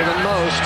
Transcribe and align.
Better 0.00 0.16
than 0.16 0.24
most. 0.24 0.64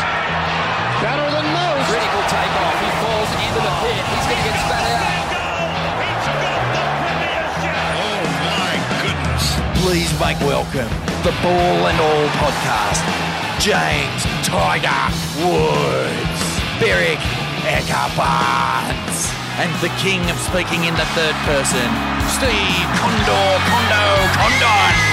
Better 1.03 1.27
than 1.27 1.47
most. 1.51 1.91
Critical 1.91 2.23
takeoff. 2.31 2.77
He 2.79 2.91
falls 3.03 3.31
into 3.35 3.61
the 3.67 3.75
pit. 3.83 3.99
He's 4.15 4.27
going 4.31 4.39
to 4.39 4.47
get 4.47 4.59
spat 4.63 4.95
out. 4.95 5.27
Oh 7.99 8.23
my 8.47 8.79
goodness. 9.03 9.59
Please 9.83 10.15
make 10.23 10.39
welcome 10.39 10.87
the 11.27 11.35
Ball 11.43 11.79
and 11.91 11.99
All 11.99 12.31
podcast. 12.39 13.03
James 13.59 14.23
Tiger 14.47 15.03
Woods, 15.43 16.43
Beric 16.79 17.19
Eckhart 17.67 18.95
and 19.59 19.75
the 19.83 19.91
king 19.99 20.23
of 20.31 20.39
speaking 20.39 20.87
in 20.87 20.95
the 20.95 21.09
third 21.19 21.35
person, 21.43 21.91
Steve 22.31 22.87
Condor 23.03 23.51
Condo 23.67 24.31
Condon. 24.39 25.04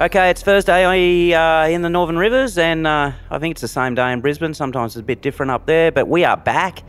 Okay, 0.00 0.30
it's 0.30 0.44
Thursday 0.44 1.34
uh, 1.34 1.66
in 1.66 1.82
the 1.82 1.90
Northern 1.90 2.16
Rivers, 2.16 2.56
and 2.56 2.86
uh, 2.86 3.10
I 3.32 3.38
think 3.40 3.54
it's 3.54 3.62
the 3.62 3.66
same 3.66 3.96
day 3.96 4.12
in 4.12 4.20
Brisbane. 4.20 4.54
Sometimes 4.54 4.94
it's 4.94 5.00
a 5.00 5.02
bit 5.02 5.22
different 5.22 5.50
up 5.50 5.66
there, 5.66 5.90
but 5.90 6.06
we 6.06 6.24
are 6.24 6.36
back. 6.36 6.84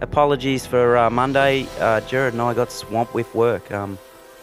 Apologies 0.00 0.64
for 0.64 0.96
uh, 0.96 1.10
Monday. 1.10 1.66
Uh, 1.78 2.00
Jared 2.00 2.32
and 2.32 2.40
I 2.40 2.54
got 2.54 2.72
swamped 2.72 3.12
with 3.12 3.34
work. 3.34 3.70
Um, 3.70 3.98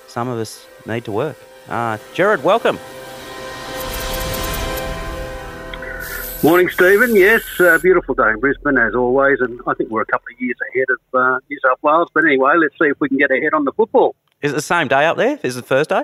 some 0.08 0.28
of 0.28 0.38
us 0.38 0.68
need 0.86 1.04
to 1.06 1.12
work. 1.12 1.36
Uh, 1.68 1.98
Jared, 2.14 2.44
welcome. 2.44 2.78
Morning, 6.44 6.70
Stephen. 6.70 7.16
Yes, 7.16 7.42
uh, 7.60 7.80
beautiful 7.80 8.14
day 8.14 8.30
in 8.30 8.40
Brisbane 8.40 8.78
as 8.78 8.94
always, 8.94 9.40
and 9.40 9.60
I 9.66 9.74
think 9.74 9.90
we're 9.90 10.04
a 10.04 10.06
couple 10.06 10.28
of 10.32 10.40
years 10.40 10.58
ahead 10.72 10.86
of 10.92 11.20
uh, 11.20 11.40
New 11.50 11.58
South 11.66 11.82
Wales. 11.82 12.10
But 12.14 12.26
anyway, 12.26 12.54
let's 12.60 12.76
see 12.80 12.88
if 12.88 13.00
we 13.00 13.10
can 13.10 13.18
get 13.18 13.32
ahead 13.32 13.56
on 13.56 13.66
the 13.66 13.72
football. 13.72 14.14
Is 14.44 14.52
it 14.52 14.56
the 14.56 14.62
same 14.62 14.88
day 14.88 15.08
up 15.08 15.18
there? 15.18 15.40
Is 15.42 15.58
it 15.58 15.66
Thursday? 15.66 16.04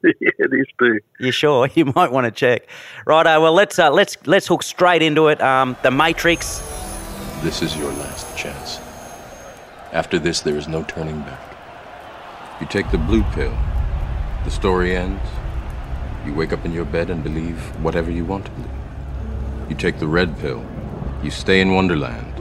yeah, 0.20 0.30
it 0.38 0.52
is 0.52 0.66
too. 0.78 1.00
You 1.18 1.30
sure? 1.30 1.68
You 1.74 1.92
might 1.96 2.12
want 2.12 2.24
to 2.26 2.30
check. 2.30 2.68
Righto. 3.06 3.40
Well, 3.40 3.52
let's 3.52 3.78
uh, 3.78 3.90
let's 3.90 4.16
let's 4.26 4.46
hook 4.46 4.62
straight 4.62 5.02
into 5.02 5.28
it. 5.28 5.40
Um, 5.40 5.76
the 5.82 5.90
Matrix. 5.90 6.58
This 7.42 7.62
is 7.62 7.76
your 7.76 7.92
last 7.92 8.36
chance. 8.36 8.78
After 9.92 10.18
this, 10.18 10.40
there 10.40 10.56
is 10.56 10.68
no 10.68 10.82
turning 10.84 11.20
back. 11.20 11.56
You 12.60 12.66
take 12.66 12.90
the 12.90 12.98
blue 12.98 13.22
pill, 13.32 13.56
the 14.44 14.50
story 14.50 14.94
ends. 14.94 15.22
You 16.26 16.34
wake 16.34 16.52
up 16.52 16.64
in 16.64 16.72
your 16.72 16.84
bed 16.84 17.08
and 17.08 17.24
believe 17.24 17.58
whatever 17.82 18.10
you 18.10 18.24
want 18.24 18.44
to 18.44 18.50
believe. 18.50 18.70
You 19.70 19.76
take 19.76 19.98
the 19.98 20.06
red 20.06 20.38
pill, 20.38 20.64
you 21.22 21.30
stay 21.30 21.60
in 21.60 21.72
Wonderland, 21.74 22.34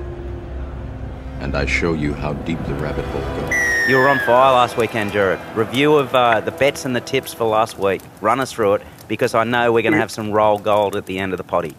and 1.39 1.55
I 1.55 1.65
show 1.65 1.93
you 1.93 2.13
how 2.13 2.33
deep 2.33 2.61
the 2.65 2.73
rabbit 2.75 3.05
hole 3.05 3.21
goes. 3.21 3.68
You 3.89 3.97
were 3.97 4.07
on 4.07 4.19
fire 4.19 4.51
last 4.51 4.77
weekend, 4.77 5.13
Jared. 5.13 5.39
Review 5.55 5.95
of 5.95 6.13
uh, 6.13 6.41
the 6.41 6.51
bets 6.51 6.85
and 6.85 6.95
the 6.95 7.01
tips 7.01 7.33
for 7.33 7.45
last 7.45 7.79
week. 7.79 8.03
Run 8.21 8.39
us 8.39 8.51
through 8.51 8.75
it 8.75 8.83
because 9.07 9.33
I 9.33 9.45
know 9.45 9.73
we're 9.73 9.81
going 9.81 9.93
to 9.93 9.99
have 9.99 10.11
some 10.11 10.29
roll 10.29 10.59
gold 10.59 10.95
at 10.95 11.07
the 11.07 11.17
end 11.17 11.33
of 11.33 11.37
the 11.37 11.43
potty. 11.43 11.75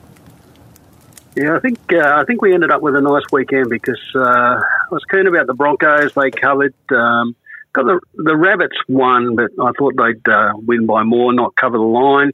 Yeah, 1.36 1.54
I 1.54 1.60
think 1.60 1.78
uh, 1.92 2.16
I 2.16 2.24
think 2.24 2.42
we 2.42 2.52
ended 2.52 2.72
up 2.72 2.82
with 2.82 2.96
a 2.96 3.00
nice 3.00 3.22
weekend 3.30 3.70
because 3.70 4.00
uh, 4.16 4.22
I 4.22 4.60
was 4.90 5.04
keen 5.08 5.28
about 5.28 5.46
the 5.46 5.54
Broncos. 5.54 6.12
They 6.14 6.32
covered. 6.32 6.74
Um, 6.90 7.36
got 7.74 7.84
the 7.84 8.00
the 8.14 8.36
Rabbits 8.36 8.76
won, 8.88 9.36
but 9.36 9.52
I 9.62 9.70
thought 9.78 9.94
they'd 9.96 10.28
uh, 10.28 10.54
win 10.56 10.86
by 10.86 11.04
more, 11.04 11.32
not 11.32 11.54
cover 11.54 11.78
the 11.78 11.84
line. 11.84 12.32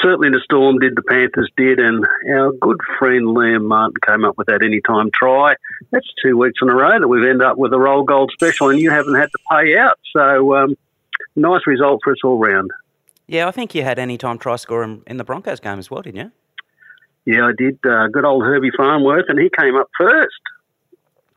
Certainly 0.00 0.30
the 0.30 0.40
Storm 0.44 0.78
did, 0.78 0.96
the 0.96 1.02
Panthers 1.02 1.50
did, 1.56 1.78
and 1.78 2.06
our 2.34 2.52
good 2.52 2.80
friend 2.98 3.26
Liam 3.26 3.66
Martin 3.66 3.94
came 4.06 4.24
up 4.24 4.38
with 4.38 4.46
that 4.46 4.62
anytime 4.62 5.10
try. 5.12 5.54
That's 5.90 6.06
two 6.22 6.36
weeks 6.36 6.60
in 6.62 6.70
a 6.70 6.74
row 6.74 6.98
that 6.98 7.08
we've 7.08 7.24
ended 7.24 7.42
up 7.42 7.58
with 7.58 7.72
a 7.72 7.78
roll 7.78 8.04
gold 8.04 8.30
special, 8.32 8.70
and 8.70 8.78
you 8.78 8.90
haven't 8.90 9.16
had 9.16 9.28
to 9.30 9.38
pay 9.50 9.76
out. 9.76 9.98
So 10.16 10.56
um, 10.56 10.76
nice 11.36 11.66
result 11.66 12.00
for 12.04 12.12
us 12.12 12.18
all 12.24 12.38
round. 12.38 12.70
Yeah, 13.26 13.48
I 13.48 13.50
think 13.50 13.74
you 13.74 13.82
had 13.82 13.98
anytime 13.98 14.38
try 14.38 14.56
score 14.56 14.82
in, 14.82 15.02
in 15.06 15.16
the 15.16 15.24
Broncos 15.24 15.60
game 15.60 15.78
as 15.78 15.90
well, 15.90 16.02
didn't 16.02 16.20
you? 16.20 16.32
Yeah, 17.24 17.46
I 17.46 17.52
did. 17.56 17.78
Uh, 17.84 18.08
good 18.08 18.24
old 18.24 18.42
Herbie 18.44 18.72
Farnworth, 18.76 19.26
and 19.28 19.38
he 19.38 19.50
came 19.58 19.76
up 19.76 19.88
first. 19.98 20.34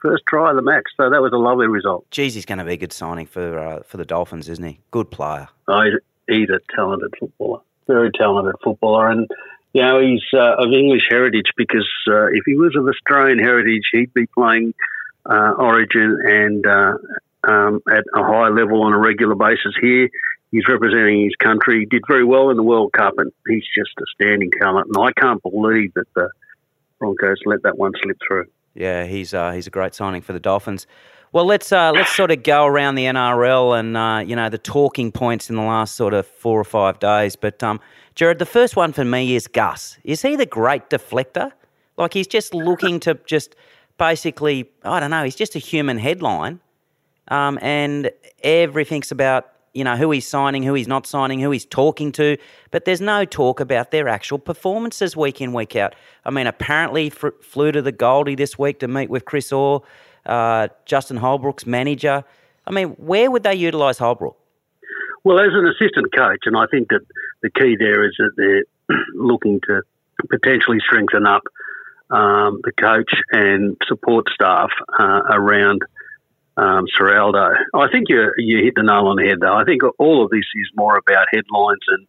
First 0.02 0.24
try 0.28 0.52
of 0.52 0.56
the 0.56 0.62
match, 0.62 0.86
so 0.98 1.10
that 1.10 1.22
was 1.22 1.32
a 1.34 1.38
lovely 1.38 1.68
result. 1.68 2.10
Geez, 2.12 2.36
he's 2.36 2.46
going 2.46 2.60
to 2.60 2.64
be 2.64 2.74
a 2.74 2.78
good 2.78 2.94
signing 2.94 3.26
for 3.26 3.58
uh, 3.58 3.82
for 3.84 3.98
the 3.98 4.06
Dolphins, 4.06 4.50
isn't 4.50 4.64
he? 4.64 4.80
Good 4.92 5.10
player. 5.10 5.48
Oh, 5.68 5.82
he's 6.28 6.50
a 6.50 6.60
talented 6.76 7.14
footballer, 7.20 7.62
very 7.88 8.12
talented 8.12 8.56
footballer, 8.64 9.10
and 9.10 9.30
you 9.74 9.82
know 9.82 10.00
he's 10.00 10.24
uh, 10.34 10.56
of 10.58 10.72
English 10.72 11.08
heritage 11.10 11.52
because 11.56 11.88
uh, 12.08 12.28
if 12.28 12.44
he 12.46 12.56
was 12.56 12.76
of 12.76 12.88
Australian 12.88 13.40
heritage, 13.40 13.84
he'd 13.92 14.14
be 14.14 14.28
playing 14.28 14.74
uh, 15.26 15.54
Origin 15.58 16.18
and 16.24 16.66
uh, 16.66 16.94
um, 17.44 17.82
at 17.90 18.04
a 18.14 18.24
high 18.24 18.50
level 18.50 18.84
on 18.84 18.94
a 18.94 18.98
regular 18.98 19.36
basis 19.36 19.74
here. 19.82 20.10
He's 20.52 20.68
representing 20.68 21.24
his 21.24 21.36
country. 21.36 21.80
He 21.80 21.86
did 21.86 22.04
very 22.08 22.24
well 22.24 22.50
in 22.50 22.58
the 22.58 22.64
World 22.64 22.94
Cup, 22.94 23.16
and 23.18 23.32
he's 23.48 23.66
just 23.76 23.92
a 23.98 24.06
standing 24.14 24.52
talent. 24.62 24.88
And 24.94 25.06
I 25.06 25.12
can't 25.20 25.42
believe 25.42 25.94
that 25.96 26.08
the 26.14 26.30
Broncos 27.00 27.40
let 27.46 27.64
that 27.64 27.78
one 27.78 27.92
slip 28.02 28.18
through. 28.26 28.46
Yeah, 28.74 29.06
he's 29.06 29.34
uh, 29.34 29.52
he's 29.52 29.68
a 29.68 29.70
great 29.70 29.94
signing 29.94 30.22
for 30.22 30.34
the 30.34 30.40
Dolphins. 30.40 30.86
Well, 31.36 31.44
let's 31.44 31.74
uh, 31.74 31.92
let's 31.92 32.16
sort 32.16 32.32
of 32.32 32.44
go 32.44 32.66
around 32.66 32.96
the 32.96 33.04
NRL 33.04 33.78
and 33.78 33.98
uh, 33.98 34.24
you 34.26 34.38
know 34.38 34.48
the 34.48 34.58
talking 34.58 35.12
points 35.12 35.50
in 35.50 35.58
the 35.58 35.64
last 35.64 35.96
sort 35.96 36.14
of 36.14 36.26
four 36.26 36.58
or 36.58 36.64
five 36.64 36.98
days. 37.00 37.36
But 37.36 37.62
um, 37.62 37.82
Jared, 38.16 38.40
the 38.40 38.46
first 38.46 38.78
one 38.78 38.94
for 38.94 39.04
me 39.04 39.36
is 39.36 39.46
Gus. 39.46 39.98
Is 40.06 40.22
he 40.22 40.38
the 40.38 40.46
great 40.46 40.90
deflector? 40.90 41.52
Like 41.98 42.14
he's 42.14 42.26
just 42.26 42.54
looking 42.54 43.02
to 43.02 43.20
just 43.26 43.54
basically, 43.98 44.72
I 44.84 45.02
don't 45.02 45.12
know. 45.12 45.26
He's 45.26 45.36
just 45.36 45.58
a 45.58 45.60
human 45.60 45.98
headline, 45.98 46.62
um, 47.28 47.60
and 47.62 48.12
everything's 48.42 49.12
about 49.12 49.52
you 49.74 49.84
know 49.84 49.98
who 49.98 50.12
he's 50.12 50.26
signing, 50.26 50.64
who 50.64 50.74
he's 50.74 50.88
not 50.88 51.06
signing, 51.06 51.42
who 51.42 51.52
he's 51.52 51.66
talking 51.66 52.14
to. 52.14 52.38
But 52.72 52.86
there's 52.86 53.02
no 53.02 53.26
talk 53.26 53.60
about 53.60 53.92
their 53.92 54.08
actual 54.08 54.40
performances 54.40 55.18
week 55.18 55.42
in 55.42 55.52
week 55.52 55.76
out. 55.76 55.96
I 56.24 56.30
mean, 56.30 56.48
apparently 56.48 57.10
fr- 57.10 57.36
flew 57.42 57.74
to 57.74 57.82
the 57.82 57.92
Goldie 57.92 58.36
this 58.36 58.58
week 58.58 58.80
to 58.80 58.88
meet 58.88 59.10
with 59.10 59.26
Chris 59.26 59.52
Orr, 59.52 59.82
uh, 60.26 60.68
Justin 60.86 61.18
Holbrook's 61.18 61.66
manager. 61.66 62.24
I 62.68 62.72
mean, 62.72 62.90
where 62.92 63.30
would 63.30 63.44
they 63.44 63.56
utilise 63.56 63.98
Holbrook? 63.98 64.38
Well, 65.24 65.40
as 65.40 65.54
an 65.54 65.68
assistant 65.68 66.14
coach, 66.16 66.42
and 66.46 66.56
I 66.56 66.66
think 66.70 66.90
that 66.90 67.02
the 67.42 67.50
key 67.50 67.76
there 67.78 68.06
is 68.06 68.16
that 68.18 68.32
they're 68.38 68.98
looking 69.16 69.60
to 69.68 69.82
potentially 70.30 70.78
strengthen 70.80 71.26
up 71.26 71.44
um, 72.10 72.62
the 72.64 72.72
coach 72.72 73.12
and 73.32 73.76
support 73.88 74.28
staff 74.34 74.70
uh, 75.00 75.22
around 75.32 75.82
um. 76.58 76.86
I 77.74 77.88
think 77.92 78.08
you 78.10 78.32
you 78.38 78.64
hit 78.64 78.76
the 78.76 78.84
nail 78.84 79.08
on 79.08 79.18
the 79.18 79.28
head, 79.28 79.40
though. 79.42 79.56
I 79.56 79.66
think 79.66 79.82
all 80.00 80.24
of 80.24 80.30
this 80.30 80.46
is 80.56 80.70
more 80.76 80.98
about 80.98 81.28
headlines 81.34 81.84
and 81.88 82.08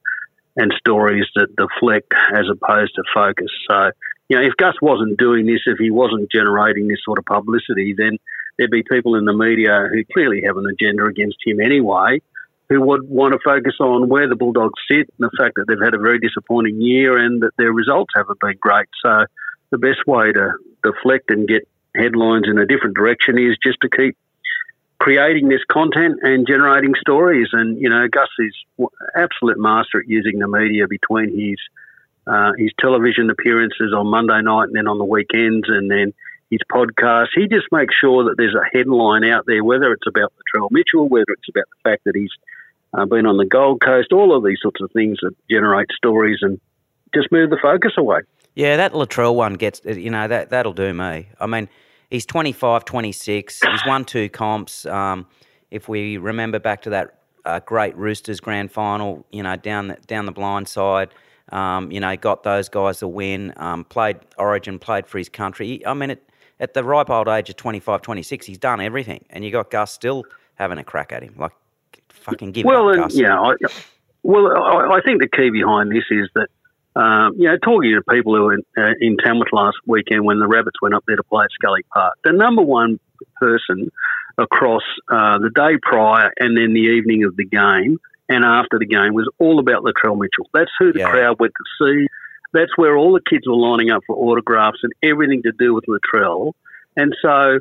and 0.57 0.73
stories 0.79 1.27
that 1.35 1.55
deflect 1.57 2.13
as 2.35 2.47
opposed 2.51 2.95
to 2.95 3.03
focus. 3.13 3.51
So, 3.69 3.91
you 4.29 4.37
know, 4.37 4.43
if 4.43 4.57
Gus 4.57 4.75
wasn't 4.83 5.19
doing 5.19 5.47
this, 5.47 5.61
if 5.67 5.79
he 5.79 5.91
wasn't 5.91 6.31
generating 6.31 6.89
this 6.89 6.99
sort 7.05 7.19
of 7.19 7.25
publicity, 7.25 7.95
then 7.97 8.19
there'd 8.59 8.71
be 8.71 8.83
people 8.83 9.15
in 9.15 9.25
the 9.25 9.33
media 9.33 9.89
who 9.91 10.05
clearly 10.13 10.43
have 10.47 10.57
an 10.57 10.67
agenda 10.67 11.05
against 11.05 11.37
him 11.45 11.61
anyway, 11.61 12.21
who 12.69 12.81
would 12.81 13.09
want 13.09 13.33
to 13.33 13.39
focus 13.45 13.75
on 13.81 14.09
where 14.09 14.29
the 14.29 14.35
Bulldogs 14.35 14.81
sit 14.91 15.09
and 15.19 15.31
the 15.31 15.31
fact 15.39 15.55
that 15.57 15.67
they've 15.69 15.81
had 15.81 15.95
a 15.95 15.99
very 15.99 16.19
disappointing 16.19 16.81
year 16.81 17.17
and 17.17 17.43
that 17.43 17.53
their 17.57 17.73
results 17.73 18.11
haven't 18.15 18.41
been 18.41 18.57
great. 18.61 18.89
So, 19.05 19.27
the 19.71 19.79
best 19.79 20.07
way 20.07 20.33
to 20.33 20.53
deflect 20.83 21.31
and 21.31 21.47
get 21.49 21.69
headlines 21.95 22.47
in 22.49 22.59
a 22.59 22.67
different 22.67 22.97
direction 22.97 23.39
is 23.39 23.57
just 23.63 23.81
to 23.81 23.89
keep 23.89 24.17
creating 24.99 25.49
this 25.49 25.63
content 25.71 26.21
and 26.23 26.47
generating 26.47 26.95
stories. 27.01 27.49
And 27.53 27.81
you 27.81 27.89
know, 27.89 28.07
Gus 28.09 28.29
is 28.39 28.89
absolute 29.15 29.59
master 29.59 30.01
at 30.01 30.09
using 30.09 30.39
the 30.39 30.49
media 30.49 30.87
between 30.89 31.37
his 31.37 31.59
uh, 32.27 32.53
his 32.59 32.71
television 32.81 33.31
appearances 33.31 33.93
on 33.97 34.07
Monday 34.09 34.41
night 34.43 34.65
and 34.65 34.75
then 34.75 34.87
on 34.87 34.99
the 34.99 35.05
weekends, 35.05 35.69
and 35.69 35.91
then 35.91 36.13
his 36.51 36.61
podcast. 36.71 37.29
He 37.35 37.49
just 37.49 37.67
makes 37.73 37.95
sure 37.95 38.25
that 38.25 38.37
there's 38.37 38.55
a 38.55 38.77
headline 38.77 39.25
out 39.25 39.45
there, 39.47 39.65
whether 39.65 39.93
it's 39.93 40.07
about 40.07 40.33
Latrell 40.35 40.69
Mitchell, 40.71 41.09
whether 41.09 41.31
it's 41.31 41.49
about 41.49 41.65
the 41.71 41.91
fact 41.91 42.05
that 42.05 42.15
he's 42.15 42.31
uh, 42.95 43.05
been 43.05 43.27
on 43.27 43.37
the 43.37 43.45
Gold 43.45 43.81
Coast, 43.81 44.13
all 44.13 44.37
of 44.37 44.45
these 44.45 44.59
sorts 44.61 44.81
of 44.81 44.91
things 44.93 45.19
that 45.23 45.35
generate 45.51 45.89
stories 45.97 46.39
and 46.43 46.61
just 47.15 47.31
move 47.33 47.51
the 47.51 47.59
focus 47.61 47.93
away. 47.97 48.21
Yeah, 48.55 48.77
that 48.77 48.93
Latrell 48.93 49.35
one 49.35 49.55
gets, 49.55 49.83
you 49.85 50.11
know, 50.11 50.27
that, 50.29 50.51
that'll 50.51 50.73
do 50.73 50.95
me. 50.95 51.29
I 51.39 51.47
mean, 51.47 51.69
he's 52.11 52.25
25, 52.25 52.85
26. 52.85 53.61
He's 53.61 53.87
won 53.87 54.05
two 54.05 54.29
comps. 54.29 54.87
Um, 54.87 55.27
if 55.71 55.89
we 55.89 56.17
remember 56.17 56.59
back 56.59 56.83
to 56.83 56.91
that 56.91 57.19
uh, 57.45 57.61
great 57.61 57.97
Roosters 57.97 58.41
grand 58.41 58.73
final, 58.73 59.27
you 59.31 59.43
know, 59.43 59.57
down 59.57 59.89
the, 59.89 59.97
down 60.07 60.27
the 60.27 60.33
blind 60.33 60.69
side, 60.69 61.11
um, 61.53 61.91
you 61.91 62.01
know, 62.01 62.17
got 62.17 62.43
those 62.43 62.69
guys 62.69 63.03
a 63.03 63.09
win, 63.09 63.53
um, 63.57 63.85
played 63.85 64.19
Origin, 64.39 64.79
played 64.79 65.07
for 65.07 65.19
his 65.19 65.29
country. 65.29 65.85
I 65.87 65.95
mean, 65.95 66.11
it, 66.11 66.31
at 66.59 66.75
the 66.75 66.83
ripe 66.83 67.11
old 67.11 67.29
age 67.29 67.51
of 67.51 67.57
25, 67.57 68.03
26, 68.03 68.47
he's 68.47 68.59
done 68.59 68.81
everything. 68.81 69.25
And 69.31 69.45
you 69.45 69.51
got 69.51 69.71
Gus 69.71 69.93
still 69.93 70.25
having 70.55 70.79
a 70.79 70.85
crack 70.85 71.13
at 71.13 71.23
him. 71.23 71.35
Like, 71.37 71.53
fucking 72.09 72.53
give 72.53 72.65
well, 72.65 72.89
up, 72.89 72.95
and, 72.95 73.03
Gus. 73.05 73.15
yeah, 73.15 73.41
I, 73.41 73.55
well, 74.23 74.49
I, 74.57 74.97
I 74.97 75.01
think 75.03 75.21
the 75.21 75.29
key 75.29 75.51
behind 75.51 75.91
this 75.91 76.05
is 76.11 76.29
that 76.35 76.49
um, 76.97 77.35
you 77.37 77.47
know, 77.47 77.59
talking 77.59 77.93
to 77.93 78.03
people 78.11 78.35
who 78.35 78.45
were 78.45 78.55
in, 78.55 78.63
uh, 78.79 78.95
in 79.01 79.19
Tamworth 79.19 79.53
last 79.53 79.77
weekend 79.87 80.25
when 80.25 80.41
the 80.41 80.47
Rabbits 80.47 80.81
went 80.81 80.95
up 80.95 81.05
there 81.07 81.17
to 81.17 81.23
play 81.25 81.45
at 81.45 81.51
Scully 81.53 81.83
Park, 81.93 82.15
the 82.25 82.33
number 82.33 82.63
one 82.63 82.99
person 83.39 83.91
across 84.39 84.83
uh, 85.11 85.39
the 85.39 85.51
day 85.51 85.79
prior 85.83 86.33
and 86.39 86.57
then 86.57 86.73
the 86.73 86.81
evening 86.81 87.25
of 87.25 87.37
the 87.37 87.45
game 87.45 87.99
and 88.29 88.45
after 88.45 88.79
the 88.79 88.87
game 88.87 89.15
was 89.15 89.29
all 89.39 89.59
about 89.59 89.83
Latrell 89.85 90.17
Mitchell. 90.19 90.49
That's 90.53 90.71
who 90.79 90.93
the 90.93 91.01
Yeah. 91.01 91.11
crowd 91.11 91.39
went 91.39 91.53
to 91.55 91.85
see. 91.85 92.07
That's 92.53 92.77
where 92.77 92.97
all 92.97 93.13
the 93.13 93.21
kids 93.21 93.47
were 93.47 93.55
lining 93.57 93.91
up 93.91 94.03
for 94.07 94.17
autographs 94.17 94.79
and 94.83 94.93
everything 95.03 95.43
to 95.43 95.53
do 95.53 95.75
with 95.75 95.85
Latrell. 95.87 96.53
And 96.97 97.15
so 97.21 97.59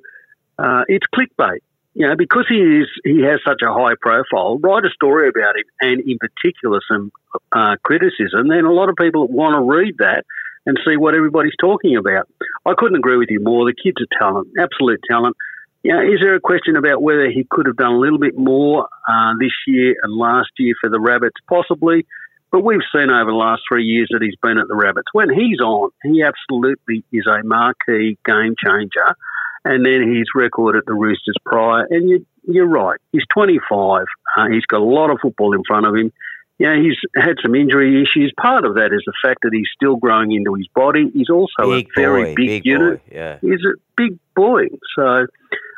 uh, 0.58 0.84
it's 0.88 1.06
clickbait. 1.14 1.60
You 1.98 2.08
know, 2.08 2.16
because 2.18 2.46
he 2.50 2.58
is 2.58 2.88
he 3.06 3.22
has 3.22 3.40
such 3.48 3.62
a 3.62 3.72
high 3.72 3.96
profile, 4.02 4.58
write 4.60 4.84
a 4.84 4.90
story 4.90 5.30
about 5.30 5.56
him, 5.56 5.64
and 5.80 6.02
in 6.02 6.18
particular 6.18 6.82
some 6.90 7.10
uh, 7.54 7.78
criticism. 7.86 8.50
Then 8.50 8.66
a 8.66 8.72
lot 8.74 8.90
of 8.90 8.96
people 8.98 9.28
want 9.30 9.56
to 9.56 9.62
read 9.62 9.96
that 10.00 10.26
and 10.66 10.78
see 10.86 10.98
what 10.98 11.16
everybody's 11.16 11.56
talking 11.58 11.96
about. 11.96 12.28
I 12.66 12.74
couldn't 12.78 12.98
agree 12.98 13.16
with 13.16 13.30
you 13.30 13.40
more. 13.42 13.64
The 13.66 13.74
kid's 13.82 14.02
a 14.02 14.08
talent, 14.20 14.50
absolute 14.60 15.00
talent. 15.10 15.38
You 15.86 15.94
know, 15.94 16.02
is 16.02 16.20
there 16.20 16.34
a 16.34 16.40
question 16.40 16.78
about 16.78 17.04
whether 17.04 17.30
he 17.30 17.46
could 17.48 17.68
have 17.68 17.76
done 17.76 17.94
a 17.94 18.00
little 18.00 18.18
bit 18.18 18.36
more 18.36 18.88
uh, 19.08 19.34
this 19.40 19.52
year 19.68 19.96
and 20.02 20.18
last 20.18 20.50
year 20.58 20.74
for 20.82 20.90
the 20.90 21.00
Rabbits? 21.00 21.36
Possibly. 21.48 22.08
But 22.52 22.64
we've 22.64 22.82
seen 22.92 23.12
over 23.12 23.30
the 23.30 23.38
last 23.38 23.62
three 23.70 23.84
years 23.84 24.08
that 24.10 24.24
he's 24.24 24.34
been 24.42 24.58
at 24.58 24.68
the 24.68 24.76
Rabbits. 24.76 25.06
When 25.14 25.30
he's 25.30 25.60
on, 25.60 25.92
he 26.02 26.24
absolutely 26.24 27.04
is 27.12 27.28
a 27.28 27.44
marquee 27.44 28.18
game 28.26 28.56
changer. 28.66 29.16
And 29.64 29.86
then 29.86 30.12
his 30.12 30.26
record 30.34 30.76
at 30.76 30.88
the 30.88 30.96
Roosters 30.96 31.36
prior. 31.46 31.86
And 31.88 32.10
you, 32.10 32.26
you're 32.48 32.68
right, 32.68 33.00
he's 33.12 33.28
25. 33.32 34.06
Uh, 34.38 34.48
he's 34.50 34.66
got 34.66 34.82
a 34.82 34.84
lot 34.84 35.12
of 35.12 35.20
football 35.22 35.54
in 35.54 35.62
front 35.68 35.86
of 35.86 35.94
him. 35.94 36.12
You 36.58 36.66
know, 36.66 36.82
he's 36.82 36.98
had 37.16 37.36
some 37.44 37.54
injury 37.54 38.02
issues. 38.02 38.34
Part 38.42 38.66
of 38.66 38.74
that 38.74 38.92
is 38.92 39.04
the 39.06 39.14
fact 39.22 39.42
that 39.44 39.52
he's 39.54 39.70
still 39.76 39.98
growing 39.98 40.32
into 40.32 40.56
his 40.56 40.68
body. 40.74 41.12
He's 41.14 41.30
also 41.30 41.70
big 41.70 41.90
a 41.96 42.02
very 42.02 42.24
boy, 42.24 42.36
big, 42.36 42.48
big 42.48 42.66
unit. 42.66 43.06
boy. 43.08 43.16
Yeah. 43.16 43.38
He's 43.42 43.62
a 43.66 43.78
big 43.96 44.18
boy. 44.36 44.70
So, 44.98 45.28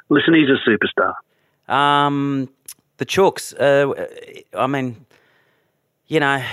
listen, 0.09 0.33
he's 0.33 0.49
a 0.49 0.69
superstar. 0.69 1.13
Um, 1.73 2.49
the 2.97 3.05
Chooks. 3.05 3.53
Uh, 3.59 4.07
I 4.57 4.67
mean, 4.67 5.05
you 6.07 6.19
know, 6.19 6.43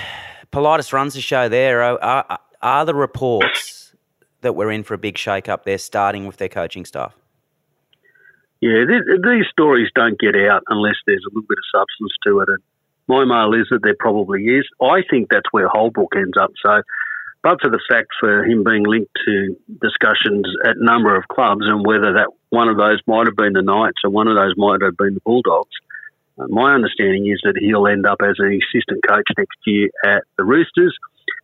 Politis 0.51 0.93
runs 0.93 1.13
the 1.13 1.21
show 1.21 1.49
there. 1.49 1.81
Are, 1.81 2.01
are, 2.01 2.39
are 2.61 2.85
the 2.85 2.95
reports 2.95 3.93
that 4.41 4.53
we're 4.53 4.71
in 4.71 4.83
for 4.83 4.93
a 4.93 4.97
big 4.97 5.17
shake-up 5.17 5.65
there, 5.65 5.77
starting 5.77 6.27
with 6.27 6.37
their 6.37 6.49
coaching 6.49 6.85
staff? 6.85 7.15
Yeah, 8.61 8.85
th- 8.87 9.21
these 9.23 9.45
stories 9.51 9.89
don't 9.95 10.19
get 10.19 10.35
out 10.35 10.63
unless 10.69 10.95
there's 11.05 11.23
a 11.25 11.29
little 11.33 11.47
bit 11.47 11.57
of 11.57 11.79
substance 11.79 12.13
to 12.25 12.39
it. 12.39 12.49
And 12.49 12.63
my 13.07 13.25
mail 13.25 13.53
is 13.53 13.67
that 13.69 13.81
there 13.83 13.95
probably 13.99 14.43
is. 14.43 14.65
I 14.81 15.03
think 15.09 15.29
that's 15.29 15.51
where 15.51 15.67
Holbrook 15.67 16.15
ends 16.15 16.37
up. 16.39 16.51
So, 16.65 16.81
but 17.43 17.59
for 17.61 17.69
the 17.69 17.81
fact 17.89 18.07
for 18.19 18.43
him 18.43 18.63
being 18.63 18.83
linked 18.83 19.11
to 19.25 19.55
discussions 19.81 20.45
at 20.63 20.77
a 20.77 20.83
number 20.83 21.15
of 21.15 21.27
clubs 21.27 21.65
and 21.65 21.85
whether 21.85 22.13
that 22.13 22.29
one 22.55 22.69
of 22.69 22.77
those 22.77 22.99
might 23.05 23.27
have 23.27 23.35
been 23.35 23.51
the 23.51 23.61
Knights 23.61 23.99
or 24.05 24.09
one 24.09 24.27
of 24.27 24.35
those 24.35 24.53
might 24.55 24.81
have 24.81 24.95
been 24.95 25.13
the 25.13 25.19
Bulldogs, 25.19 25.75
uh, 26.39 26.47
my 26.47 26.73
understanding 26.73 27.27
is 27.27 27.39
that 27.43 27.57
he'll 27.59 27.87
end 27.87 28.05
up 28.05 28.19
as 28.21 28.35
an 28.39 28.57
assistant 28.63 29.05
coach 29.05 29.27
next 29.37 29.57
year 29.65 29.89
at 30.05 30.23
the 30.37 30.45
Roosters, 30.45 30.95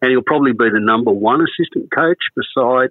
and 0.02 0.12
he'll 0.12 0.24
probably 0.26 0.54
be 0.54 0.70
the 0.72 0.80
number 0.80 1.12
one 1.12 1.42
assistant 1.42 1.92
coach 1.92 2.20
beside 2.36 2.90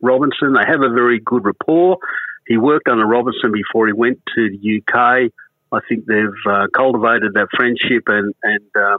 Robinson. 0.00 0.54
They 0.54 0.66
have 0.66 0.82
a 0.82 0.88
very 0.88 1.20
good 1.20 1.44
rapport. 1.44 1.98
He 2.46 2.56
worked 2.56 2.88
under 2.88 3.06
Robinson 3.06 3.52
before 3.52 3.86
he 3.86 3.92
went 3.92 4.20
to 4.34 4.48
the 4.48 4.80
UK. 4.80 5.30
I 5.70 5.80
think 5.86 6.06
they've 6.06 6.40
uh, 6.48 6.66
cultivated 6.74 7.34
that 7.34 7.48
friendship 7.54 8.04
and 8.06 8.34
and 8.42 8.70
um, 8.76 8.98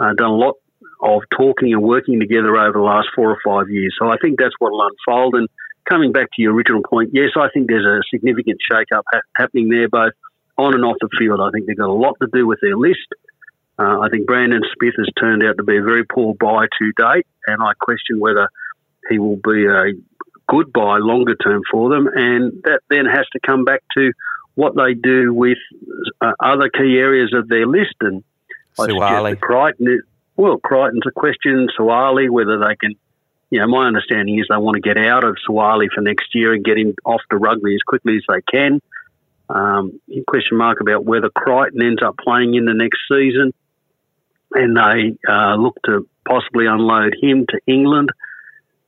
uh, 0.00 0.12
done 0.14 0.30
a 0.30 0.34
lot 0.34 0.56
of 1.00 1.22
talking 1.30 1.72
and 1.72 1.82
working 1.82 2.18
together 2.18 2.56
over 2.56 2.72
the 2.72 2.84
last 2.84 3.08
four 3.14 3.30
or 3.30 3.38
five 3.44 3.70
years. 3.70 3.94
So 3.98 4.08
I 4.08 4.16
think 4.20 4.38
that's 4.38 4.54
what 4.58 4.72
will 4.72 4.88
unfold. 4.88 5.34
And 5.34 5.48
coming 5.88 6.12
back 6.12 6.28
to 6.34 6.42
your 6.42 6.54
original 6.54 6.82
point, 6.82 7.10
yes, 7.12 7.30
I 7.36 7.48
think 7.52 7.68
there's 7.68 7.86
a 7.86 8.00
significant 8.10 8.58
shake-up 8.70 9.04
ha- 9.12 9.20
happening 9.36 9.68
there, 9.68 9.88
both 9.88 10.12
on 10.58 10.74
and 10.74 10.84
off 10.84 10.96
the 11.00 11.08
field. 11.18 11.40
I 11.40 11.50
think 11.50 11.66
they've 11.66 11.76
got 11.76 11.88
a 11.88 11.92
lot 11.92 12.16
to 12.20 12.28
do 12.32 12.46
with 12.46 12.60
their 12.60 12.76
list. 12.76 13.08
Uh, 13.78 14.00
I 14.00 14.08
think 14.10 14.26
Brandon 14.26 14.60
Smith 14.76 14.94
has 14.98 15.08
turned 15.18 15.42
out 15.42 15.56
to 15.56 15.64
be 15.64 15.76
a 15.78 15.82
very 15.82 16.04
poor 16.04 16.34
buy 16.34 16.66
to 16.66 16.92
date, 16.96 17.26
and 17.46 17.62
I 17.62 17.72
question 17.80 18.20
whether 18.20 18.48
he 19.08 19.18
will 19.18 19.36
be 19.36 19.66
a 19.66 19.92
good 20.48 20.72
buy 20.72 20.98
longer 20.98 21.34
term 21.34 21.62
for 21.70 21.88
them. 21.88 22.06
And 22.06 22.62
that 22.64 22.80
then 22.90 23.06
has 23.06 23.26
to 23.32 23.40
come 23.44 23.64
back 23.64 23.82
to 23.96 24.12
what 24.54 24.76
they 24.76 24.94
do 24.94 25.32
with 25.32 25.58
uh, 26.20 26.32
other 26.40 26.68
key 26.68 26.98
areas 26.98 27.32
of 27.34 27.48
their 27.48 27.66
list. 27.66 27.94
And 28.00 28.22
I 28.78 28.86
Suaalii. 28.86 29.30
that 29.30 29.40
Crichton, 29.40 30.02
well, 30.36 30.58
Crichton's 30.58 31.06
a 31.06 31.10
question. 31.10 31.68
Suaalii, 31.78 32.28
whether 32.30 32.58
they 32.58 32.76
can, 32.76 32.94
you 33.52 33.60
know, 33.60 33.66
my 33.66 33.86
understanding 33.86 34.38
is 34.38 34.46
they 34.48 34.56
want 34.56 34.76
to 34.76 34.80
get 34.80 34.96
out 34.96 35.24
of 35.24 35.36
Suaalii 35.46 35.88
for 35.94 36.00
next 36.00 36.34
year 36.34 36.54
and 36.54 36.64
get 36.64 36.78
him 36.78 36.94
off 37.04 37.20
to 37.30 37.36
rugby 37.36 37.74
as 37.74 37.82
quickly 37.86 38.16
as 38.16 38.22
they 38.26 38.40
can. 38.50 38.80
Um, 39.50 40.00
question 40.26 40.56
mark 40.56 40.80
about 40.80 41.04
whether 41.04 41.28
Crichton 41.28 41.82
ends 41.82 42.02
up 42.02 42.16
playing 42.16 42.54
in 42.54 42.64
the 42.64 42.72
next 42.72 43.00
season, 43.10 43.52
and 44.54 44.74
they 44.74 45.18
uh, 45.30 45.56
look 45.56 45.76
to 45.84 46.08
possibly 46.26 46.64
unload 46.64 47.14
him 47.20 47.44
to 47.50 47.60
England. 47.66 48.08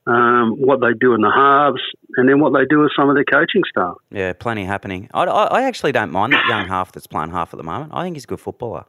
Um, 0.07 0.55
what 0.57 0.81
they 0.81 0.93
do 0.99 1.13
in 1.13 1.21
the 1.21 1.31
halves, 1.31 1.81
and 2.17 2.27
then 2.27 2.39
what 2.39 2.53
they 2.53 2.65
do 2.65 2.79
with 2.79 2.91
some 2.95 3.07
of 3.07 3.15
their 3.15 3.23
coaching 3.23 3.61
staff. 3.69 3.97
Yeah, 4.09 4.33
plenty 4.33 4.65
happening. 4.65 5.09
I, 5.13 5.25
I, 5.25 5.43
I 5.59 5.63
actually 5.65 5.91
don't 5.91 6.11
mind 6.11 6.33
that 6.33 6.47
young 6.47 6.67
half 6.67 6.91
that's 6.91 7.05
playing 7.05 7.29
half 7.29 7.53
at 7.53 7.57
the 7.57 7.63
moment. 7.63 7.91
I 7.93 8.01
think 8.01 8.15
he's 8.15 8.23
a 8.23 8.27
good 8.27 8.39
footballer. 8.39 8.85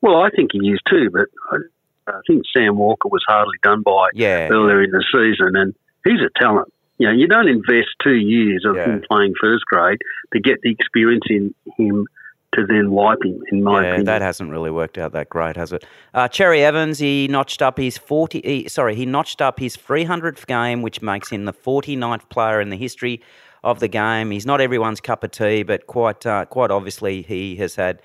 Well, 0.00 0.22
I 0.22 0.30
think 0.30 0.50
he 0.52 0.60
is 0.70 0.78
too, 0.88 1.10
but 1.10 1.26
I, 2.06 2.20
think 2.26 2.42
Sam 2.56 2.76
Walker 2.76 3.08
was 3.08 3.22
hardly 3.28 3.56
done 3.62 3.82
by 3.82 4.08
Yeah. 4.14 4.48
earlier 4.50 4.82
in 4.82 4.90
the 4.90 5.04
season, 5.12 5.56
and 5.56 5.74
he's 6.04 6.20
a 6.20 6.30
talent. 6.40 6.72
You 6.98 7.06
know, 7.08 7.12
you 7.14 7.26
don't 7.26 7.48
invest 7.48 7.88
two 8.02 8.16
years 8.16 8.64
of 8.66 8.76
Yeah. 8.76 8.84
him 8.86 9.02
playing 9.10 9.34
first 9.40 9.64
grade 9.66 9.98
to 10.32 10.40
get 10.40 10.60
the 10.62 10.70
experience 10.70 11.24
in 11.30 11.54
him 11.76 12.06
to 12.52 12.66
then 12.66 12.90
wipe 12.90 13.24
him. 13.24 13.40
In 13.52 13.62
my 13.62 13.80
yeah, 13.80 13.86
opinion, 13.88 14.06
that 14.06 14.22
hasn't 14.22 14.50
really 14.50 14.70
worked 14.72 14.98
out 14.98 15.12
that 15.12 15.28
great, 15.28 15.56
has 15.56 15.72
it? 15.72 15.84
Uh, 16.12 16.26
Cherry 16.26 16.64
Evans, 16.64 16.98
he 16.98 17.28
notched 17.28 17.62
up 17.62 17.78
his 17.78 17.96
40. 17.96 18.40
He, 18.44 18.68
sorry, 18.68 18.96
he 18.96 19.06
notched 19.06 19.40
up 19.40 19.60
his 19.60 19.76
300th 19.76 20.46
game, 20.46 20.82
which 20.82 21.00
makes 21.00 21.30
him 21.30 21.44
the 21.44 21.52
49th 21.52 22.28
player 22.28 22.60
in 22.60 22.70
the 22.70 22.76
history 22.76 23.22
of 23.62 23.78
the 23.78 23.88
game. 23.88 24.30
He's 24.32 24.46
not 24.46 24.60
everyone's 24.60 25.00
cup 25.00 25.22
of 25.22 25.30
tea, 25.30 25.62
but 25.62 25.86
quite 25.86 26.26
uh, 26.26 26.44
quite 26.46 26.70
obviously 26.70 27.22
he 27.22 27.56
has 27.56 27.76
had 27.76 28.02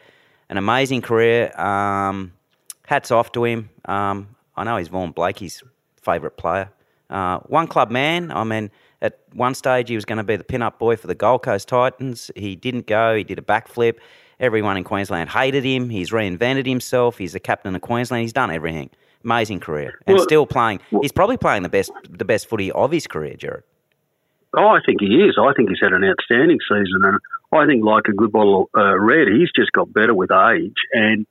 an 0.50 0.58
amazing 0.58 1.02
career. 1.02 1.52
Um, 1.60 2.34
hats 2.88 3.12
off 3.12 3.32
to 3.34 3.44
him. 3.46 3.70
Um, 3.86 4.36
I 4.56 4.64
know 4.64 4.78
he's 4.78 4.88
Vaughan 4.88 5.12
Blakey's 5.12 5.64
favourite 6.02 6.38
player. 6.38 6.70
Uh, 7.10 7.40
one 7.40 7.68
club 7.68 7.92
man. 7.92 8.32
I 8.32 8.44
mean, 8.44 8.72
at 9.02 9.20
one 9.34 9.54
stage 9.56 9.90
he 9.90 9.96
was 9.96 10.06
going 10.06 10.18
to 10.18 10.24
be 10.24 10.36
the 10.36 10.44
pin-up 10.44 10.80
boy 10.80 10.96
for 10.96 11.08
the 11.08 11.16
Gold 11.16 11.44
Coast 11.44 11.68
Titans. 11.68 12.32
He 12.36 12.56
didn't 12.56 12.88
go. 12.88 13.16
He 13.16 13.24
did 13.24 13.38
a 13.40 13.44
backflip. 13.44 13.98
Everyone 14.40 14.76
in 14.76 14.84
Queensland 14.84 15.30
hated 15.30 15.64
him. 15.64 15.90
He's 15.90 16.12
reinvented 16.12 16.66
himself. 16.66 17.18
He's 17.18 17.34
the 17.34 17.40
captain 17.40 17.76
of 17.76 17.82
Queensland. 17.82 18.22
He's 18.24 18.34
done 18.34 18.52
everything. 18.52 18.90
Amazing 19.24 19.60
career, 19.62 19.98
and 20.06 20.18
Well- 20.18 20.24
still 20.24 20.46
playing. 20.46 20.82
He's 21.02 21.12
probably 21.12 21.38
playing 21.38 21.64
the 21.64 21.70
best 21.70 21.92
the 22.10 22.26
best 22.26 22.48
footy 22.48 22.72
of 22.72 22.92
his 22.92 23.08
career, 23.08 23.34
Jared. 23.36 23.64
Oh, 24.58 24.68
I 24.68 24.80
think 24.86 25.02
he 25.02 25.08
is. 25.24 25.36
I 25.40 25.52
think 25.54 25.70
he's 25.70 25.80
had 25.82 25.94
an 25.94 26.04
outstanding 26.04 26.60
season, 26.70 27.02
and 27.04 27.18
I 27.52 27.66
think, 27.66 27.84
like 27.84 28.08
a 28.08 28.14
good 28.14 28.32
bottle 28.32 28.70
of 28.74 28.80
uh, 28.82 28.98
red, 29.00 29.28
he's 29.30 29.50
just 29.56 29.72
got 29.72 29.92
better 29.94 30.14
with 30.14 30.32
age, 30.32 30.76
and 30.94 31.26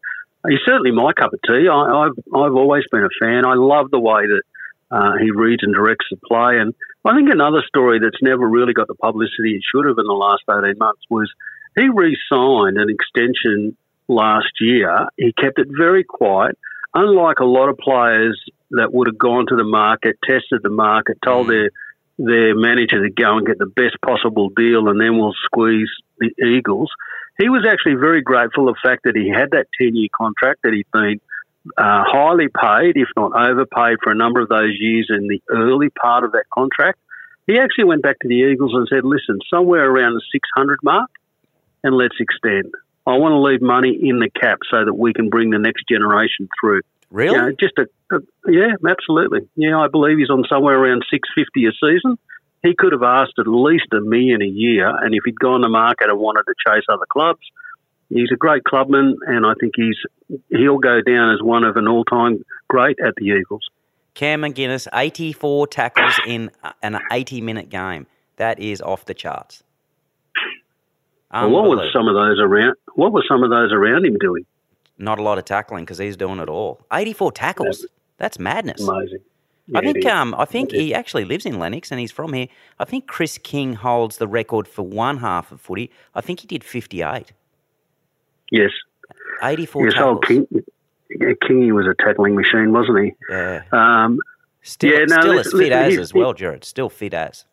he's 0.48 0.60
certainly 0.64 0.90
my 0.90 1.12
cup 1.12 1.32
of 1.32 1.40
tea. 1.46 1.68
I, 1.68 2.06
I've 2.06 2.18
I've 2.34 2.54
always 2.54 2.84
been 2.90 3.04
a 3.04 3.14
fan. 3.20 3.44
I 3.44 3.54
love 3.54 3.90
the 3.90 4.00
way 4.00 4.22
that 4.26 4.42
uh, 4.90 5.12
he 5.20 5.30
reads 5.30 5.62
and 5.62 5.74
directs 5.74 6.06
the 6.10 6.16
play, 6.26 6.58
and 6.58 6.74
I 7.04 7.14
think 7.14 7.30
another 7.30 7.62
story 7.66 7.98
that's 7.98 8.22
never 8.22 8.48
really 8.48 8.72
got 8.72 8.88
the 8.88 8.94
publicity 8.94 9.56
it 9.56 9.62
should 9.70 9.86
have 9.86 9.98
in 9.98 10.06
the 10.06 10.12
last 10.12 10.42
eighteen 10.48 10.78
months 10.78 11.02
was 11.10 11.30
he 11.76 11.88
re-signed 11.88 12.78
an 12.78 12.88
extension 12.88 13.76
last 14.08 14.52
year. 14.60 15.08
He 15.16 15.32
kept 15.32 15.58
it 15.58 15.68
very 15.76 16.04
quiet, 16.04 16.56
unlike 16.94 17.40
a 17.40 17.44
lot 17.44 17.68
of 17.68 17.76
players 17.78 18.40
that 18.70 18.92
would 18.92 19.08
have 19.08 19.18
gone 19.18 19.46
to 19.48 19.56
the 19.56 19.64
market, 19.64 20.16
tested 20.24 20.60
the 20.62 20.70
market, 20.70 21.18
told 21.24 21.48
their 21.48 21.70
their 22.18 22.54
manager 22.54 23.02
to 23.02 23.10
go 23.10 23.38
and 23.38 23.46
get 23.46 23.58
the 23.58 23.66
best 23.66 23.96
possible 24.04 24.48
deal 24.56 24.88
and 24.88 25.00
then 25.00 25.18
we'll 25.18 25.34
squeeze 25.44 25.90
the 26.18 26.30
Eagles. 26.44 26.90
He 27.38 27.48
was 27.48 27.66
actually 27.68 27.94
very 27.94 28.22
grateful 28.22 28.68
of 28.68 28.76
the 28.76 28.88
fact 28.88 29.02
that 29.04 29.16
he 29.16 29.28
had 29.28 29.50
that 29.50 29.66
10 29.80 29.96
year 29.96 30.08
contract, 30.16 30.60
that 30.62 30.72
he'd 30.72 30.90
been 30.92 31.20
uh, 31.78 32.04
highly 32.06 32.48
paid, 32.48 32.96
if 32.96 33.08
not 33.16 33.32
overpaid, 33.34 33.98
for 34.02 34.12
a 34.12 34.14
number 34.14 34.40
of 34.40 34.48
those 34.48 34.76
years 34.78 35.10
in 35.10 35.28
the 35.28 35.40
early 35.50 35.88
part 35.90 36.24
of 36.24 36.32
that 36.32 36.44
contract. 36.52 36.98
He 37.46 37.58
actually 37.58 37.84
went 37.84 38.02
back 38.02 38.18
to 38.20 38.28
the 38.28 38.34
Eagles 38.34 38.72
and 38.74 38.86
said, 38.88 39.04
listen, 39.04 39.38
somewhere 39.52 39.88
around 39.88 40.14
the 40.14 40.22
600 40.32 40.78
mark, 40.82 41.10
and 41.82 41.96
let's 41.96 42.16
extend. 42.18 42.72
I 43.06 43.16
want 43.18 43.32
to 43.32 43.38
leave 43.38 43.60
money 43.60 43.98
in 44.00 44.18
the 44.18 44.30
cap 44.30 44.60
so 44.70 44.84
that 44.84 44.94
we 44.94 45.12
can 45.12 45.28
bring 45.28 45.50
the 45.50 45.58
next 45.58 45.84
generation 45.88 46.48
through. 46.58 46.80
Really? 47.10 47.36
You 47.36 47.42
know, 47.42 47.52
just 47.60 47.74
a, 47.78 47.86
a 48.16 48.20
yeah, 48.50 48.72
absolutely. 48.88 49.40
Yeah, 49.56 49.78
I 49.78 49.88
believe 49.88 50.18
he's 50.18 50.30
on 50.30 50.44
somewhere 50.48 50.78
around 50.78 51.04
six 51.10 51.28
fifty 51.34 51.66
a 51.66 51.72
season. 51.72 52.18
He 52.64 52.74
could 52.74 52.92
have 52.92 53.02
asked 53.02 53.34
at 53.38 53.46
least 53.46 53.92
a 53.92 54.00
million 54.00 54.40
a 54.42 54.46
year, 54.46 54.88
and 54.88 55.14
if 55.14 55.20
he'd 55.26 55.38
gone 55.38 55.60
to 55.60 55.68
market 55.68 56.08
and 56.08 56.18
wanted 56.18 56.44
to 56.44 56.54
chase 56.66 56.84
other 56.88 57.04
clubs, 57.10 57.42
he's 58.08 58.30
a 58.32 58.36
great 58.36 58.64
clubman, 58.64 59.18
and 59.26 59.44
I 59.44 59.52
think 59.60 59.74
he's 59.76 59.96
he'll 60.48 60.78
go 60.78 61.02
down 61.02 61.34
as 61.34 61.42
one 61.42 61.62
of 61.62 61.76
an 61.76 61.86
all-time 61.86 62.42
great 62.68 62.96
at 63.04 63.14
the 63.16 63.26
Eagles. 63.26 63.68
Cam 64.14 64.40
McInnes, 64.40 64.88
84 64.94 65.66
tackles 65.66 66.18
in 66.26 66.50
an 66.82 66.98
80 67.12 67.42
minute 67.42 67.68
game. 67.68 68.06
That 68.36 68.58
is 68.58 68.80
off 68.80 69.04
the 69.04 69.14
charts. 69.14 69.62
Well, 71.32 71.50
what 71.50 71.64
was 71.64 71.92
some 71.92 72.08
of 72.08 72.14
those 72.14 72.40
around? 72.40 72.76
What 72.94 73.12
were 73.12 73.24
some 73.28 73.42
of 73.42 73.50
those 73.50 73.72
around 73.72 74.06
him 74.06 74.16
doing? 74.18 74.46
Not 74.96 75.18
a 75.18 75.22
lot 75.22 75.36
of 75.36 75.44
tackling 75.44 75.84
because 75.84 75.98
he's 75.98 76.16
doing 76.16 76.38
it 76.38 76.48
all. 76.48 76.80
84 76.92 77.32
tackles. 77.32 77.86
That's 78.16 78.38
madness. 78.38 78.86
Amazing. 78.86 79.18
I 79.74 79.80
think 79.80 80.04
um, 80.04 80.34
I 80.36 80.44
think 80.44 80.72
he 80.72 80.92
actually 80.92 81.24
lives 81.24 81.46
in 81.46 81.58
Lennox 81.58 81.90
and 81.90 81.98
he's 82.00 82.12
from 82.12 82.32
here. 82.34 82.48
I 82.78 82.84
think 82.84 83.06
Chris 83.06 83.38
King 83.38 83.74
holds 83.74 84.18
the 84.18 84.28
record 84.28 84.68
for 84.68 84.82
one 84.82 85.18
half 85.18 85.50
of 85.52 85.60
footy. 85.60 85.90
I 86.14 86.20
think 86.20 86.40
he 86.40 86.46
did 86.46 86.62
58. 86.62 87.32
Yes. 88.50 88.70
84 89.42 89.84
Yes, 89.86 89.94
tackles. 89.94 90.10
old 90.14 90.26
King. 90.26 90.46
Kingy 91.42 91.72
was 91.72 91.86
a 91.86 91.94
tackling 92.02 92.34
machine, 92.34 92.72
wasn't 92.72 92.98
he? 93.04 93.12
Yeah. 93.30 93.62
Um, 93.72 94.18
Still, 94.66 94.92
yeah, 94.98 95.04
no, 95.06 95.20
still 95.20 95.38
as 95.38 95.52
fit 95.52 95.72
as 95.72 95.92
he- 95.94 96.00
as 96.00 96.14
well, 96.14 96.32
Jared. 96.32 96.64
Still 96.64 96.88
fit 96.88 97.12
as. 97.14 97.44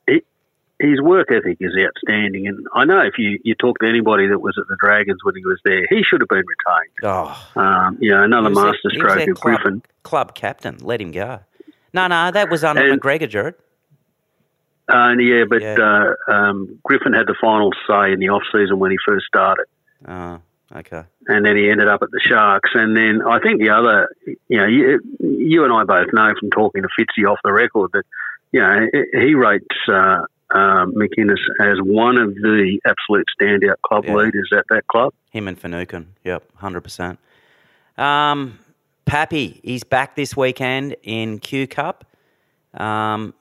his 0.79 1.01
work 1.01 1.27
ethic 1.31 1.57
is 1.59 1.73
outstanding, 1.85 2.47
and 2.47 2.65
I 2.73 2.85
know 2.85 2.99
if 3.01 3.17
you, 3.17 3.37
you 3.43 3.53
talk 3.53 3.79
to 3.79 3.85
anybody 3.87 4.27
that 4.27 4.39
was 4.39 4.57
at 4.57 4.67
the 4.69 4.77
Dragons 4.79 5.19
when 5.23 5.35
he 5.35 5.45
was 5.45 5.59
there, 5.65 5.85
he 5.89 6.03
should 6.03 6.21
have 6.21 6.29
been 6.29 6.37
retained. 6.45 6.93
Oh, 7.03 7.49
Um, 7.55 7.97
you 8.01 8.09
know, 8.11 8.23
another 8.23 8.49
he 8.49 8.55
was 8.55 8.63
master 8.63 8.89
stroke 8.91 9.27
of 9.29 9.35
club, 9.39 9.59
Griffin. 9.61 9.83
Club 10.03 10.35
captain. 10.35 10.77
Let 10.81 11.01
him 11.01 11.11
go. 11.11 11.41
No, 11.93 12.07
no, 12.07 12.31
that 12.31 12.49
was 12.49 12.63
under 12.63 12.89
And- 12.89 13.01
McGregor, 13.01 13.29
Jared. 13.29 13.55
Uh, 14.89 15.11
and 15.11 15.21
yeah, 15.21 15.43
but 15.47 15.61
Yeah. 15.61 15.75
Uh, 16.27 16.31
um, 16.31 16.79
Griffin 16.83 17.13
had 17.13 17.27
the 17.27 17.35
final 17.39 17.71
say 17.87 18.11
in 18.13 18.19
the 18.19 18.29
off 18.29 18.43
season 18.51 18.79
when 18.79 18.91
he 18.91 18.97
first 19.05 19.25
started. 19.25 19.65
Oh, 20.07 20.41
okay. 20.75 21.03
and 21.27 21.45
then 21.45 21.55
he 21.55 21.69
ended 21.69 21.87
up 21.87 22.01
at 22.01 22.09
the 22.11 22.19
Sharks. 22.19 22.71
And 22.73 22.97
then 22.97 23.21
I 23.25 23.39
think 23.39 23.59
the 23.61 23.69
other, 23.69 24.09
you 24.25 24.57
know, 24.57 24.65
you, 24.65 24.99
you 25.19 25.63
and 25.63 25.71
I 25.71 25.83
both 25.83 26.11
know 26.11 26.33
from 26.39 26.49
talking 26.49 26.81
to 26.81 26.89
Fitzy 26.99 27.29
off 27.29 27.39
the 27.43 27.53
record 27.53 27.91
that, 27.93 28.03
you 28.51 28.59
know, 28.59 28.87
he 29.13 29.35
rates 29.35 29.65
uh, 29.87 30.23
uh, 30.49 30.85
McInnes 30.87 31.37
as 31.61 31.77
one 31.81 32.17
of 32.17 32.33
the 32.35 32.79
absolute 32.85 33.27
standout 33.39 33.75
club 33.85 34.05
Yeah. 34.05 34.15
leaders 34.15 34.49
at 34.51 34.65
that 34.71 34.87
club. 34.87 35.13
Him 35.31 35.47
and 35.47 35.57
Finucane. 35.57 36.07
Yep, 36.25 36.43
100%. 36.61 37.17
Um, 37.97 38.59
Pappy, 39.05 39.59
he's 39.63 39.83
back 39.83 40.15
this 40.15 40.35
weekend 40.37 40.95
in 41.03 41.39
Q 41.39 41.67
Cup. 41.67 42.05
Um, 42.73 43.33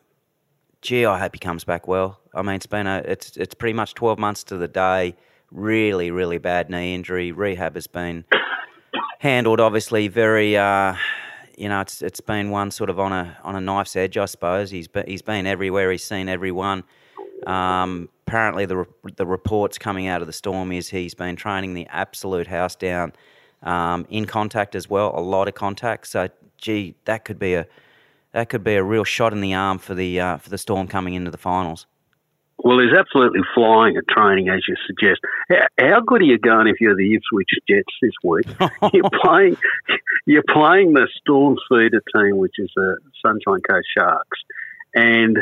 gee, 0.83 1.05
I 1.05 1.19
hope 1.19 1.35
he 1.35 1.38
comes 1.38 1.64
back 1.64 1.87
well. 1.87 2.19
I 2.35 2.43
mean, 2.43 2.57
it's 2.57 2.67
been 2.67 2.87
a, 2.87 2.99
it's, 3.05 3.37
it's 3.37 3.55
pretty 3.55 3.75
much 3.75 3.95
12 3.95 4.19
months 4.19 4.45
to 4.45 4.57
the 4.57 4.69
day. 4.69 5.17
Really, 5.50 6.11
really 6.11 6.38
bad 6.38 6.71
knee 6.71 6.95
injury. 6.95 7.33
Rehab 7.33 7.75
has 7.75 7.87
been 7.87 8.25
handled, 9.19 9.61
obviously, 9.61 10.09
very, 10.09 10.57
uh, 10.57 10.95
you 11.57 11.69
know, 11.69 11.81
it's, 11.81 12.02
it's 12.02 12.21
been 12.21 12.50
one 12.50 12.71
sort 12.71 12.88
of 12.88 12.99
on 13.00 13.12
a, 13.12 13.37
on 13.43 13.57
a 13.57 13.61
knife's 13.61 13.97
edge, 13.97 14.17
I 14.17 14.26
suppose. 14.26 14.71
He's 14.71 14.88
been, 14.88 15.07
he's 15.07 15.23
been 15.23 15.47
everywhere. 15.47 15.90
He's 15.90 16.05
seen 16.05 16.29
everyone. 16.29 16.85
Um, 17.47 18.09
apparently, 18.26 18.67
the 18.67 18.79
re- 18.79 19.12
the 19.17 19.26
reports 19.26 19.79
coming 19.79 20.07
out 20.07 20.21
of 20.21 20.26
the 20.26 20.33
storm 20.33 20.73
is 20.73 20.88
he's 20.88 21.14
been 21.14 21.37
training 21.37 21.75
the 21.75 21.87
absolute 21.88 22.47
house 22.47 22.75
down, 22.75 23.12
um, 23.62 24.07
in 24.09 24.25
contact 24.25 24.75
as 24.75 24.88
well, 24.88 25.12
a 25.17 25.21
lot 25.21 25.49
of 25.49 25.55
contact. 25.55 26.07
So, 26.07 26.29
gee, 26.59 26.95
that 27.05 27.25
could 27.25 27.38
be 27.38 27.55
a 27.55 27.67
that 28.33 28.49
could 28.49 28.62
be 28.62 28.75
a 28.75 28.83
real 28.83 29.05
shot 29.05 29.33
in 29.33 29.40
the 29.40 29.55
arm 29.55 29.79
for 29.79 29.95
the 29.95 30.21
uh, 30.21 30.37
for 30.38 30.50
the 30.50 30.59
storm 30.59 30.87
coming 30.87 31.14
into 31.14 31.31
the 31.31 31.38
finals. 31.38 31.87
Well, 32.62 32.79
he's 32.79 32.93
absolutely 32.93 33.40
flying 33.55 33.97
at 33.97 34.07
training, 34.09 34.50
as 34.50 34.61
you 34.69 34.76
suggest. 34.87 35.21
How, 35.49 35.67
how 35.79 36.00
good 36.00 36.21
are 36.21 36.26
you 36.26 36.38
going 36.38 36.67
if 36.67 36.76
you're 36.79 36.95
the 36.95 37.14
Ipswich 37.14 37.49
Jets 37.67 37.95
this 38.02 38.12
week? 38.23 38.47
you're 38.93 39.11
playing, 39.23 39.57
you're 40.26 40.45
playing 40.47 40.93
the 40.93 41.09
Storm 41.21 41.57
feeder 41.69 42.02
team, 42.14 42.37
which 42.37 42.57
is 42.59 42.71
the 42.76 42.99
Sunshine 43.25 43.61
Coast 43.62 43.87
Sharks, 43.97 44.40
and 44.95 45.38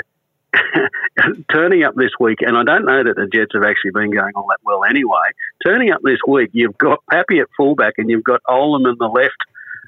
turning 1.52 1.84
up 1.84 1.94
this 1.94 2.10
week. 2.18 2.38
And 2.40 2.56
I 2.56 2.64
don't 2.64 2.84
know 2.84 3.04
that 3.04 3.16
the 3.16 3.26
Jets 3.32 3.52
have 3.54 3.64
actually 3.64 3.92
been 3.92 4.10
going 4.10 4.32
all 4.34 4.46
that 4.48 4.58
well 4.64 4.84
anyway. 4.84 5.32
Turning 5.64 5.90
up 5.90 6.00
this 6.02 6.18
week, 6.26 6.50
you've 6.52 6.78
got 6.78 7.00
Pappy 7.10 7.40
at 7.40 7.48
fullback, 7.56 7.94
and 7.98 8.08
you've 8.08 8.24
got 8.24 8.40
Olam 8.48 8.90
in 8.90 8.96
the 8.98 9.08
left. 9.08 9.36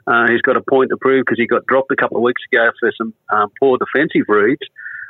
Uh, 0.07 0.29
he's 0.31 0.43
got 0.43 0.57
a 0.57 0.63
point 0.63 0.91
to 0.91 0.97
prove 0.97 1.25
because 1.25 1.39
he 1.39 1.47
got 1.47 1.67
dropped 1.67 1.91
a 1.93 1.97
couple 1.97 2.17
of 2.17 2.23
weeks 2.23 2.43
ago 2.53 2.71
for 2.81 2.91
some 2.97 3.15
um, 3.33 3.51
poor 3.61 3.79
defensive 3.79 4.27
reads. 4.29 4.63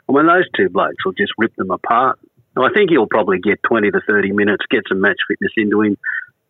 I 0.09 0.13
mean, 0.13 0.27
those 0.27 0.47
two 0.57 0.69
blokes 0.69 1.05
will 1.05 1.13
just 1.13 1.33
rip 1.39 1.55
them 1.57 1.71
apart. 1.71 2.19
I 2.57 2.69
think 2.75 2.91
he'll 2.91 3.07
probably 3.07 3.39
get 3.39 3.63
20 3.63 3.91
to 3.93 4.01
30 4.07 4.33
minutes, 4.33 4.65
get 4.71 4.83
some 4.89 5.01
match 5.01 5.19
fitness 5.29 5.53
into 5.57 5.83
him, 5.83 5.97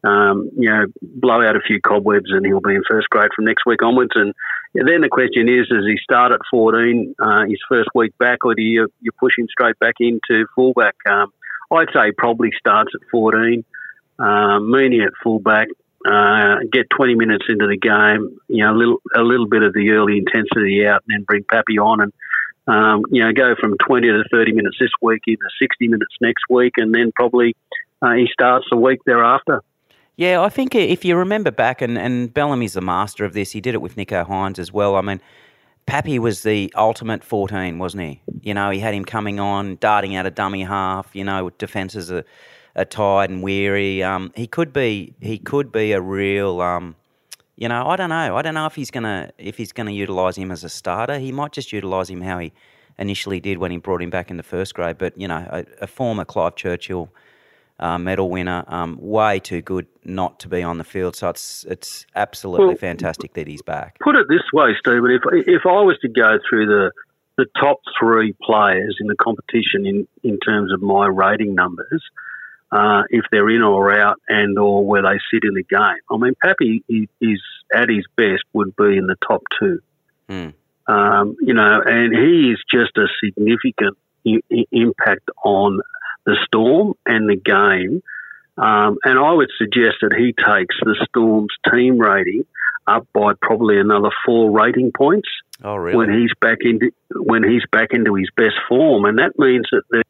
um, 0.05 0.51
you 0.57 0.69
know, 0.69 0.87
blow 1.01 1.43
out 1.47 1.57
a 1.57 1.61
few 1.61 1.81
cobwebs, 1.81 2.31
and 2.31 2.45
he'll 2.45 2.61
be 2.61 2.75
in 2.75 2.83
first 2.89 3.09
grade 3.11 3.31
from 3.35 3.45
next 3.45 3.65
week 3.67 3.83
onwards. 3.83 4.13
And 4.15 4.35
then 4.75 5.01
the 5.01 5.09
question 5.11 5.49
is, 5.49 5.69
does 5.69 5.87
he 5.87 5.99
start 6.03 6.33
at 6.33 6.41
14, 6.51 7.15
uh, 7.19 7.45
his 7.47 7.61
first 7.69 7.89
week 7.95 8.17
back, 8.19 8.45
or 8.45 8.55
do 8.55 8.63
you, 8.63 8.89
you 9.01 9.11
push 9.19 9.39
him 9.39 9.47
straight 9.51 9.79
back 9.79 9.95
into 10.01 10.47
fullback? 10.55 10.95
Um, 11.09 11.33
I'd 11.73 11.89
say 11.93 12.13
probably 12.17 12.51
starts 12.59 12.91
at 12.95 13.09
14, 13.11 13.65
uh, 14.19 14.23
Meaney 14.59 15.05
at 15.05 15.13
fullback, 15.23 15.69
uh, 16.11 16.57
get 16.73 16.89
20 16.91 17.15
minutes 17.15 17.45
into 17.49 17.67
the 17.67 17.77
game, 17.77 18.39
you 18.49 18.65
know, 18.65 18.73
a 18.73 18.77
little, 18.77 19.03
a 19.15 19.23
little 19.23 19.47
bit 19.47 19.63
of 19.63 19.75
the 19.75 19.91
early 19.91 20.19
intensity 20.19 20.87
out, 20.87 21.03
and 21.07 21.19
then 21.19 21.25
bring 21.25 21.45
Pappy 21.45 21.79
on 21.79 22.01
and 22.01 22.13
um, 22.67 23.03
you 23.11 23.23
know, 23.23 23.33
go 23.33 23.55
from 23.59 23.77
20 23.79 24.07
to 24.07 24.25
30 24.31 24.53
minutes 24.53 24.77
this 24.79 24.91
week 25.03 25.23
into 25.27 25.43
60 25.61 25.89
minutes 25.89 26.15
next 26.21 26.45
week, 26.49 26.75
and 26.77 26.95
then 26.95 27.11
probably 27.15 27.57
uh, 28.01 28.13
he 28.13 28.29
starts 28.33 28.67
the 28.71 28.77
week 28.77 29.01
thereafter. 29.05 29.61
Yeah, 30.17 30.43
I 30.43 30.49
think 30.49 30.75
if 30.75 31.05
you 31.05 31.17
remember 31.17 31.51
back, 31.51 31.81
and, 31.81 31.97
and 31.97 32.33
Bellamy's 32.33 32.75
the 32.75 32.81
master 32.81 33.25
of 33.25 33.33
this, 33.33 33.53
he 33.53 33.61
did 33.61 33.75
it 33.75 33.81
with 33.81 33.97
Nicho 33.97 34.27
Hynes 34.27 34.59
as 34.59 34.73
well. 34.73 34.97
I 34.97 35.01
mean, 35.01 35.21
Pappy 35.87 36.19
was 36.19 36.43
the 36.43 36.73
ultimate 36.77 37.25
14, 37.25 37.79
wasn't 37.79 38.03
he? 38.03 38.23
You 38.43 38.55
know, 38.55 38.71
he 38.71 38.81
had 38.81 38.93
him 38.93 39.05
coming 39.05 39.41
on, 39.41 39.77
darting 39.77 40.15
out 40.17 40.27
a 40.27 40.31
dummy 40.31 40.63
half, 40.63 41.09
you 41.15 41.25
know, 41.25 41.47
with 41.47 41.59
defences 41.59 42.13
are, 42.13 42.25
are 42.77 42.85
tired 42.85 43.31
and 43.31 43.43
weary. 43.43 44.03
Um, 44.03 44.33
he 44.37 44.47
could 44.47 44.73
be 44.73 45.15
he 45.21 45.39
could 45.39 45.73
be 45.73 45.93
a 45.93 46.01
real 46.01 46.61
um, 46.61 46.97
you 47.61 47.69
know, 47.69 47.87
I 47.89 47.97
don't 47.97 48.09
know. 48.09 48.37
I 48.37 48.43
don't 48.43 48.55
know 48.55 48.65
if 48.65 48.75
he's 48.75 48.91
gonna 48.91 49.31
if 49.37 49.59
he's 49.59 49.71
gonna 49.71 49.91
utilise 49.91 50.37
him 50.37 50.51
as 50.51 50.65
a 50.65 50.69
starter. 50.71 51.19
He 51.19 51.31
might 51.31 51.53
just 51.53 51.73
utilise 51.73 52.09
him 52.09 52.23
how 52.23 52.39
he 52.39 52.53
initially 52.99 53.39
did 53.39 53.59
when 53.59 53.71
he 53.71 53.77
brought 53.77 54.01
him 54.01 54.09
back 54.09 54.31
into 54.31 54.43
first 54.43 54.75
grade. 54.75 54.97
But 54.97 55.19
you 55.21 55.29
know, 55.29 55.47
a, 55.51 55.67
a 55.83 55.87
former 55.87 56.25
Clive 56.25 56.57
Churchill 56.57 57.11
uh, 57.81 57.99
medal 57.99 58.31
winner, 58.31 58.63
um, 58.69 58.97
way 59.01 59.41
too 59.41 59.63
good 59.63 59.87
not 60.05 60.39
to 60.41 60.49
be 60.49 60.63
on 60.63 60.79
the 60.79 60.85
field. 60.85 61.17
So 61.17 61.29
it's 61.31 61.65
it's 61.69 62.07
absolutely 62.15 62.67
Well- 62.69 62.77
fantastic 62.77 63.33
that 63.35 63.49
he's 63.49 63.63
back. 63.63 63.99
Put 64.01 64.17
it 64.17 64.27
this 64.29 64.43
way, 64.53 64.75
Stephen: 64.79 65.11
if 65.11 65.23
if 65.47 65.67
I 65.67 65.81
was 65.83 65.99
to 66.03 66.09
go 66.09 66.39
through 66.49 66.67
the 66.67 66.91
the 67.37 67.47
top 67.59 67.79
three 67.99 68.35
players 68.43 68.99
in 69.01 69.07
the 69.07 69.17
competition 69.17 69.87
in, 69.87 70.07
in 70.23 70.39
terms 70.41 70.71
of 70.73 70.83
my 70.83 71.07
rating 71.07 71.55
numbers, 71.55 72.03
uh, 72.71 73.03
if 73.09 73.25
they're 73.33 73.49
in 73.49 73.63
or 73.63 73.99
out 73.99 74.21
and 74.29 74.59
or 74.59 74.85
where 74.85 75.01
they 75.01 75.19
sit 75.33 75.45
in 75.45 75.55
the 75.55 75.63
game, 75.63 76.03
I 76.11 76.17
mean, 76.19 76.35
Pappy 76.43 76.85
is 77.21 77.41
at 77.75 77.89
his 77.89 78.05
best 78.17 78.43
would 78.53 78.77
be 78.77 78.97
in 78.99 79.07
the 79.07 79.17
top 79.27 79.43
two. 79.59 79.81
Hmm. 80.29 80.49
Um, 80.87 81.37
you 81.41 81.55
know, 81.55 81.81
and 81.87 82.13
he 82.15 82.51
is 82.51 82.59
just 82.71 82.97
a 82.99 83.07
significant 83.25 83.97
I- 84.27 84.67
impact 84.71 85.31
on 85.45 85.81
the 86.27 86.37
Storm 86.47 86.95
and 87.07 87.29
the 87.29 87.37
game. 87.37 88.03
Um, 88.59 88.99
and 89.05 89.19
I 89.19 89.33
would 89.33 89.51
suggest 89.57 89.97
that 90.03 90.13
he 90.15 90.33
takes 90.33 90.77
the 90.83 90.95
Storm's 91.09 91.53
team 91.73 91.99
rating 91.99 92.45
up 92.87 93.07
by 93.15 93.33
probably 93.41 93.79
another 93.79 94.11
four 94.27 94.51
rating 94.51 94.91
points 94.93 95.29
Oh, 95.63 95.77
really? 95.77 95.97
when 95.97 96.11
he's 96.13 96.33
back 96.41 96.59
into 96.63 96.91
when 97.15 97.43
he's 97.43 97.63
back 97.71 97.89
into 97.93 98.15
his 98.15 98.29
best 98.37 98.57
form, 98.69 99.05
and 99.05 99.19
that 99.19 99.39
means 99.39 99.67
that 99.73 99.83
they're 99.91 100.03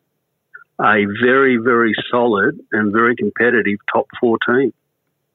a 0.80 1.04
very, 1.22 1.58
very 1.58 1.92
solid 2.10 2.58
and 2.72 2.92
very 2.92 3.14
competitive 3.14 3.78
top 3.92 4.06
four 4.18 4.38
team. 4.48 4.72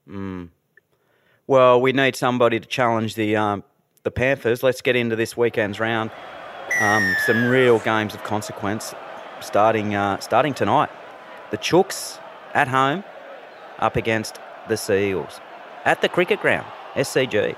Mm. 0.09 0.49
Well, 1.47 1.79
we 1.79 1.91
need 1.93 2.15
somebody 2.15 2.59
to 2.59 2.67
challenge 2.67 3.15
the 3.15 3.35
um, 3.35 3.63
the 4.03 4.11
Panthers. 4.11 4.63
Let's 4.63 4.81
get 4.81 4.95
into 4.95 5.15
this 5.15 5.37
weekend's 5.37 5.79
round. 5.79 6.11
Um, 6.81 7.15
some 7.25 7.45
real 7.45 7.79
games 7.79 8.13
of 8.15 8.23
consequence 8.23 8.93
starting 9.41 9.95
uh, 9.95 10.19
starting 10.19 10.53
tonight. 10.53 10.89
The 11.51 11.57
Chooks 11.57 12.19
at 12.53 12.67
home 12.67 13.03
up 13.79 13.95
against 13.95 14.39
the 14.67 14.77
Seagulls 14.77 15.39
at 15.85 16.01
the 16.01 16.09
cricket 16.09 16.41
ground, 16.41 16.65
SCG. 16.95 17.55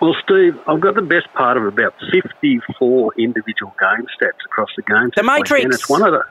Well, 0.00 0.16
Steve, 0.24 0.58
I've 0.66 0.80
got 0.80 0.96
the 0.96 1.02
best 1.02 1.32
part 1.32 1.56
of 1.56 1.64
about 1.64 1.94
54 2.10 3.12
individual 3.18 3.72
game 3.78 4.06
stats 4.20 4.44
across 4.44 4.70
the 4.76 4.82
game. 4.82 5.10
The. 5.14 5.22
Matrix! 5.22 5.64
It's 5.74 5.88
one 5.88 6.02
of 6.02 6.12
the 6.12 6.24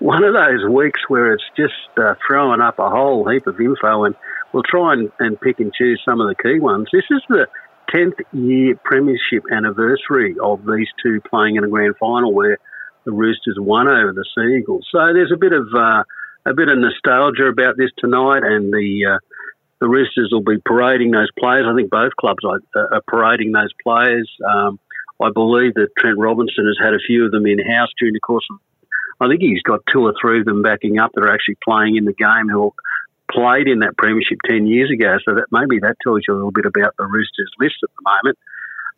one 0.00 0.22
of 0.22 0.34
those 0.34 0.64
weeks 0.70 1.00
where 1.08 1.32
it's 1.32 1.44
just 1.56 1.72
uh, 1.96 2.14
throwing 2.26 2.60
up 2.60 2.78
a 2.78 2.88
whole 2.88 3.28
heap 3.28 3.46
of 3.46 3.58
info, 3.60 4.04
and 4.04 4.14
we'll 4.52 4.62
try 4.62 4.92
and, 4.92 5.10
and 5.18 5.40
pick 5.40 5.58
and 5.58 5.72
choose 5.72 6.00
some 6.04 6.20
of 6.20 6.28
the 6.28 6.34
key 6.40 6.60
ones. 6.60 6.88
This 6.92 7.04
is 7.10 7.22
the 7.28 7.46
10th 7.92 8.20
year 8.32 8.78
premiership 8.84 9.42
anniversary 9.50 10.36
of 10.42 10.60
these 10.66 10.88
two 11.02 11.20
playing 11.28 11.56
in 11.56 11.64
a 11.64 11.68
grand 11.68 11.96
final 11.98 12.32
where 12.32 12.58
the 13.08 13.14
Roosters 13.14 13.56
won 13.58 13.88
over 13.88 14.12
the 14.12 14.24
Seagulls. 14.36 14.86
So 14.92 14.98
there's 15.14 15.32
a 15.32 15.40
bit 15.40 15.54
of 15.54 15.66
uh, 15.74 16.04
a 16.44 16.52
bit 16.52 16.68
of 16.68 16.76
nostalgia 16.76 17.48
about 17.48 17.78
this 17.78 17.88
tonight, 17.96 18.44
and 18.44 18.70
the 18.70 19.16
uh, 19.16 19.18
the 19.80 19.88
Roosters 19.88 20.28
will 20.30 20.44
be 20.44 20.60
parading 20.60 21.12
those 21.12 21.30
players. 21.38 21.64
I 21.66 21.74
think 21.74 21.88
both 21.88 22.12
clubs 22.20 22.44
are, 22.44 22.60
are 22.76 23.02
parading 23.08 23.52
those 23.52 23.72
players. 23.82 24.28
Um, 24.44 24.78
I 25.22 25.30
believe 25.32 25.72
that 25.74 25.88
Trent 25.98 26.18
Robinson 26.18 26.66
has 26.66 26.76
had 26.84 26.92
a 26.92 27.00
few 27.00 27.24
of 27.24 27.32
them 27.32 27.46
in 27.46 27.58
house 27.64 27.88
during 27.98 28.12
the 28.12 28.20
course 28.20 28.44
of. 28.52 28.58
I 29.20 29.26
think 29.26 29.40
he's 29.40 29.62
got 29.62 29.80
two 29.90 30.02
or 30.02 30.14
three 30.20 30.40
of 30.40 30.44
them 30.44 30.62
backing 30.62 31.00
up 31.00 31.10
that 31.14 31.24
are 31.24 31.32
actually 31.32 31.56
playing 31.64 31.96
in 31.96 32.04
the 32.04 32.12
game 32.12 32.46
who 32.52 32.72
played 33.32 33.66
in 33.68 33.80
that 33.80 33.96
premiership 33.96 34.38
ten 34.44 34.66
years 34.66 34.92
ago. 34.92 35.16
So 35.24 35.34
that 35.34 35.46
maybe 35.50 35.80
that 35.80 35.96
tells 36.04 36.20
you 36.28 36.34
a 36.34 36.36
little 36.36 36.52
bit 36.52 36.66
about 36.66 36.92
the 36.98 37.06
Roosters 37.06 37.50
list 37.58 37.80
at 37.82 37.88
the 37.96 38.04
moment. 38.04 38.38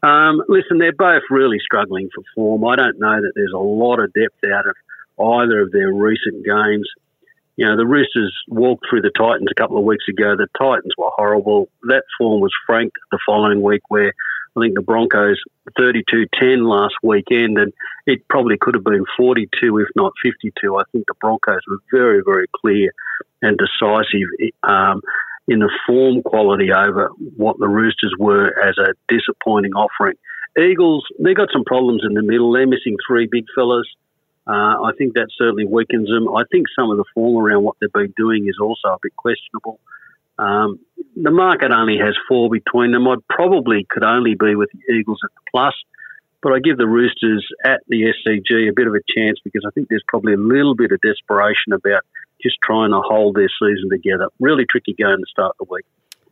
Um, 0.02 0.42
listen, 0.48 0.78
they're 0.78 0.92
both 0.92 1.22
really 1.30 1.58
struggling 1.58 2.08
for 2.14 2.22
form. 2.34 2.64
I 2.64 2.76
don't 2.76 2.98
know 2.98 3.20
that 3.20 3.32
there's 3.34 3.52
a 3.54 3.58
lot 3.58 4.00
of 4.00 4.12
depth 4.12 4.42
out 4.52 4.66
of 4.66 4.74
either 5.20 5.60
of 5.60 5.72
their 5.72 5.92
recent 5.92 6.44
games. 6.44 6.88
You 7.56 7.66
know, 7.66 7.76
the 7.76 7.86
Roosters 7.86 8.34
walked 8.48 8.86
through 8.88 9.02
the 9.02 9.10
Titans 9.10 9.48
a 9.50 9.60
couple 9.60 9.76
of 9.76 9.84
weeks 9.84 10.06
ago. 10.08 10.34
The 10.36 10.48
Titans 10.58 10.94
were 10.96 11.10
horrible. 11.14 11.68
That 11.82 12.04
form 12.16 12.40
was 12.40 12.52
franked 12.66 12.96
the 13.10 13.18
following 13.26 13.60
week, 13.60 13.82
where 13.88 14.14
I 14.56 14.60
think 14.60 14.74
the 14.74 14.80
Broncos 14.80 15.38
32 15.78 16.26
10 16.40 16.64
last 16.64 16.94
weekend, 17.02 17.58
and 17.58 17.72
it 18.06 18.26
probably 18.28 18.56
could 18.58 18.74
have 18.74 18.84
been 18.84 19.04
42, 19.16 19.78
if 19.78 19.88
not 19.94 20.12
52. 20.22 20.76
I 20.76 20.82
think 20.90 21.04
the 21.06 21.14
Broncos 21.20 21.60
were 21.68 21.78
very, 21.92 22.22
very 22.24 22.46
clear 22.60 22.92
and 23.42 23.58
decisive 23.58 24.28
um, 24.62 25.02
in 25.50 25.58
the 25.58 25.70
form 25.84 26.22
quality 26.22 26.70
over 26.72 27.10
what 27.36 27.58
the 27.58 27.66
Roosters 27.66 28.14
were 28.20 28.56
as 28.62 28.78
a 28.78 28.94
disappointing 29.12 29.72
offering. 29.72 30.14
Eagles, 30.56 31.04
they've 31.18 31.36
got 31.36 31.48
some 31.52 31.64
problems 31.64 32.02
in 32.06 32.14
the 32.14 32.22
middle. 32.22 32.52
They're 32.52 32.68
missing 32.68 32.96
three 33.06 33.26
big 33.30 33.46
fellas. 33.54 33.86
Uh, 34.46 34.78
I 34.86 34.92
think 34.96 35.14
that 35.14 35.26
certainly 35.36 35.66
weakens 35.66 36.08
them. 36.08 36.28
I 36.34 36.44
think 36.52 36.66
some 36.78 36.90
of 36.90 36.98
the 36.98 37.04
form 37.14 37.44
around 37.44 37.64
what 37.64 37.76
they've 37.80 37.92
been 37.92 38.14
doing 38.16 38.46
is 38.46 38.58
also 38.60 38.94
a 38.94 38.98
bit 39.02 39.14
questionable. 39.16 39.80
Um, 40.38 40.78
the 41.16 41.32
market 41.32 41.72
only 41.72 41.98
has 41.98 42.16
four 42.28 42.48
between 42.48 42.92
them. 42.92 43.08
I 43.08 43.16
probably 43.28 43.86
could 43.90 44.04
only 44.04 44.36
be 44.36 44.54
with 44.54 44.70
the 44.72 44.94
Eagles 44.94 45.18
at 45.24 45.30
the 45.34 45.50
plus, 45.50 45.74
but 46.42 46.52
I 46.52 46.60
give 46.60 46.78
the 46.78 46.86
Roosters 46.86 47.46
at 47.64 47.80
the 47.88 48.14
SCG 48.14 48.68
a 48.70 48.72
bit 48.72 48.86
of 48.86 48.94
a 48.94 49.02
chance 49.16 49.38
because 49.42 49.64
I 49.66 49.70
think 49.74 49.88
there's 49.88 50.04
probably 50.06 50.34
a 50.34 50.38
little 50.38 50.76
bit 50.76 50.92
of 50.92 51.00
desperation 51.00 51.72
about 51.74 52.02
just 52.42 52.56
trying 52.62 52.90
to 52.90 53.00
hold 53.00 53.36
their 53.36 53.48
season 53.48 53.90
together. 53.90 54.28
Really 54.38 54.64
tricky 54.64 54.94
game 54.94 55.18
to 55.18 55.26
start 55.28 55.56
the 55.58 55.66
week. 55.70 55.84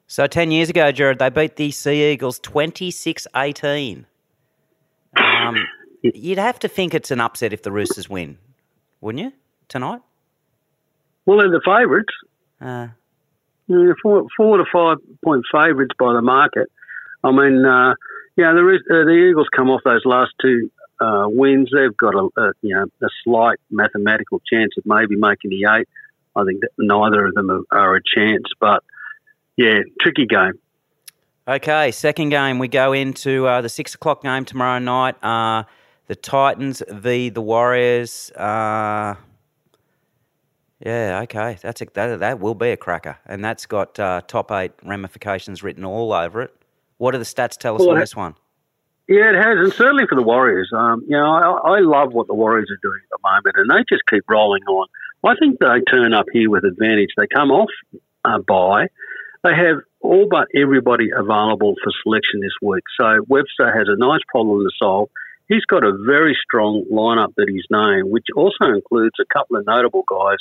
So 0.06 0.26
10 0.26 0.50
years 0.50 0.70
ago, 0.70 0.90
Jared, 0.90 1.18
they 1.18 1.28
beat 1.28 1.56
the 1.56 1.70
Sea 1.70 2.12
Eagles 2.12 2.38
26 2.38 3.26
18. 3.36 4.06
Um, 5.16 5.56
You'd 6.02 6.38
have 6.38 6.58
to 6.60 6.68
think 6.68 6.94
it's 6.94 7.10
an 7.10 7.20
upset 7.20 7.52
if 7.52 7.62
the 7.62 7.72
Roosters 7.72 8.08
win, 8.08 8.38
wouldn't 9.00 9.24
you, 9.24 9.32
tonight? 9.68 10.00
Well, 11.26 11.38
they're 11.38 11.50
the 11.50 11.60
favourites. 11.64 12.14
Uh, 12.60 12.88
yeah, 13.66 13.92
four, 14.02 14.26
four 14.36 14.56
to 14.56 14.64
five 14.72 14.98
point 15.22 15.44
favourites 15.52 15.94
by 15.98 16.14
the 16.14 16.22
market. 16.22 16.68
I 17.22 17.32
mean, 17.32 17.64
uh, 17.64 17.94
yeah, 18.36 18.52
the, 18.52 18.78
uh, 18.90 19.04
the 19.04 19.28
Eagles 19.28 19.48
come 19.54 19.68
off 19.68 19.82
those 19.84 20.04
last 20.04 20.32
two 20.40 20.70
uh, 21.00 21.26
wins. 21.26 21.70
They've 21.72 21.96
got 21.96 22.14
a, 22.14 22.28
a, 22.36 22.52
you 22.62 22.74
know 22.74 22.86
a 23.02 23.08
slight 23.24 23.58
mathematical 23.70 24.40
chance 24.50 24.72
of 24.76 24.84
maybe 24.86 25.16
making 25.16 25.50
the 25.50 25.66
eight. 25.70 25.88
I 26.36 26.44
think 26.44 26.62
neither 26.78 27.26
of 27.26 27.34
them 27.34 27.64
are, 27.70 27.96
a 27.96 28.00
chance, 28.02 28.44
but 28.60 28.82
yeah, 29.56 29.80
tricky 30.00 30.26
game. 30.26 30.58
Okay, 31.48 31.90
second 31.90 32.28
game. 32.28 32.58
We 32.58 32.68
go 32.68 32.92
into 32.92 33.46
uh, 33.46 33.60
the 33.60 33.68
six 33.68 33.94
o'clock 33.94 34.22
game 34.22 34.44
tomorrow 34.44 34.78
night. 34.78 35.22
Uh, 35.22 35.64
the 36.06 36.16
Titans 36.16 36.82
v 36.88 37.28
the 37.30 37.40
Warriors. 37.40 38.30
Uh, 38.32 39.16
yeah, 40.84 41.20
okay, 41.24 41.58
that's 41.60 41.80
a, 41.80 41.86
that. 41.94 42.20
That 42.20 42.38
will 42.38 42.54
be 42.54 42.70
a 42.70 42.76
cracker, 42.76 43.18
and 43.26 43.44
that's 43.44 43.66
got 43.66 43.98
uh, 43.98 44.20
top 44.26 44.52
eight 44.52 44.72
ramifications 44.84 45.62
written 45.62 45.84
all 45.84 46.12
over 46.12 46.42
it. 46.42 46.54
What 46.98 47.12
do 47.12 47.18
the 47.18 47.24
stats 47.24 47.56
tell 47.56 47.74
us 47.74 47.80
well, 47.80 47.90
on 47.90 47.98
this 47.98 48.14
one? 48.14 48.34
Yeah, 49.08 49.30
it 49.30 49.36
has, 49.36 49.58
and 49.58 49.72
certainly 49.72 50.04
for 50.06 50.16
the 50.16 50.22
Warriors. 50.22 50.70
Um, 50.74 51.02
you 51.08 51.16
know, 51.16 51.24
I, 51.24 51.76
I 51.76 51.80
love 51.80 52.12
what 52.12 52.26
the 52.26 52.34
Warriors 52.34 52.70
are 52.70 52.82
doing 52.82 53.00
at 53.02 53.10
the 53.10 53.18
moment, 53.24 53.56
and 53.56 53.70
they 53.70 53.84
just 53.88 54.02
keep 54.08 54.24
rolling 54.28 54.62
on. 54.64 54.86
I 55.24 55.34
think 55.40 55.58
they 55.58 55.80
turn 55.90 56.12
up 56.12 56.26
here 56.32 56.50
with 56.50 56.64
advantage. 56.64 57.10
They 57.16 57.26
come 57.26 57.50
off 57.50 57.70
uh, 58.24 58.38
by. 58.46 58.88
They 59.42 59.54
have 59.54 59.78
all 60.00 60.28
but 60.30 60.48
everybody 60.54 61.08
available 61.10 61.74
for 61.82 61.92
selection 62.02 62.40
this 62.40 62.52
week. 62.60 62.84
So 63.00 63.24
Webster 63.28 63.72
has 63.72 63.88
a 63.88 63.96
nice 63.96 64.20
problem 64.30 64.60
to 64.60 64.70
solve 64.78 65.08
he's 65.48 65.64
got 65.64 65.82
a 65.82 65.92
very 66.06 66.36
strong 66.44 66.84
lineup 66.92 67.34
that 67.36 67.48
he's 67.48 67.64
named, 67.70 68.10
which 68.10 68.26
also 68.36 68.72
includes 68.74 69.16
a 69.20 69.24
couple 69.32 69.56
of 69.56 69.66
notable 69.66 70.04
guys 70.08 70.38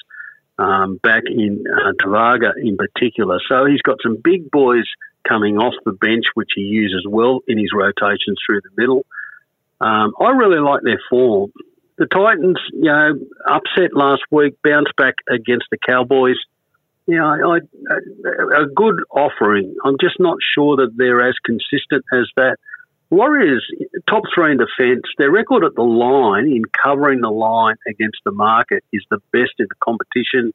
um, 0.60 1.00
back 1.02 1.24
in 1.26 1.64
uh, 1.68 1.94
Tevaga 2.02 2.52
in 2.58 2.78
particular. 2.78 3.40
So 3.50 3.66
he's 3.66 3.82
got 3.82 3.98
some 4.04 4.18
big 4.22 4.52
boys 4.52 4.86
coming 5.28 5.58
off 5.58 5.74
the 5.86 5.92
bench, 5.92 6.26
which 6.34 6.50
he 6.56 6.62
uses 6.62 7.06
well 7.08 7.42
in 7.48 7.58
his 7.58 7.72
rotations 7.74 8.38
through 8.46 8.62
the 8.62 8.70
middle. 8.78 9.06
Um, 9.80 10.14
I 10.20 10.30
really 10.32 10.60
like 10.60 10.82
their 10.84 11.02
form. 11.10 11.52
The 11.98 12.06
Titans, 12.06 12.60
you 12.74 12.84
know, 12.84 13.14
upset 13.48 13.96
last 13.96 14.22
week, 14.32 14.56
bounced 14.64 14.96
back 14.98 15.16
against 15.30 15.66
the 15.72 15.78
Cowboys. 15.78 16.38
Yeah, 17.08 17.26
I, 17.26 17.58
I, 17.58 18.62
a 18.62 18.66
good 18.68 19.02
offering. 19.10 19.76
I'm 19.86 19.98
just 20.00 20.20
not 20.20 20.38
sure 20.54 20.76
that 20.78 20.92
they're 20.96 21.28
as 21.28 21.36
consistent 21.44 22.04
as 22.14 22.28
that. 22.36 22.58
Warriors, 23.10 23.66
top 24.10 24.24
three 24.36 24.52
in 24.52 24.58
defence, 24.58 25.04
their 25.18 25.32
record 25.32 25.64
at 25.64 25.76
the 25.76 25.84
line 25.84 26.48
in 26.48 26.64
covering 26.84 27.22
the 27.22 27.30
line 27.30 27.78
against 27.88 28.18
the 28.26 28.32
market 28.32 28.84
is 28.92 29.06
the 29.10 29.20
best 29.32 29.54
in 29.60 29.68
the 29.70 29.76
competition. 29.80 30.54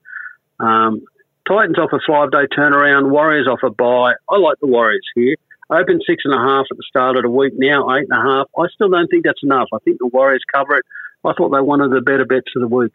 Um, 0.61 1.03
Titans 1.49 1.79
off 1.79 1.91
a 1.93 1.99
five 2.07 2.31
day 2.31 2.47
turnaround, 2.57 3.11
Warriors 3.11 3.49
off 3.49 3.61
a 3.63 3.71
bye. 3.71 4.15
I 4.29 4.39
like 4.39 4.59
the 4.61 4.67
Warriors 4.67 5.07
here. 5.15 5.37
Open 5.71 6.01
six 6.07 6.25
and 6.25 6.35
a 6.35 6.39
half 6.39 6.67
at 6.71 6.77
the 6.77 6.83
start 6.87 7.17
of 7.17 7.23
the 7.23 7.31
week, 7.31 7.55
now 7.57 7.89
eight 7.95 8.07
and 8.09 8.19
a 8.19 8.23
half. 8.23 8.47
I 8.59 8.67
still 8.75 8.91
don't 8.91 9.09
think 9.09 9.25
that's 9.25 9.43
enough. 9.43 9.69
I 9.73 9.79
think 9.85 9.99
the 9.99 10.09
Warriors 10.09 10.43
cover 10.53 10.77
it. 10.77 10.85
I 11.25 11.33
thought 11.33 11.51
they're 11.51 11.65
one 11.65 11.81
of 11.81 11.91
the 11.91 12.01
better 12.01 12.25
bets 12.25 12.53
of 12.55 12.61
the 12.61 12.69
week. 12.69 12.93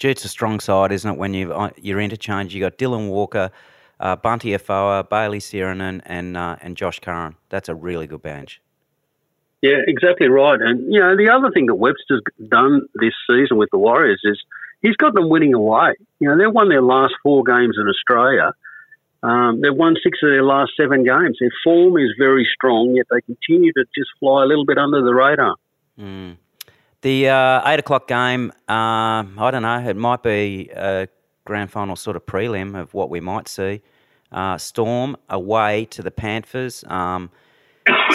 It's 0.00 0.24
a 0.24 0.28
strong 0.28 0.60
side, 0.60 0.90
isn't 0.92 1.10
it? 1.10 1.18
When 1.18 1.34
you 1.34 1.52
uh, 1.52 1.70
you're 1.76 2.00
interchange, 2.00 2.54
you 2.54 2.60
got 2.60 2.78
Dylan 2.78 3.08
Walker, 3.10 3.50
uh, 4.00 4.16
Bunty 4.16 4.52
Afoa, 4.54 5.04
Bayley 5.08 5.38
Sironen, 5.38 6.02
and 6.04 6.36
uh, 6.36 6.56
and 6.60 6.76
Josh 6.76 7.00
Curran. 7.00 7.36
That's 7.48 7.68
a 7.68 7.74
really 7.74 8.06
good 8.06 8.22
bench. 8.22 8.60
Yeah, 9.64 9.78
exactly 9.86 10.28
right. 10.28 10.60
And, 10.60 10.92
you 10.92 11.00
know, 11.00 11.16
the 11.16 11.30
other 11.30 11.50
thing 11.50 11.64
that 11.66 11.76
Webster's 11.76 12.20
done 12.48 12.82
this 12.96 13.14
season 13.26 13.56
with 13.56 13.70
the 13.70 13.78
Warriors 13.78 14.20
is 14.22 14.38
he's 14.84 14.96
got 14.96 15.14
them 15.14 15.28
winning 15.28 15.54
away. 15.54 15.94
You 16.20 16.28
know, 16.28 16.38
they've 16.38 16.52
won 16.52 16.68
their 16.68 16.82
last 16.82 17.14
four 17.22 17.42
games 17.42 17.76
in 17.80 17.88
Australia. 17.88 18.52
Um, 19.22 19.62
they've 19.62 19.74
won 19.74 19.96
six 20.02 20.18
of 20.22 20.28
their 20.28 20.44
last 20.44 20.72
seven 20.76 21.02
games. 21.02 21.38
Their 21.40 21.50
form 21.64 21.96
is 21.96 22.10
very 22.18 22.46
strong, 22.54 22.94
yet 22.94 23.06
they 23.10 23.22
continue 23.22 23.72
to 23.72 23.84
just 23.96 24.10
fly 24.20 24.42
a 24.44 24.46
little 24.46 24.66
bit 24.66 24.76
under 24.76 25.02
the 25.02 25.14
radar. 25.14 25.56
Mm. 25.98 26.36
The 27.00 27.28
uh, 27.28 27.70
eight 27.70 27.80
o'clock 27.80 28.06
game, 28.06 28.52
uh, 28.68 29.24
I 29.24 29.50
don't 29.50 29.62
know, 29.62 29.78
it 29.88 29.96
might 29.96 30.22
be 30.22 30.70
a 30.76 31.08
grand 31.46 31.70
final 31.70 31.96
sort 31.96 32.16
of 32.16 32.26
prelim 32.26 32.78
of 32.78 32.92
what 32.92 33.08
we 33.08 33.20
might 33.20 33.48
see. 33.48 33.80
Uh, 34.30 34.58
Storm 34.58 35.16
away 35.30 35.86
to 35.86 36.02
the 36.02 36.10
Panthers. 36.10 36.84
Um, 36.88 37.30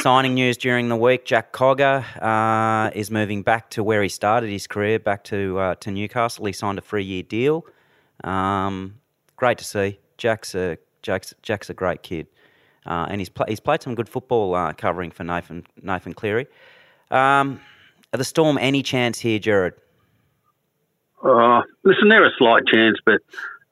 Signing 0.02 0.34
news 0.34 0.56
during 0.56 0.88
the 0.88 0.96
week: 0.96 1.26
Jack 1.26 1.52
Cogger 1.52 2.06
uh, 2.22 2.90
is 2.96 3.12
moving 3.12 3.44
back 3.44 3.70
to 3.72 3.84
where 3.84 4.02
he 4.02 4.08
started 4.08 4.50
his 4.50 4.66
career, 4.66 4.98
back 4.98 5.26
to 5.26 5.60
uh, 5.60 5.76
to 5.76 5.92
Newcastle. 5.92 6.46
He 6.46 6.54
signed 6.54 6.78
a 6.78 6.82
three-year 6.82 7.24
deal. 7.24 7.66
Um, 8.24 8.96
great 9.36 9.58
to 9.58 9.66
see. 9.66 10.00
Jack's 10.18 10.56
a 10.56 10.78
Jack's 11.02 11.34
Jack's 11.42 11.70
a 11.70 11.74
great 11.74 12.02
kid, 12.02 12.28
uh, 12.86 13.08
and 13.10 13.20
he's 13.20 13.28
pl- 13.28 13.48
he's 13.50 13.60
played 13.60 13.82
some 13.82 13.94
good 13.94 14.08
football 14.08 14.56
uh, 14.56 14.72
covering 14.72 15.12
for 15.12 15.26
Nathan 15.26 15.66
Nathan 15.82 16.14
Cleary. 16.14 16.48
Um, 17.12 17.60
are 18.14 18.18
the 18.18 18.24
Storm 18.24 18.58
any 18.58 18.82
chance 18.82 19.20
here, 19.20 19.38
Jared? 19.38 19.74
Uh, 21.22 21.62
listen, 21.84 22.08
they're 22.08 22.26
a 22.26 22.32
slight 22.38 22.64
chance, 22.68 22.98
but 23.06 23.20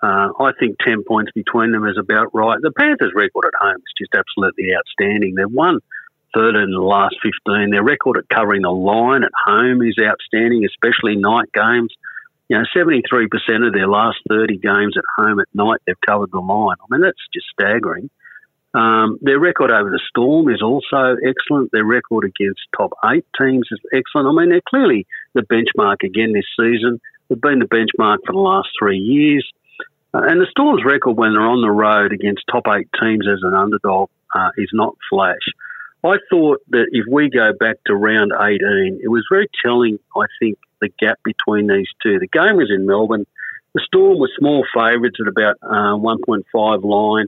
uh, 0.04 0.30
I 0.40 0.52
think 0.60 0.76
10 0.86 1.04
points 1.08 1.32
between 1.34 1.72
them 1.72 1.88
is 1.88 1.98
about 1.98 2.34
right. 2.34 2.60
The 2.62 2.72
Panthers' 2.78 3.14
record 3.16 3.46
at 3.46 3.54
home 3.60 3.78
is 3.78 3.94
just 3.98 4.14
absolutely 4.14 4.76
outstanding. 4.76 5.36
They've 5.36 5.50
won 5.50 5.80
13 6.34 6.62
in 6.62 6.72
the 6.72 6.80
last 6.80 7.16
15. 7.22 7.72
Their 7.72 7.84
record 7.84 8.18
at 8.18 8.30
covering 8.30 8.62
the 8.62 8.72
line 8.72 9.24
at 9.24 9.32
home 9.46 9.82
is 9.82 9.96
outstanding, 10.00 10.66
especially 10.66 11.16
night 11.16 11.52
games. 11.54 11.94
You 12.50 12.58
know, 12.58 12.64
73% 12.76 13.68
of 13.68 13.74
their 13.74 13.88
last 13.88 14.20
30 14.30 14.58
games 14.58 14.96
at 14.98 15.04
home 15.18 15.40
at 15.40 15.48
night, 15.54 15.82
they've 15.86 16.00
covered 16.06 16.32
the 16.32 16.40
line. 16.40 16.78
I 16.82 16.86
mean, 16.90 17.02
that's 17.02 17.18
just 17.34 17.48
staggering. 17.52 18.10
Um, 18.74 19.18
their 19.22 19.40
record 19.40 19.72
over 19.72 19.90
the 19.90 20.00
Storm 20.10 20.50
is 20.50 20.62
also 20.62 21.16
excellent. 21.26 21.72
Their 21.72 21.86
record 21.86 22.26
against 22.26 22.62
top 22.78 22.92
eight 23.12 23.26
teams 23.40 23.68
is 23.72 23.80
excellent. 23.94 24.28
I 24.28 24.40
mean, 24.40 24.50
they're 24.50 24.62
clearly 24.70 25.08
the 25.34 25.42
benchmark 25.42 26.04
again 26.04 26.34
this 26.34 26.46
season. 26.60 27.02
They've 27.28 27.42
been 27.42 27.60
the 27.60 27.66
benchmark 27.66 28.20
for 28.26 28.34
the 28.34 28.40
last 28.40 28.70
three 28.78 29.00
years. 29.00 29.50
Uh, 30.14 30.22
and 30.24 30.40
the 30.40 30.48
Storm's 30.52 30.86
record 30.86 31.18
when 31.18 31.34
they're 31.34 31.42
on 31.42 31.62
the 31.62 31.72
road 31.72 32.14
against 32.14 32.44
top 32.52 32.64
eight 32.68 32.88
teams 33.02 33.28
as 33.28 33.40
an 33.42 33.54
underdog 33.54 34.10
uh, 34.36 34.50
is 34.58 34.70
not 34.74 34.96
flash. 35.10 35.36
I 36.04 36.18
thought 36.30 36.62
that 36.70 36.88
if 36.92 37.06
we 37.12 37.30
go 37.30 37.54
back 37.60 37.78
to 37.88 37.96
round 37.96 38.32
18, 38.32 39.00
it 39.04 39.08
was 39.08 39.26
very 39.32 39.48
telling, 39.66 39.98
I 40.16 40.26
think, 40.40 40.58
the 40.80 40.90
gap 41.00 41.20
between 41.24 41.68
these 41.68 41.88
two. 42.04 42.20
The 42.20 42.28
game 42.28 42.58
was 42.58 42.70
in 42.70 42.86
Melbourne. 42.86 43.26
The 43.74 43.82
Storm 43.86 44.20
were 44.20 44.30
small 44.38 44.64
favourites 44.74 45.18
at 45.20 45.28
about 45.28 45.58
uh, 45.64 45.98
1.5 45.98 46.84
line. 46.84 47.26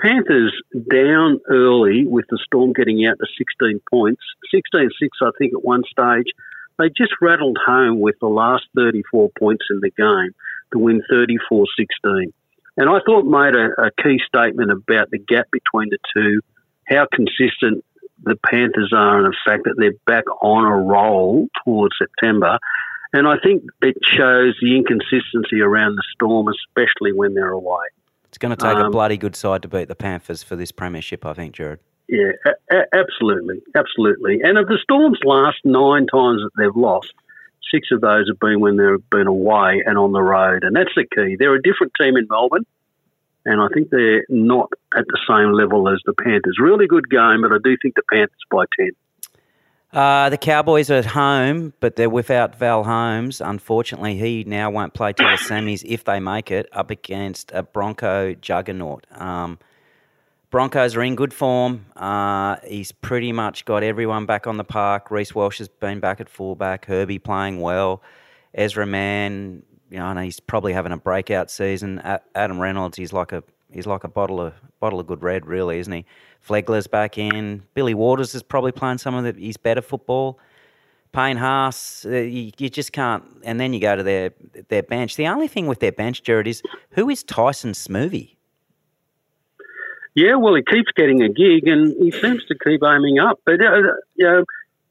Panthers 0.00 0.52
down 0.90 1.40
early 1.48 2.06
with 2.06 2.24
the 2.30 2.38
Storm 2.44 2.72
getting 2.72 3.06
out 3.06 3.18
to 3.18 3.26
16 3.38 3.80
points, 3.90 4.22
16 4.52 4.88
6, 5.00 5.18
I 5.22 5.30
think, 5.38 5.52
at 5.52 5.64
one 5.64 5.82
stage. 5.84 6.32
They 6.78 6.88
just 6.88 7.12
rattled 7.20 7.58
home 7.64 8.00
with 8.00 8.16
the 8.20 8.28
last 8.28 8.64
34 8.74 9.30
points 9.38 9.64
in 9.70 9.80
the 9.80 9.90
game 9.90 10.34
to 10.72 10.78
win 10.78 11.02
34 11.10 11.66
16. 11.78 12.32
And 12.76 12.88
I 12.88 12.98
thought 13.04 13.26
made 13.26 13.54
a, 13.54 13.86
a 13.86 13.90
key 14.02 14.18
statement 14.26 14.70
about 14.70 15.10
the 15.10 15.18
gap 15.18 15.48
between 15.52 15.90
the 15.90 15.98
two, 16.14 16.40
how 16.88 17.06
consistent 17.12 17.84
the 18.24 18.36
Panthers 18.36 18.92
are, 18.94 19.18
and 19.18 19.26
the 19.26 19.36
fact 19.44 19.64
that 19.64 19.74
they're 19.76 19.92
back 20.06 20.24
on 20.42 20.64
a 20.64 20.76
roll 20.76 21.48
towards 21.64 21.94
September. 21.98 22.58
And 23.12 23.28
I 23.28 23.36
think 23.42 23.64
it 23.82 23.96
shows 24.02 24.56
the 24.62 24.76
inconsistency 24.76 25.60
around 25.60 25.96
the 25.96 26.02
Storm, 26.14 26.48
especially 26.48 27.12
when 27.12 27.34
they're 27.34 27.50
away. 27.50 27.84
It's 28.24 28.38
going 28.38 28.56
to 28.56 28.62
take 28.62 28.76
um, 28.76 28.86
a 28.86 28.90
bloody 28.90 29.18
good 29.18 29.36
side 29.36 29.62
to 29.62 29.68
beat 29.68 29.88
the 29.88 29.94
Panthers 29.94 30.42
for 30.42 30.56
this 30.56 30.72
premiership, 30.72 31.26
I 31.26 31.34
think, 31.34 31.54
Jared. 31.54 31.80
Yeah, 32.08 32.32
a- 32.70 32.96
absolutely, 32.96 33.60
absolutely. 33.74 34.40
And 34.42 34.56
of 34.56 34.66
the 34.68 34.78
Storm's 34.82 35.20
last 35.24 35.58
nine 35.64 36.06
times 36.06 36.40
that 36.42 36.50
they've 36.56 36.74
lost, 36.74 37.12
six 37.72 37.88
of 37.92 38.00
those 38.00 38.28
have 38.28 38.40
been 38.40 38.60
when 38.60 38.76
they've 38.76 39.10
been 39.10 39.26
away 39.26 39.82
and 39.84 39.98
on 39.98 40.12
the 40.12 40.22
road, 40.22 40.64
and 40.64 40.74
that's 40.74 40.94
the 40.96 41.04
key. 41.04 41.36
They're 41.38 41.54
a 41.54 41.62
different 41.62 41.92
team 42.00 42.16
in 42.16 42.26
Melbourne, 42.30 42.64
and 43.44 43.60
I 43.60 43.68
think 43.74 43.90
they're 43.90 44.24
not 44.28 44.70
at 44.96 45.04
the 45.06 45.18
same 45.28 45.52
level 45.52 45.88
as 45.88 46.00
the 46.06 46.12
Panthers. 46.12 46.58
Really 46.60 46.86
good 46.86 47.08
game, 47.10 47.42
but 47.42 47.52
I 47.52 47.58
do 47.62 47.76
think 47.80 47.94
the 47.94 48.02
Panthers 48.10 48.36
by 48.50 48.64
ten. 48.78 48.92
Uh, 49.92 50.30
the 50.30 50.38
Cowboys 50.38 50.90
are 50.90 50.94
at 50.94 51.04
home, 51.04 51.74
but 51.80 51.96
they're 51.96 52.08
without 52.08 52.54
Val 52.56 52.84
Holmes. 52.84 53.42
Unfortunately, 53.42 54.16
he 54.16 54.42
now 54.44 54.70
won't 54.70 54.94
play 54.94 55.12
till 55.12 55.28
the 55.28 55.36
semis 55.36 55.82
if 55.84 56.04
they 56.04 56.18
make 56.18 56.50
it 56.50 56.66
up 56.72 56.90
against 56.90 57.52
a 57.52 57.62
Bronco 57.62 58.32
juggernaut. 58.34 59.06
Um, 59.20 59.58
Broncos 60.50 60.96
are 60.96 61.02
in 61.02 61.14
good 61.14 61.34
form. 61.34 61.86
Uh, 61.94 62.56
he's 62.66 62.92
pretty 62.92 63.32
much 63.32 63.66
got 63.66 63.82
everyone 63.82 64.24
back 64.24 64.46
on 64.46 64.56
the 64.56 64.64
park. 64.64 65.10
Reece 65.10 65.34
Walsh 65.34 65.58
has 65.58 65.68
been 65.68 66.00
back 66.00 66.20
at 66.20 66.28
fullback. 66.28 66.86
Herbie 66.86 67.18
playing 67.18 67.60
well. 67.60 68.02
Ezra 68.54 68.86
Mam, 68.86 69.62
you 69.92 69.98
know, 69.98 70.14
he's 70.16 70.40
probably 70.40 70.72
having 70.72 70.90
a 70.90 70.96
breakout 70.96 71.50
season. 71.50 72.00
Adam 72.34 72.58
Reynolds, 72.58 72.96
he's 72.96 73.12
like 73.12 73.32
a 73.32 73.44
he's 73.70 73.86
like 73.86 74.04
a 74.04 74.08
bottle 74.08 74.40
of 74.40 74.54
bottle 74.80 74.98
of 74.98 75.06
good 75.06 75.22
red, 75.22 75.44
really, 75.44 75.78
isn't 75.78 75.92
he? 75.92 76.06
Flegler's 76.46 76.86
back 76.86 77.18
in. 77.18 77.62
Billy 77.74 77.92
Walters 77.92 78.34
is 78.34 78.42
probably 78.42 78.72
playing 78.72 78.98
some 78.98 79.14
of 79.14 79.24
the, 79.24 79.40
his 79.40 79.58
better 79.58 79.82
football. 79.82 80.38
Payne 81.12 81.36
Haas, 81.36 82.06
uh, 82.06 82.10
you, 82.10 82.50
you, 82.56 82.70
just 82.70 82.92
can't. 82.92 83.22
And 83.44 83.60
then 83.60 83.74
you 83.74 83.80
go 83.80 83.94
to 83.94 84.02
their 84.02 84.30
their 84.68 84.82
bench. 84.82 85.16
The 85.16 85.26
only 85.26 85.46
thing 85.46 85.66
with 85.66 85.80
their 85.80 85.92
bench, 85.92 86.22
Jared, 86.22 86.46
is 86.46 86.62
who 86.92 87.10
is 87.10 87.22
Tyson 87.22 87.72
Smoothy? 87.72 88.36
Yeah, 90.14 90.36
well, 90.36 90.54
he 90.54 90.62
keeps 90.62 90.90
getting 90.96 91.22
a 91.22 91.28
gig, 91.28 91.66
and 91.66 91.94
he 92.02 92.10
seems 92.10 92.44
to 92.46 92.54
keep 92.64 92.82
aiming 92.82 93.18
up. 93.18 93.40
But 93.44 93.60
uh, 93.62 93.76
you 94.16 94.24
know, 94.24 94.44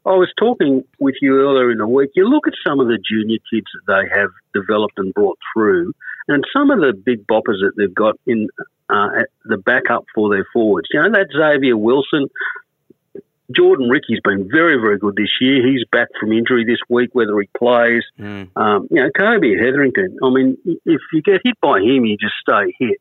I 0.06 0.12
was 0.12 0.32
talking 0.38 0.84
with 1.00 1.16
you 1.22 1.38
earlier 1.40 1.72
in 1.72 1.78
the 1.78 1.88
week. 1.88 2.12
You 2.16 2.28
look 2.28 2.48
at 2.48 2.54
some 2.66 2.80
of 2.80 2.88
the 2.88 2.98
junior 2.98 3.38
kids 3.52 3.68
that 3.74 3.94
they 3.94 4.20
have 4.20 4.30
developed 4.54 4.98
and 4.98 5.14
brought 5.14 5.38
through, 5.54 5.94
and 6.28 6.44
some 6.56 6.72
of 6.72 6.80
the 6.80 6.94
big 6.94 7.28
boppers 7.28 7.62
that 7.62 7.74
they've 7.78 7.94
got 7.94 8.16
in 8.26 8.48
uh, 8.90 9.10
the 9.46 9.58
backup 9.58 10.06
for 10.14 10.30
their 10.30 10.46
forwards. 10.52 10.88
You 10.92 11.02
know, 11.02 11.12
that 11.12 11.28
Xavier 11.32 11.78
Willison, 11.78 12.30
Jordan 13.56 13.90
Riki's 13.90 14.20
been 14.24 14.50
very, 14.52 14.76
very 14.82 14.98
good 14.98 15.16
this 15.16 15.32
year. 15.40 15.66
He's 15.68 15.86
back 15.92 16.08
from 16.20 16.32
injury 16.32 16.66
this 16.66 16.80
week, 16.90 17.10
whether 17.14 17.40
he 17.40 17.48
plays. 17.58 18.04
Mm. 18.20 18.50
Um, 18.56 18.88
you 18.90 19.02
know, 19.02 19.10
Kobe 19.18 19.56
Hetherington. 19.56 20.18
I 20.24 20.30
mean, 20.30 20.58
if 20.66 21.02
you 21.14 21.22
get 21.22 21.42
hit 21.44 21.60
by 21.62 21.80
him, 21.80 22.06
you 22.06 22.18
just 22.18 22.36
stay 22.42 22.74
hit. 22.80 22.98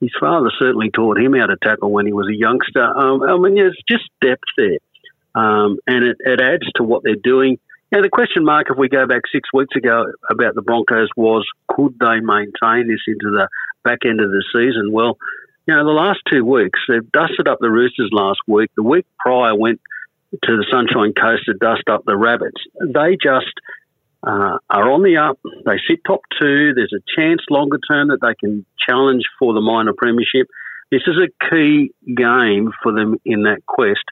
His 0.00 0.10
father 0.18 0.50
certainly 0.58 0.90
taught 0.90 1.18
him 1.18 1.34
how 1.34 1.46
to 1.46 1.56
tackle 1.62 1.92
when 1.92 2.06
he 2.06 2.12
was 2.12 2.28
a 2.28 2.34
youngster. 2.34 2.82
Um, 2.82 3.22
I 3.22 3.38
mean, 3.38 3.54
there's 3.54 3.78
just 3.88 4.04
depth 4.20 4.42
there, 4.56 4.78
um, 5.34 5.78
and 5.86 6.04
it, 6.04 6.16
it 6.20 6.40
adds 6.40 6.70
to 6.76 6.82
what 6.82 7.02
they're 7.02 7.14
doing. 7.16 7.58
Now, 7.90 8.00
the 8.00 8.08
question 8.08 8.44
mark, 8.44 8.68
if 8.70 8.78
we 8.78 8.88
go 8.88 9.06
back 9.06 9.22
six 9.30 9.48
weeks 9.52 9.76
ago 9.76 10.06
about 10.30 10.54
the 10.54 10.62
Broncos, 10.62 11.08
was 11.16 11.46
could 11.68 11.98
they 11.98 12.20
maintain 12.20 12.88
this 12.88 13.04
into 13.06 13.30
the 13.30 13.48
back 13.84 13.98
end 14.06 14.20
of 14.20 14.30
the 14.30 14.42
season? 14.52 14.92
Well, 14.92 15.18
you 15.66 15.74
know, 15.74 15.84
the 15.84 15.90
last 15.90 16.20
two 16.30 16.44
weeks, 16.44 16.80
they've 16.88 17.12
dusted 17.12 17.48
up 17.48 17.58
the 17.60 17.70
Roosters 17.70 18.10
last 18.12 18.40
week. 18.48 18.70
The 18.76 18.82
week 18.82 19.06
prior 19.18 19.54
went 19.54 19.80
to 20.32 20.56
the 20.56 20.66
Sunshine 20.70 21.12
Coast 21.12 21.44
to 21.46 21.54
dust 21.54 21.84
up 21.90 22.04
the 22.04 22.16
Rabbits. 22.16 22.60
They 22.80 23.16
just 23.22 23.52
uh, 24.26 24.58
are 24.70 24.90
on 24.90 25.02
the 25.02 25.18
up. 25.18 25.38
They 25.64 25.78
sit 25.88 26.00
top 26.06 26.20
two. 26.40 26.72
There's 26.74 26.94
a 26.94 27.20
chance 27.20 27.42
longer 27.50 27.78
term 27.90 28.08
that 28.08 28.20
they 28.22 28.34
can 28.40 28.64
challenge 28.88 29.24
for 29.38 29.52
the 29.52 29.60
minor 29.60 29.92
premiership. 29.96 30.48
This 30.90 31.02
is 31.06 31.16
a 31.16 31.50
key 31.50 31.92
game 32.16 32.72
for 32.82 32.92
them 32.92 33.16
in 33.24 33.42
that 33.44 33.64
quest. 33.66 34.04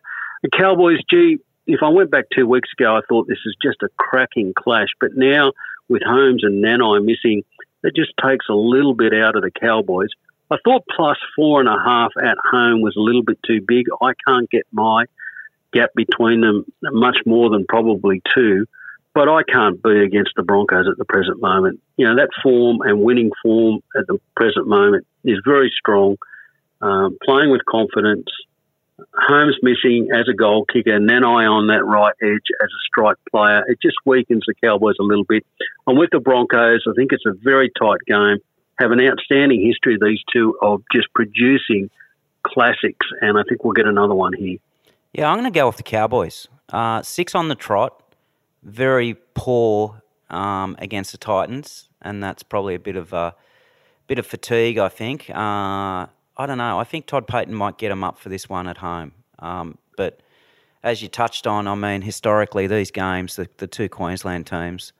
The 0.43 0.51
Cowboys, 0.51 0.99
gee, 1.11 1.39
if 1.67 1.81
I 1.83 1.89
went 1.89 2.11
back 2.11 2.25
two 2.35 2.47
weeks 2.47 2.71
ago, 2.79 2.97
I 2.97 3.01
thought 3.09 3.29
this 3.29 3.39
is 3.45 3.57
just 3.63 3.83
a 3.83 3.89
cracking 3.97 4.53
clash. 4.57 4.89
But 5.01 5.11
now, 5.15 5.53
with 5.89 6.03
Holmes 6.03 6.43
and 6.45 6.65
Nanai 6.65 7.05
missing, 7.05 7.43
it 7.83 7.95
just 7.95 8.13
takes 8.23 8.47
a 8.49 8.55
little 8.55 8.95
bit 8.95 9.13
out 9.15 9.37
of 9.37 9.43
the 9.43 9.51
Cowboys. 9.51 10.09
I 10.51 10.57
thought 10.65 10.85
plus 10.95 11.19
four 11.37 11.61
and 11.61 11.69
a 11.69 11.79
half 11.79 12.13
at 12.21 12.37
home 12.51 12.81
was 12.81 12.97
a 12.97 13.01
little 13.01 13.23
bit 13.23 13.39
too 13.47 13.61
big. 13.61 13.87
I 14.03 14.13
can't 14.27 14.51
get 14.51 14.67
my 14.73 15.05
gap 15.73 15.91
between 15.95 16.41
them 16.41 16.65
much 16.83 17.19
more 17.25 17.51
than 17.51 17.65
probably 17.69 18.21
two, 18.35 18.67
but 19.15 19.29
I 19.29 19.43
can't 19.45 19.81
be 19.83 20.03
against 20.03 20.33
the 20.37 20.43
Broncos 20.43 20.89
at 20.89 20.99
the 20.99 21.05
present 21.05 21.41
moment. 21.41 21.81
You 21.97 22.07
know, 22.07 22.17
that 22.17 22.31
form 22.43 22.79
and 22.83 23.01
winning 23.01 23.31
form 23.43 23.81
at 23.97 24.07
the 24.09 24.19
present 24.35 24.67
moment 24.67 25.07
is 25.25 25.39
very 25.45 25.73
strong. 25.79 26.17
Um, 26.81 27.17
playing 27.23 27.51
with 27.51 27.65
confidence, 27.67 28.27
Holmes 29.15 29.57
missing 29.63 30.09
as 30.15 30.27
a 30.29 30.35
goal 30.35 30.65
kicker, 30.65 30.99
Nanai 30.99 31.51
on 31.51 31.69
that 31.69 31.85
right 31.85 32.15
edge 32.23 32.49
as 32.63 32.69
a 32.69 32.83
strike 32.87 33.17
player. 33.31 33.65
It 33.69 33.79
just 33.83 33.97
weakens 34.05 34.45
the 34.47 34.55
Cowboys 34.55 34.97
a 35.01 35.03
little 35.03 35.25
bit. 35.25 35.45
I'm 35.87 35.97
with 35.97 36.11
the 36.11 36.21
Broncos. 36.21 36.85
I 36.89 36.93
think 36.97 37.13
it's 37.13 37.25
a 37.27 37.33
very 37.33 37.71
tight 37.79 38.01
game. 38.07 38.39
Have 38.79 38.93
an 38.93 39.01
outstanding 39.01 39.65
history, 39.65 39.99
these 40.01 40.21
two, 40.33 40.57
of 40.63 40.83
just 40.93 41.09
producing 41.15 41.91
classics, 42.43 43.07
and 43.21 43.39
I 43.39 43.43
think 43.49 43.65
we'll 43.65 43.75
get 43.75 43.87
another 43.87 44.15
one 44.15 44.33
here. 44.33 44.59
Yeah, 45.13 45.29
I'm 45.29 45.39
going 45.39 45.53
to 45.53 45.57
go 45.57 45.67
with 45.67 45.77
the 45.77 45.83
Cowboys. 45.83 46.49
Uh, 46.71 47.03
six 47.03 47.35
on 47.35 47.49
the 47.49 47.55
trot, 47.55 48.03
very 48.63 49.15
poor 49.35 50.03
um, 50.31 50.77
against 50.79 51.13
the 51.13 51.19
Titans, 51.19 51.89
and 52.01 52.23
that's 52.23 52.43
probably 52.43 52.75
a 52.75 52.79
bit 52.79 52.97
of 52.97 53.13
a 53.13 53.35
bit 54.07 54.19
of 54.19 54.27
fatigue, 54.27 54.79
I 54.79 54.89
think. 54.89 55.31
Uh, 55.31 56.07
I 56.41 56.47
don't 56.47 56.57
know. 56.57 56.79
I 56.79 56.85
think 56.85 57.05
Todd 57.05 57.27
Payten 57.27 57.51
might 57.51 57.77
get 57.77 57.91
him 57.91 58.03
up 58.03 58.19
for 58.19 58.31
this 58.31 58.49
one 58.49 58.67
at 58.67 58.79
home. 58.79 59.13
Um, 59.41 59.77
but 59.99 60.21
as 60.83 61.03
you 61.03 61.09
touched 61.09 61.47
on, 61.47 61.69
I 61.69 61.75
mean, 61.75 62.01
historically, 62.01 62.67
these 62.67 62.91
games, 62.91 63.37
the, 63.37 63.47
the 63.59 63.67
two 63.67 63.91
Queensland 63.91 64.47
teams, 64.47 64.95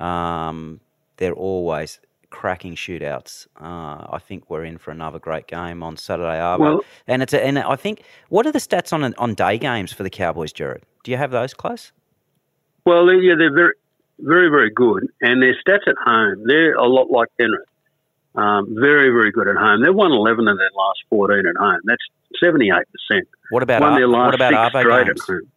um, 0.00 0.80
they're 1.18 1.34
always 1.34 2.00
cracking 2.30 2.74
shootouts. 2.74 3.46
Uh, 3.60 4.06
I 4.10 4.18
think 4.18 4.48
we're 4.48 4.64
in 4.64 4.78
for 4.78 4.90
another 4.90 5.18
great 5.18 5.46
game 5.46 5.82
on 5.82 5.98
Saturday 5.98 6.38
Arvo. 6.38 6.58
Well, 6.58 6.84
and 7.06 7.22
it's 7.22 7.34
a, 7.34 7.44
and 7.44 7.58
I 7.58 7.76
think 7.76 8.02
what 8.30 8.46
are 8.46 8.52
the 8.52 8.58
stats 8.58 8.90
on 8.90 9.14
on 9.14 9.34
day 9.34 9.58
games 9.58 9.92
for 9.92 10.04
the 10.04 10.10
Cowboys, 10.10 10.54
Jared? 10.54 10.84
Do 11.04 11.10
you 11.10 11.18
have 11.18 11.32
those 11.32 11.52
close? 11.52 11.92
Well, 12.86 13.12
yeah, 13.12 13.34
they're 13.36 13.52
very, 13.52 13.74
very, 14.20 14.48
very 14.48 14.70
good, 14.70 15.06
and 15.20 15.42
their 15.42 15.54
stats 15.54 15.86
at 15.86 15.96
home 16.02 16.44
they're 16.46 16.74
a 16.74 16.86
lot 16.86 17.10
like 17.10 17.28
Penrith. 17.38 17.67
Um, 18.38 18.76
very, 18.78 19.10
very 19.10 19.32
good 19.32 19.48
at 19.48 19.56
home. 19.56 19.82
They've 19.82 19.94
won 19.94 20.12
11 20.12 20.46
of 20.46 20.56
their 20.58 20.70
last 20.76 21.00
14 21.10 21.44
at 21.44 21.56
home. 21.56 21.80
That's 21.84 22.02
78%. 22.42 22.84
What 23.50 23.64
about, 23.64 23.80
won 23.80 23.94
their 23.96 24.06
last 24.06 24.26
what 24.26 24.34
about 24.36 24.72
six 24.72 24.80
straight 24.80 25.06
games? 25.06 25.20
At 25.22 25.26
home. 25.26 25.50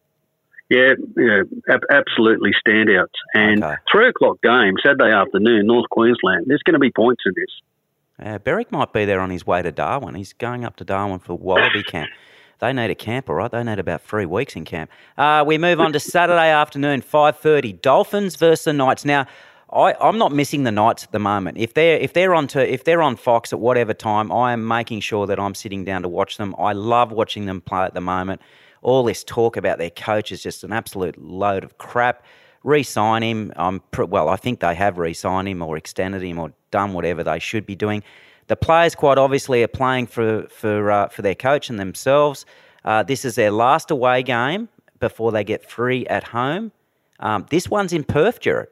Yeah, 0.68 0.94
yeah, 1.16 1.42
ab- 1.68 1.84
absolutely 1.90 2.52
standouts. 2.66 3.14
And 3.34 3.62
okay. 3.62 3.76
three 3.90 4.08
o'clock 4.08 4.40
game 4.42 4.74
Saturday 4.82 5.12
afternoon, 5.12 5.66
North 5.66 5.88
Queensland. 5.90 6.46
There's 6.48 6.62
going 6.62 6.74
to 6.74 6.80
be 6.80 6.90
points 6.90 7.22
in 7.26 7.34
this. 7.36 8.26
Uh, 8.26 8.38
Beric 8.38 8.72
might 8.72 8.92
be 8.92 9.04
there 9.04 9.20
on 9.20 9.30
his 9.30 9.46
way 9.46 9.62
to 9.62 9.70
Darwin. 9.70 10.14
He's 10.14 10.32
going 10.32 10.64
up 10.64 10.76
to 10.76 10.84
Darwin 10.84 11.18
for 11.18 11.36
Wallaby 11.36 11.82
camp. 11.86 12.10
They 12.58 12.72
need 12.72 12.90
a 12.90 12.94
camper, 12.94 13.34
right? 13.34 13.50
They 13.50 13.62
need 13.62 13.80
about 13.80 14.02
three 14.02 14.24
weeks 14.24 14.56
in 14.56 14.64
camp. 14.64 14.90
Uh, 15.18 15.44
we 15.46 15.58
move 15.58 15.80
on 15.80 15.92
to 15.92 16.00
Saturday 16.00 16.48
afternoon, 16.48 17.02
five 17.02 17.38
thirty. 17.38 17.72
Dolphins 17.72 18.36
versus 18.36 18.64
the 18.64 18.72
Knights. 18.72 19.04
Now, 19.04 19.26
I, 19.72 19.94
I'm 20.00 20.18
not 20.18 20.32
missing 20.32 20.64
the 20.64 20.70
Knights 20.70 21.04
at 21.04 21.12
the 21.12 21.18
moment. 21.18 21.56
If 21.56 21.74
they're 21.74 21.96
if 21.96 22.12
they're 22.12 22.34
on 22.34 22.46
to, 22.48 22.72
if 22.72 22.84
they're 22.84 23.00
on 23.00 23.16
Fox 23.16 23.52
at 23.52 23.60
whatever 23.60 23.94
time, 23.94 24.30
I 24.30 24.52
am 24.52 24.66
making 24.68 25.00
sure 25.00 25.26
that 25.26 25.40
I'm 25.40 25.54
sitting 25.54 25.84
down 25.84 26.02
to 26.02 26.08
watch 26.08 26.36
them. 26.36 26.54
I 26.58 26.72
love 26.72 27.10
watching 27.10 27.46
them 27.46 27.60
play 27.62 27.84
at 27.84 27.94
the 27.94 28.00
moment. 28.00 28.42
All 28.82 29.02
this 29.02 29.24
talk 29.24 29.56
about 29.56 29.78
their 29.78 29.90
coach 29.90 30.30
is 30.30 30.42
just 30.42 30.62
an 30.64 30.72
absolute 30.72 31.16
load 31.22 31.64
of 31.64 31.78
crap. 31.78 32.24
Re-sign 32.64 33.22
him. 33.22 33.52
I'm 33.56 33.80
well. 33.96 34.28
I 34.28 34.36
think 34.36 34.60
they 34.60 34.74
have 34.74 34.98
re-signed 34.98 35.48
him 35.48 35.62
or 35.62 35.76
extended 35.76 36.22
him 36.22 36.38
or 36.38 36.52
done 36.70 36.92
whatever 36.92 37.24
they 37.24 37.38
should 37.38 37.64
be 37.64 37.74
doing. 37.74 38.02
The 38.48 38.56
players, 38.56 38.94
quite 38.94 39.18
obviously, 39.18 39.62
are 39.62 39.68
playing 39.68 40.08
for 40.08 40.46
for 40.48 40.90
uh, 40.90 41.08
for 41.08 41.22
their 41.22 41.34
coach 41.34 41.70
and 41.70 41.78
themselves. 41.78 42.44
Uh, 42.84 43.02
this 43.02 43.24
is 43.24 43.36
their 43.36 43.50
last 43.50 43.90
away 43.90 44.22
game 44.22 44.68
before 44.98 45.32
they 45.32 45.44
get 45.44 45.68
free 45.68 46.06
at 46.06 46.24
home. 46.24 46.72
Um, 47.20 47.46
this 47.50 47.70
one's 47.70 47.92
in 47.92 48.04
Perth, 48.04 48.40
Jared. 48.40 48.68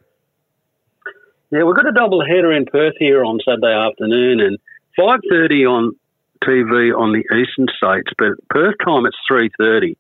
Yeah, 1.50 1.64
we've 1.64 1.74
got 1.74 1.88
a 1.88 1.92
double 1.92 2.24
header 2.24 2.52
in 2.52 2.64
Perth 2.64 2.94
here 2.98 3.24
on 3.24 3.40
Saturday 3.44 3.74
afternoon 3.74 4.40
and 4.40 4.58
5.30 4.96 5.68
on 5.68 5.96
TV 6.44 6.96
on 6.96 7.12
the 7.12 7.24
eastern 7.36 7.66
states, 7.76 8.12
but 8.16 8.32
Perth 8.48 8.76
time 8.84 9.04
it's 9.04 9.16
3.30. 9.30 9.96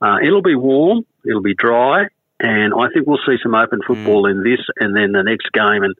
Uh, 0.00 0.18
it'll 0.22 0.42
be 0.42 0.54
warm, 0.54 1.04
it'll 1.26 1.42
be 1.42 1.54
dry, 1.54 2.06
and 2.40 2.72
I 2.72 2.88
think 2.92 3.06
we'll 3.06 3.20
see 3.26 3.36
some 3.42 3.54
open 3.54 3.80
football 3.86 4.24
mm. 4.24 4.30
in 4.30 4.44
this 4.44 4.60
and 4.80 4.96
then 4.96 5.12
the 5.12 5.22
next 5.22 5.52
game. 5.52 5.82
And 5.82 5.94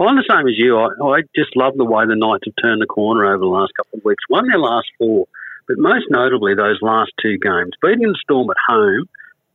I'm 0.00 0.16
the 0.16 0.24
same 0.28 0.48
as 0.48 0.58
you. 0.58 0.76
I, 0.76 0.88
I 1.02 1.22
just 1.36 1.54
love 1.54 1.76
the 1.76 1.84
way 1.84 2.06
the 2.06 2.16
Knights 2.16 2.44
have 2.46 2.54
turned 2.62 2.82
the 2.82 2.86
corner 2.86 3.26
over 3.26 3.38
the 3.38 3.46
last 3.46 3.72
couple 3.76 3.98
of 3.98 4.04
weeks. 4.04 4.24
Won 4.28 4.48
their 4.48 4.58
last 4.58 4.88
four, 4.98 5.26
but 5.68 5.78
most 5.78 6.06
notably 6.10 6.54
those 6.56 6.82
last 6.82 7.12
two 7.22 7.38
games, 7.38 7.72
beating 7.80 8.08
the 8.08 8.18
Storm 8.22 8.50
at 8.50 8.56
home 8.68 9.08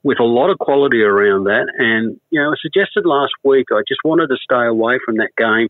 with 0.04 0.20
a 0.20 0.24
lot 0.24 0.50
of 0.50 0.60
quality 0.60 1.02
around 1.02 1.46
that. 1.46 1.68
And 1.78 2.20
you 2.30 2.42
know, 2.42 2.52
I 2.52 2.56
suggested 2.62 3.06
last 3.06 3.34
week 3.44 3.68
I 3.72 3.82
just 3.88 4.02
wanted 4.04 4.28
to 4.28 4.38
stay 4.44 4.66
away 4.66 5.00
from 5.06 5.18
that 5.18 5.32
game 5.38 5.70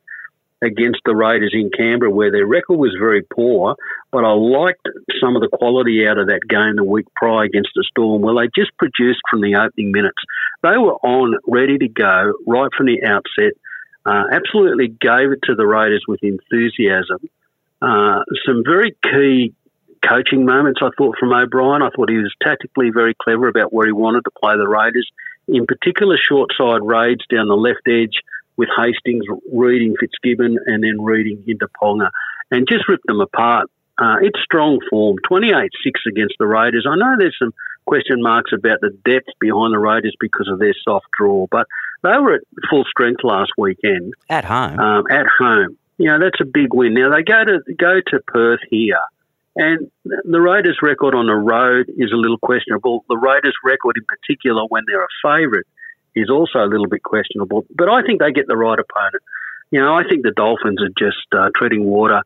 against 0.63 1.01
the 1.05 1.15
Raiders 1.15 1.53
in 1.53 1.69
Canberra, 1.75 2.09
where 2.09 2.31
their 2.31 2.45
record 2.45 2.77
was 2.77 2.95
very 2.97 3.21
poor. 3.21 3.75
But 4.11 4.23
I 4.23 4.31
liked 4.31 4.87
some 5.21 5.35
of 5.35 5.41
the 5.41 5.49
quality 5.49 6.07
out 6.07 6.17
of 6.17 6.27
that 6.27 6.41
game 6.47 6.75
the 6.75 6.83
week 6.83 7.05
prior 7.15 7.43
against 7.43 7.71
the 7.75 7.83
Storm, 7.89 8.21
where 8.21 8.35
they 8.35 8.49
just 8.55 8.75
produced 8.77 9.21
from 9.29 9.41
the 9.41 9.55
opening 9.55 9.91
minutes. 9.91 10.17
They 10.61 10.77
were 10.77 10.95
on, 11.03 11.35
ready 11.47 11.77
to 11.77 11.87
go 11.87 12.33
right 12.47 12.69
from 12.75 12.87
the 12.87 13.03
outset. 13.03 13.53
Uh, 14.05 14.23
absolutely 14.31 14.87
gave 14.87 15.31
it 15.31 15.39
to 15.43 15.55
the 15.55 15.65
Raiders 15.65 16.03
with 16.07 16.19
enthusiasm. 16.23 17.29
Uh, 17.81 18.23
some 18.45 18.63
very 18.65 18.95
key 19.03 19.53
coaching 20.07 20.45
moments, 20.45 20.79
I 20.83 20.89
thought, 20.97 21.15
from 21.19 21.33
O'Brien. 21.33 21.81
I 21.81 21.89
thought 21.89 22.09
he 22.09 22.17
was 22.17 22.33
tactically 22.41 22.89
very 22.93 23.15
clever 23.21 23.47
about 23.47 23.73
where 23.73 23.85
he 23.85 23.91
wanted 23.91 24.23
to 24.25 24.31
play 24.31 24.55
the 24.55 24.67
Raiders, 24.67 25.09
in 25.47 25.65
particular 25.65 26.17
short 26.17 26.51
side 26.57 26.81
raids 26.83 27.25
down 27.29 27.47
the 27.47 27.55
left 27.55 27.87
edge 27.87 28.21
with 28.55 28.69
Hastings 28.77 29.25
reading 29.51 29.95
Fitzgibbon 29.99 30.57
and 30.65 30.83
then 30.83 31.01
reading 31.01 31.43
into 31.47 31.67
Ponga 31.81 32.09
and 32.51 32.67
just 32.67 32.87
ripped 32.87 33.07
them 33.07 33.21
apart. 33.21 33.69
Uh, 33.97 34.15
it's 34.21 34.39
strong 34.43 34.79
form, 34.89 35.17
28 35.27 35.69
6 35.83 36.01
against 36.07 36.35
the 36.39 36.47
Raiders. 36.47 36.85
I 36.89 36.95
know 36.95 37.15
there's 37.17 37.35
some 37.37 37.53
question 37.85 38.21
marks 38.21 38.51
about 38.53 38.79
the 38.81 38.89
depth 39.05 39.29
behind 39.39 39.73
the 39.73 39.79
Raiders 39.79 40.15
because 40.19 40.47
of 40.51 40.59
their 40.59 40.73
soft 40.83 41.05
draw, 41.17 41.47
but 41.51 41.67
they 42.01 42.17
were 42.17 42.35
at 42.35 42.41
full 42.69 42.85
strength 42.85 43.23
last 43.23 43.51
weekend. 43.57 44.13
At 44.29 44.45
home? 44.45 44.79
Um, 44.79 45.03
at 45.11 45.25
home. 45.39 45.77
You 45.97 46.07
know, 46.07 46.19
that's 46.19 46.41
a 46.41 46.45
big 46.45 46.73
win. 46.73 46.95
Now, 46.95 47.11
they 47.11 47.21
go 47.21 47.43
to 47.45 47.73
go 47.75 48.01
to 48.07 48.19
Perth 48.27 48.61
here, 48.69 48.99
and 49.55 49.91
the 50.03 50.41
Raiders' 50.41 50.79
record 50.81 51.13
on 51.15 51.27
the 51.27 51.35
road 51.35 51.89
is 51.89 52.11
a 52.11 52.17
little 52.17 52.39
questionable. 52.39 53.05
The 53.07 53.17
Raiders' 53.17 53.55
record 53.63 53.97
in 53.97 54.05
particular 54.05 54.63
when 54.69 54.83
they're 54.87 55.03
a 55.03 55.07
favourite 55.23 55.65
is 56.15 56.29
also 56.29 56.59
a 56.59 56.69
little 56.69 56.87
bit 56.87 57.03
questionable. 57.03 57.65
But 57.75 57.89
I 57.89 58.01
think 58.03 58.19
they 58.19 58.31
get 58.31 58.47
the 58.47 58.57
right 58.57 58.79
opponent. 58.79 59.23
You 59.71 59.79
know, 59.81 59.95
I 59.95 60.03
think 60.07 60.23
the 60.23 60.31
Dolphins 60.31 60.81
are 60.81 60.93
just 60.97 61.25
uh, 61.35 61.49
treading 61.55 61.85
water 61.85 62.21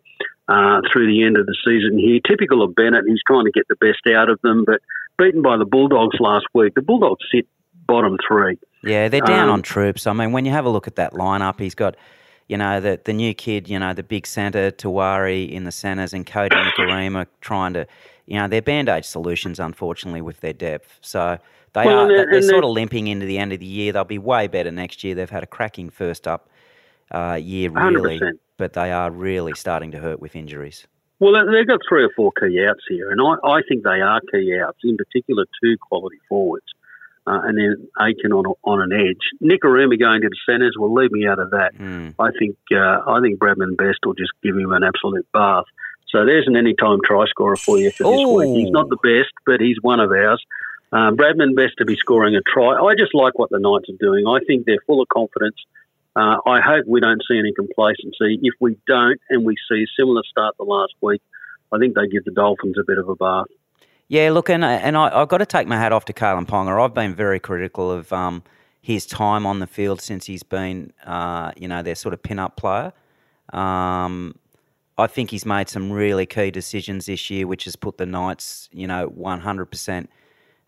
uh, 0.47 0.81
through 0.91 1.07
the 1.07 1.23
end 1.23 1.37
of 1.37 1.45
the 1.45 1.55
season 1.65 1.97
here. 1.97 2.19
Typical 2.25 2.63
of 2.63 2.75
Bennett, 2.75 3.05
he's 3.07 3.21
trying 3.25 3.45
to 3.45 3.51
get 3.51 3.67
the 3.67 3.75
best 3.75 4.05
out 4.15 4.29
of 4.29 4.39
them, 4.41 4.63
but 4.65 4.81
beaten 5.17 5.41
by 5.41 5.57
the 5.57 5.65
Bulldogs 5.65 6.17
last 6.19 6.45
week. 6.53 6.75
The 6.75 6.81
Bulldogs 6.81 7.23
sit 7.33 7.47
bottom 7.87 8.17
three. 8.27 8.57
Yeah, 8.83 9.07
they're 9.09 9.21
down 9.21 9.49
um, 9.49 9.55
on 9.55 9.61
troops. 9.61 10.07
I 10.07 10.13
mean, 10.13 10.31
when 10.31 10.45
you 10.45 10.51
have 10.51 10.65
a 10.65 10.69
look 10.69 10.87
at 10.87 10.95
that 10.95 11.13
lineup, 11.13 11.59
he's 11.59 11.75
got, 11.75 11.95
you 12.47 12.57
know, 12.57 12.79
the 12.79 12.99
the 13.03 13.13
new 13.13 13.33
kid, 13.33 13.69
you 13.69 13.77
know, 13.79 13.93
the 13.93 14.03
big 14.03 14.25
centre, 14.25 14.71
Tawari 14.71 15.49
in 15.49 15.65
the 15.65 15.71
centres, 15.71 16.13
and 16.13 16.25
Kodi 16.25 16.49
Nikorima 16.51 17.27
trying 17.41 17.73
to, 17.73 17.87
you 18.25 18.37
know, 18.37 18.47
they're 18.47 18.61
band 18.61 18.89
aid 18.89 19.05
solutions, 19.05 19.59
unfortunately, 19.59 20.21
with 20.21 20.39
their 20.39 20.53
depth. 20.53 20.97
So 21.01 21.37
they 21.73 21.85
well, 21.85 21.99
are 21.99 22.07
they're, 22.07 22.31
they're 22.31 22.41
sort 22.41 22.63
of 22.63 22.71
limping 22.71 23.07
into 23.07 23.25
the 23.25 23.37
end 23.37 23.53
of 23.53 23.59
the 23.59 23.65
year. 23.65 23.91
They'll 23.91 24.05
be 24.05 24.17
way 24.17 24.47
better 24.47 24.71
next 24.71 25.03
year. 25.03 25.15
They've 25.15 25.29
had 25.29 25.43
a 25.43 25.47
cracking 25.47 25.89
first 25.89 26.27
up 26.27 26.49
uh, 27.11 27.39
year, 27.41 27.69
really, 27.69 28.19
100%. 28.19 28.33
but 28.57 28.73
they 28.73 28.91
are 28.91 29.11
really 29.11 29.53
starting 29.53 29.91
to 29.91 29.99
hurt 29.99 30.21
with 30.21 30.35
injuries. 30.35 30.87
Well, 31.19 31.33
they've 31.33 31.67
got 31.67 31.79
three 31.87 32.03
or 32.03 32.11
four 32.15 32.31
key 32.39 32.63
outs 32.69 32.83
here, 32.87 33.09
and 33.09 33.19
I, 33.19 33.35
I 33.43 33.61
think 33.67 33.83
they 33.83 34.01
are 34.01 34.21
key 34.31 34.57
outs, 34.63 34.77
in 34.83 34.97
particular 34.97 35.45
two 35.61 35.75
quality 35.81 36.17
forwards, 36.29 36.67
uh, 37.27 37.41
and 37.43 37.57
then 37.57 37.87
Aitken 37.99 38.31
on 38.31 38.45
on 38.63 38.81
an 38.81 38.93
edge. 38.93 39.19
Nikorima 39.43 39.99
going 39.99 40.21
to 40.21 40.29
the 40.29 40.37
centres 40.49 40.75
will 40.77 40.93
leave 40.93 41.11
me 41.11 41.27
out 41.27 41.39
of 41.39 41.51
that. 41.51 41.71
Mm. 41.77 42.15
I 42.17 42.29
think 42.39 42.55
uh, 42.71 43.03
I 43.05 43.19
think 43.21 43.37
Bradman 43.39 43.75
Best 43.75 43.99
will 44.05 44.13
just 44.13 44.31
give 44.41 44.55
him 44.55 44.71
an 44.71 44.83
absolute 44.83 45.27
bath. 45.33 45.65
So 46.09 46.25
there's 46.25 46.47
an 46.47 46.55
anytime 46.55 46.99
try 47.03 47.25
scorer 47.27 47.57
for 47.57 47.77
you 47.77 47.91
for 47.91 48.03
this 48.03 48.21
Ooh. 48.21 48.33
week. 48.33 48.63
He's 48.63 48.71
not 48.71 48.87
the 48.87 48.97
best, 49.03 49.33
but 49.45 49.59
he's 49.59 49.75
one 49.81 49.99
of 49.99 50.09
ours. 50.11 50.41
Um, 50.93 51.17
Bradman 51.17 51.53
best 51.53 51.75
to 51.79 51.85
be 51.85 51.97
scoring 51.97 52.35
a 52.35 52.41
try. 52.41 52.79
I 52.79 52.95
just 52.95 53.13
like 53.13 53.37
what 53.37 53.49
the 53.49 53.59
Knights 53.59 53.89
are 53.89 53.99
doing. 53.99 54.25
I 54.25 54.39
think 54.47 54.65
they're 54.65 54.79
full 54.87 55.01
of 55.01 55.09
confidence. 55.09 55.57
Uh, 56.15 56.37
I 56.47 56.61
hope 56.61 56.85
we 56.87 57.01
don't 57.01 57.21
see 57.29 57.37
any 57.37 57.51
complacency. 57.53 58.39
If 58.41 58.55
we 58.61 58.77
don't, 58.87 59.19
and 59.29 59.45
we 59.45 59.55
see 59.69 59.83
a 59.83 60.01
similar 60.01 60.23
start 60.23 60.55
the 60.57 60.63
last 60.63 60.93
week, 61.01 61.21
I 61.73 61.77
think 61.77 61.95
they 61.95 62.07
give 62.07 62.23
the 62.23 62.31
Dolphins 62.31 62.77
a 62.79 62.85
bit 62.87 62.97
of 62.97 63.09
a 63.09 63.15
bath. 63.15 63.47
Yeah, 64.09 64.31
look, 64.31 64.49
and, 64.49 64.63
and 64.63 64.95
I, 64.95 65.19
have 65.19 65.27
got 65.27 65.39
to 65.39 65.45
take 65.45 65.67
my 65.67 65.77
hat 65.77 65.91
off 65.91 66.05
to 66.05 66.13
Kalyn 66.13 66.45
Ponga. 66.45 66.83
I've 66.83 66.93
been 66.93 67.13
very 67.13 67.39
critical 67.39 67.91
of 67.91 68.11
um, 68.13 68.41
his 68.81 69.05
time 69.05 69.45
on 69.45 69.59
the 69.59 69.67
field 69.67 70.01
since 70.01 70.25
he's 70.25 70.43
been, 70.43 70.93
uh, 71.05 71.51
you 71.57 71.67
know, 71.67 71.81
their 71.83 71.95
sort 71.95 72.13
of 72.13 72.23
pin-up 72.23 72.55
player. 72.55 72.93
Um, 73.51 74.35
I 74.97 75.07
think 75.07 75.29
he's 75.31 75.45
made 75.45 75.67
some 75.67 75.91
really 75.91 76.25
key 76.25 76.51
decisions 76.51 77.07
this 77.07 77.29
year, 77.29 77.47
which 77.47 77.65
has 77.65 77.75
put 77.75 77.97
the 77.97 78.05
Knights, 78.05 78.69
you 78.71 78.87
know, 78.87 79.09
100% 79.09 80.07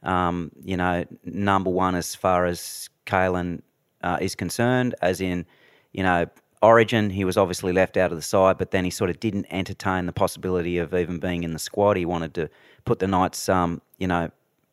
um, 0.04 0.52
you 0.63 0.78
know, 0.78 1.06
number 1.23 1.69
one 1.69 1.95
as 1.95 2.15
far 2.15 2.45
as 2.45 2.89
Kalyn 3.06 3.62
uh, 4.02 4.17
is 4.21 4.36
concerned, 4.36 4.95
as 5.02 5.21
in, 5.21 5.45
you 5.91 6.04
know, 6.04 6.25
Origin, 6.62 7.10
he 7.10 7.24
was 7.24 7.38
obviously 7.38 7.72
left 7.72 7.95
out 7.95 8.12
of 8.12 8.17
the 8.17 8.22
side, 8.22 8.58
but 8.58 8.72
then 8.72 8.84
he 8.84 8.89
sort 8.89 9.10
of 9.10 9.19
didn't 9.19 9.45
entertain 9.50 10.06
the 10.06 10.12
possibility 10.12 10.78
of 10.78 10.93
even 10.93 11.19
being 11.19 11.43
in 11.43 11.54
the 11.54 11.60
squad. 11.60 11.95
He 11.95 12.06
wanted 12.06 12.34
to 12.34 12.50
put 12.86 13.00
the 13.00 13.08
Knights, 13.08 13.48
um, 13.48 13.82
you 13.98 14.08
know, 14.08 14.30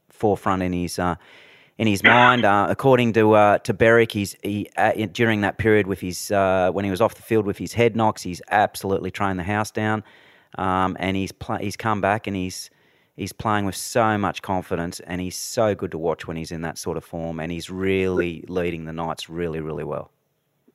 forefront 0.08 0.62
in 0.62 0.72
his 0.72 0.98
uh, 0.98 1.14
in 1.78 1.86
his 1.86 2.02
mind. 2.02 2.44
Uh, 2.44 2.66
according 2.68 3.12
to 3.12 3.34
uh, 3.34 3.58
to 3.58 3.72
Beric, 3.72 4.12
he's 4.12 4.36
he 4.42 4.68
uh, 4.76 4.92
during 5.12 5.42
that 5.42 5.58
period 5.58 5.86
with 5.86 6.00
his 6.00 6.30
uh, 6.32 6.70
when 6.72 6.84
he 6.84 6.90
was 6.90 7.00
off 7.00 7.14
the 7.14 7.22
field 7.22 7.46
with 7.46 7.58
his 7.58 7.74
head 7.74 7.94
knocks, 7.94 8.22
he's 8.22 8.42
absolutely 8.50 9.10
trained 9.10 9.38
the 9.38 9.44
house 9.44 9.70
down, 9.70 10.02
um, 10.58 10.96
and 10.98 11.16
he's 11.16 11.32
pl- 11.32 11.58
he's 11.58 11.76
come 11.76 12.00
back 12.00 12.26
and 12.26 12.34
he's 12.34 12.70
He's 13.16 13.32
playing 13.32 13.64
with 13.64 13.76
so 13.76 14.18
much 14.18 14.42
confidence, 14.42 15.00
and 15.00 15.22
he's 15.22 15.36
so 15.36 15.74
good 15.74 15.90
to 15.92 15.98
watch 15.98 16.26
when 16.26 16.36
he's 16.36 16.52
in 16.52 16.60
that 16.62 16.76
sort 16.76 16.98
of 16.98 17.04
form. 17.04 17.40
And 17.40 17.50
he's 17.50 17.70
really 17.70 18.44
leading 18.46 18.84
the 18.84 18.92
Knights 18.92 19.30
really, 19.30 19.60
really 19.60 19.84
well. 19.84 20.10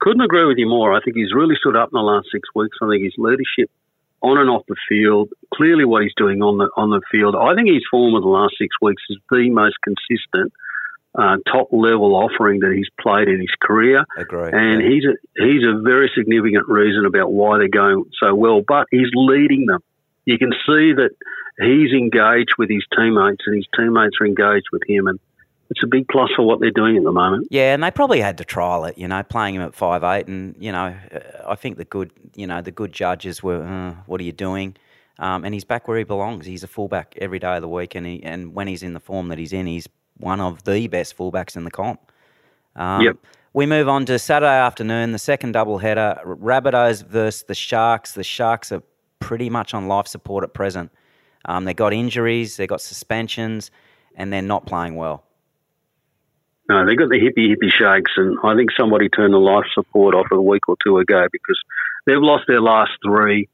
Couldn't 0.01 0.21
agree 0.21 0.45
with 0.45 0.57
you 0.57 0.67
more. 0.67 0.93
I 0.93 0.99
think 1.01 1.15
he's 1.15 1.33
really 1.33 1.55
stood 1.55 1.75
up 1.75 1.89
in 1.93 1.97
the 1.97 2.01
last 2.01 2.27
six 2.31 2.49
weeks. 2.53 2.77
I 2.81 2.89
think 2.89 3.03
his 3.03 3.15
leadership 3.17 3.69
on 4.21 4.37
and 4.37 4.49
off 4.49 4.63
the 4.67 4.75
field, 4.89 5.29
clearly 5.53 5.85
what 5.85 6.03
he's 6.03 6.13
doing 6.17 6.41
on 6.41 6.57
the 6.57 6.69
on 6.75 6.89
the 6.89 7.01
field. 7.11 7.35
I 7.35 7.55
think 7.55 7.69
his 7.69 7.83
form 7.89 8.15
of 8.15 8.21
the 8.21 8.29
last 8.29 8.55
six 8.57 8.75
weeks 8.81 9.01
is 9.09 9.17
the 9.29 9.49
most 9.49 9.77
consistent 9.81 10.53
uh, 11.15 11.37
top 11.51 11.69
level 11.71 12.15
offering 12.15 12.59
that 12.61 12.73
he's 12.75 12.89
played 12.99 13.27
in 13.27 13.39
his 13.39 13.53
career. 13.61 14.05
Agree. 14.17 14.49
And 14.51 14.81
yeah. 14.81 14.89
he's 14.89 15.05
a, 15.05 15.43
he's 15.43 15.63
a 15.63 15.81
very 15.81 16.09
significant 16.15 16.67
reason 16.67 17.05
about 17.05 17.31
why 17.31 17.57
they're 17.57 17.67
going 17.67 18.05
so 18.21 18.33
well. 18.33 18.61
But 18.65 18.87
he's 18.91 19.09
leading 19.13 19.65
them. 19.65 19.81
You 20.25 20.37
can 20.37 20.51
see 20.65 20.93
that 20.93 21.11
he's 21.59 21.91
engaged 21.91 22.53
with 22.57 22.69
his 22.69 22.85
teammates 22.95 23.43
and 23.45 23.55
his 23.55 23.67
teammates 23.77 24.17
are 24.21 24.27
engaged 24.27 24.67
with 24.71 24.83
him. 24.87 25.07
And 25.07 25.19
it's 25.71 25.81
a 25.83 25.87
big 25.87 26.05
plus 26.09 26.29
for 26.35 26.43
what 26.43 26.59
they're 26.59 26.69
doing 26.69 26.97
at 26.97 27.03
the 27.03 27.13
moment. 27.13 27.47
Yeah, 27.49 27.73
and 27.73 27.81
they 27.81 27.91
probably 27.91 28.19
had 28.19 28.37
to 28.39 28.45
trial 28.45 28.83
it, 28.83 28.97
you 28.97 29.07
know, 29.07 29.23
playing 29.23 29.55
him 29.55 29.61
at 29.61 29.73
five 29.73 30.03
eight, 30.03 30.27
and 30.27 30.53
you 30.59 30.69
know, 30.69 30.93
I 31.47 31.55
think 31.55 31.77
the 31.77 31.85
good, 31.85 32.11
you 32.35 32.45
know, 32.45 32.61
the 32.61 32.71
good 32.71 32.91
judges 32.91 33.41
were, 33.41 33.63
uh, 33.63 33.95
what 34.05 34.19
are 34.19 34.23
you 34.25 34.33
doing? 34.33 34.75
Um, 35.17 35.45
and 35.45 35.53
he's 35.53 35.63
back 35.63 35.87
where 35.87 35.97
he 35.97 36.03
belongs. 36.03 36.45
He's 36.45 36.63
a 36.63 36.67
fullback 36.67 37.15
every 37.21 37.39
day 37.39 37.55
of 37.55 37.61
the 37.61 37.69
week, 37.69 37.95
and 37.95 38.05
he, 38.05 38.21
and 38.21 38.53
when 38.53 38.67
he's 38.67 38.83
in 38.83 38.93
the 38.93 38.99
form 38.99 39.29
that 39.29 39.37
he's 39.37 39.53
in, 39.53 39.65
he's 39.65 39.87
one 40.17 40.41
of 40.41 40.63
the 40.65 40.87
best 40.87 41.17
fullbacks 41.17 41.55
in 41.55 41.63
the 41.63 41.71
comp. 41.71 42.11
Um, 42.75 43.01
yep. 43.01 43.17
We 43.53 43.65
move 43.65 43.87
on 43.87 44.05
to 44.07 44.19
Saturday 44.19 44.59
afternoon, 44.59 45.13
the 45.13 45.19
second 45.19 45.53
double 45.53 45.77
header, 45.77 46.19
Rabbitohs 46.25 47.05
versus 47.05 47.43
the 47.43 47.55
Sharks. 47.55 48.13
The 48.13 48.23
Sharks 48.23 48.73
are 48.73 48.83
pretty 49.19 49.49
much 49.49 49.73
on 49.73 49.87
life 49.87 50.07
support 50.07 50.43
at 50.43 50.53
present. 50.53 50.91
Um, 51.45 51.63
they 51.63 51.73
got 51.73 51.93
injuries, 51.93 52.57
they 52.57 52.67
got 52.67 52.81
suspensions, 52.81 53.71
and 54.15 54.33
they're 54.33 54.41
not 54.41 54.65
playing 54.65 54.95
well. 54.95 55.23
No, 56.71 56.85
they 56.85 56.95
got 56.95 57.09
the 57.09 57.19
hippie 57.19 57.51
hippie 57.51 57.69
shakes, 57.69 58.11
and 58.15 58.37
I 58.43 58.55
think 58.55 58.69
somebody 58.79 59.09
turned 59.09 59.33
the 59.33 59.39
life 59.39 59.65
support 59.73 60.15
off 60.15 60.27
a 60.31 60.41
week 60.41 60.69
or 60.69 60.77
two 60.83 60.97
ago 60.99 61.27
because 61.31 61.59
they've 62.05 62.17
lost 62.17 62.45
their 62.47 62.61
last 62.61 62.91
three. 63.03 63.49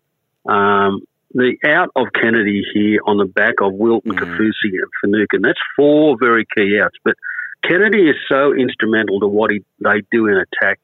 Um, 0.46 1.02
the 1.34 1.58
out 1.66 1.90
of 1.96 2.08
Kennedy 2.14 2.64
here 2.74 3.00
on 3.06 3.18
the 3.18 3.26
back 3.26 3.56
of 3.60 3.74
Wilton, 3.74 4.14
mm. 4.14 4.20
Kaufusi, 4.20 4.72
and 4.72 4.92
Finucane, 5.02 5.42
that's 5.42 5.60
four 5.76 6.16
very 6.20 6.46
key 6.56 6.80
outs. 6.80 6.96
But 7.04 7.16
Kennedy 7.64 8.08
is 8.08 8.16
so 8.30 8.54
instrumental 8.54 9.20
to 9.22 9.28
what 9.28 9.50
he, 9.52 9.64
they 9.80 10.04
do 10.12 10.28
in 10.28 10.38
attack 10.38 10.80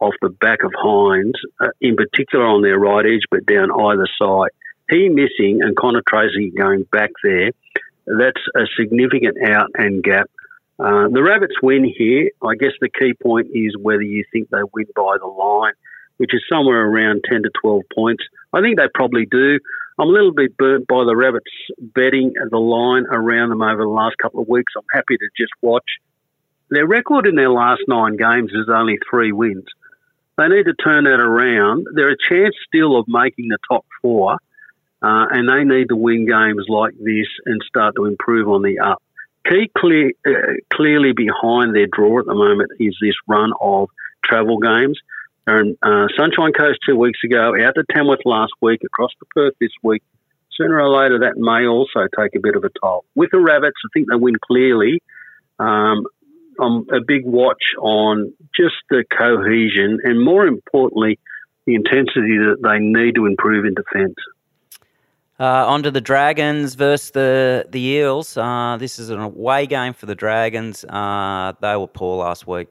off 0.00 0.14
the 0.22 0.30
back 0.30 0.64
of 0.64 0.72
Hynes, 0.72 1.34
uh, 1.60 1.68
in 1.80 1.96
particular 1.96 2.46
on 2.46 2.62
their 2.62 2.78
right 2.78 3.04
edge, 3.04 3.22
but 3.30 3.46
down 3.46 3.70
either 3.70 4.08
side 4.18 4.50
he 4.90 5.08
missing 5.08 5.60
and 5.62 5.76
Connor 5.76 6.02
Tracey 6.08 6.50
going 6.50 6.84
back 6.92 7.10
there, 7.22 7.50
that's 8.06 8.40
a 8.56 8.66
significant 8.78 9.36
out 9.48 9.70
and 9.74 10.02
gap. 10.02 10.30
Uh, 10.78 11.08
the 11.08 11.22
Rabbits 11.22 11.54
win 11.62 11.84
here. 11.84 12.30
I 12.42 12.54
guess 12.56 12.72
the 12.80 12.88
key 12.90 13.14
point 13.22 13.48
is 13.54 13.76
whether 13.80 14.02
you 14.02 14.24
think 14.32 14.50
they 14.50 14.62
win 14.72 14.86
by 14.96 15.16
the 15.20 15.26
line. 15.26 15.74
which 16.18 16.34
is 16.34 16.42
somewhere 16.48 16.86
around 16.86 17.24
10 17.28 17.42
to 17.42 17.50
12 17.60 17.82
points. 17.94 18.24
I 18.52 18.60
think 18.60 18.78
they 18.78 18.86
probably 18.94 19.26
do. 19.26 19.58
I'm 19.98 20.08
a 20.08 20.12
little 20.12 20.32
bit 20.32 20.56
burnt 20.56 20.86
by 20.88 21.04
the 21.04 21.16
Rabbits 21.16 21.50
betting 21.80 22.34
the 22.50 22.58
line 22.58 23.06
around 23.10 23.50
them 23.50 23.62
over 23.62 23.82
the 23.82 23.88
last 23.88 24.16
couple 24.18 24.40
of 24.40 24.48
weeks. 24.48 24.72
I'm 24.76 24.84
happy 24.92 25.16
to 25.16 25.28
just 25.36 25.52
watch. 25.62 25.84
Their 26.70 26.86
record 26.86 27.26
in 27.26 27.36
their 27.36 27.50
last 27.50 27.82
nine 27.88 28.16
games 28.16 28.52
is 28.52 28.68
only 28.68 28.98
three 29.10 29.32
wins. 29.32 29.66
They 30.36 30.48
need 30.48 30.64
to 30.64 30.74
turn 30.74 31.04
that 31.04 31.20
around. 31.20 31.86
They're 31.94 32.10
a 32.10 32.16
chance 32.28 32.56
still 32.66 32.98
of 32.98 33.06
making 33.06 33.48
the 33.48 33.58
top 33.70 33.86
four, 34.02 34.34
uh, 35.02 35.26
and 35.30 35.48
they 35.48 35.62
need 35.62 35.90
to 35.90 35.96
win 35.96 36.26
games 36.26 36.66
like 36.68 36.94
this 36.98 37.28
and 37.46 37.62
start 37.68 37.94
to 37.96 38.06
improve 38.06 38.48
on 38.48 38.62
the 38.62 38.80
up. 38.80 39.02
Key 39.48 39.70
clear, 39.76 40.12
uh, 40.26 40.54
clearly 40.72 41.12
behind 41.12 41.74
their 41.74 41.86
draw 41.86 42.18
at 42.18 42.26
the 42.26 42.34
moment 42.34 42.70
is 42.80 42.96
this 43.00 43.14
run 43.28 43.52
of 43.60 43.88
travel 44.24 44.58
games. 44.58 44.98
They're 45.46 45.64
uh, 45.82 46.06
Sunshine 46.16 46.52
Coast 46.52 46.78
two 46.88 46.96
weeks 46.96 47.20
ago, 47.24 47.52
out 47.60 47.74
to 47.74 47.84
Tamworth 47.92 48.24
last 48.24 48.52
week, 48.62 48.80
across 48.84 49.10
to 49.18 49.26
Perth 49.34 49.54
this 49.60 49.72
week. 49.82 50.02
Sooner 50.52 50.80
or 50.80 50.88
later, 50.88 51.18
that 51.20 51.36
may 51.36 51.66
also 51.66 52.08
take 52.18 52.34
a 52.34 52.40
bit 52.40 52.56
of 52.56 52.64
a 52.64 52.70
toll. 52.80 53.04
With 53.14 53.30
the 53.32 53.40
Rabbits, 53.40 53.76
I 53.84 53.88
think 53.92 54.08
they 54.08 54.16
win 54.16 54.36
clearly. 54.42 55.02
Um, 55.58 56.04
I'm 56.60 56.86
a 56.90 57.00
big 57.06 57.26
watch 57.26 57.62
on 57.78 58.32
just 58.58 58.76
the 58.88 59.04
cohesion 59.18 59.98
and, 60.04 60.24
more 60.24 60.46
importantly, 60.46 61.18
the 61.66 61.74
intensity 61.74 62.38
that 62.38 62.58
they 62.62 62.78
need 62.78 63.16
to 63.16 63.26
improve 63.26 63.64
in 63.64 63.74
defence. 63.74 64.14
Uh, 65.40 65.66
on 65.66 65.82
to 65.82 65.90
the 65.90 66.00
Dragons 66.00 66.74
versus 66.76 67.10
the 67.10 67.66
the 67.68 67.80
Eels. 67.80 68.36
Uh, 68.36 68.76
this 68.78 68.98
is 69.00 69.10
an 69.10 69.18
away 69.20 69.66
game 69.66 69.92
for 69.92 70.06
the 70.06 70.14
Dragons. 70.14 70.84
Uh, 70.84 71.52
they 71.60 71.74
were 71.76 71.88
poor 71.88 72.18
last 72.24 72.46
week, 72.46 72.70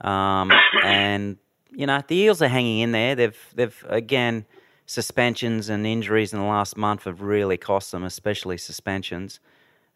um, 0.00 0.50
and 0.82 1.36
you 1.70 1.86
know 1.86 2.02
the 2.08 2.16
Eels 2.16 2.40
are 2.40 2.48
hanging 2.48 2.78
in 2.80 2.92
there. 2.92 3.14
They've 3.14 3.38
they've 3.54 3.84
again 3.90 4.46
suspensions 4.86 5.68
and 5.68 5.86
injuries 5.86 6.32
in 6.32 6.38
the 6.38 6.46
last 6.46 6.78
month 6.78 7.04
have 7.04 7.20
really 7.20 7.58
cost 7.58 7.92
them, 7.92 8.04
especially 8.04 8.56
suspensions. 8.56 9.38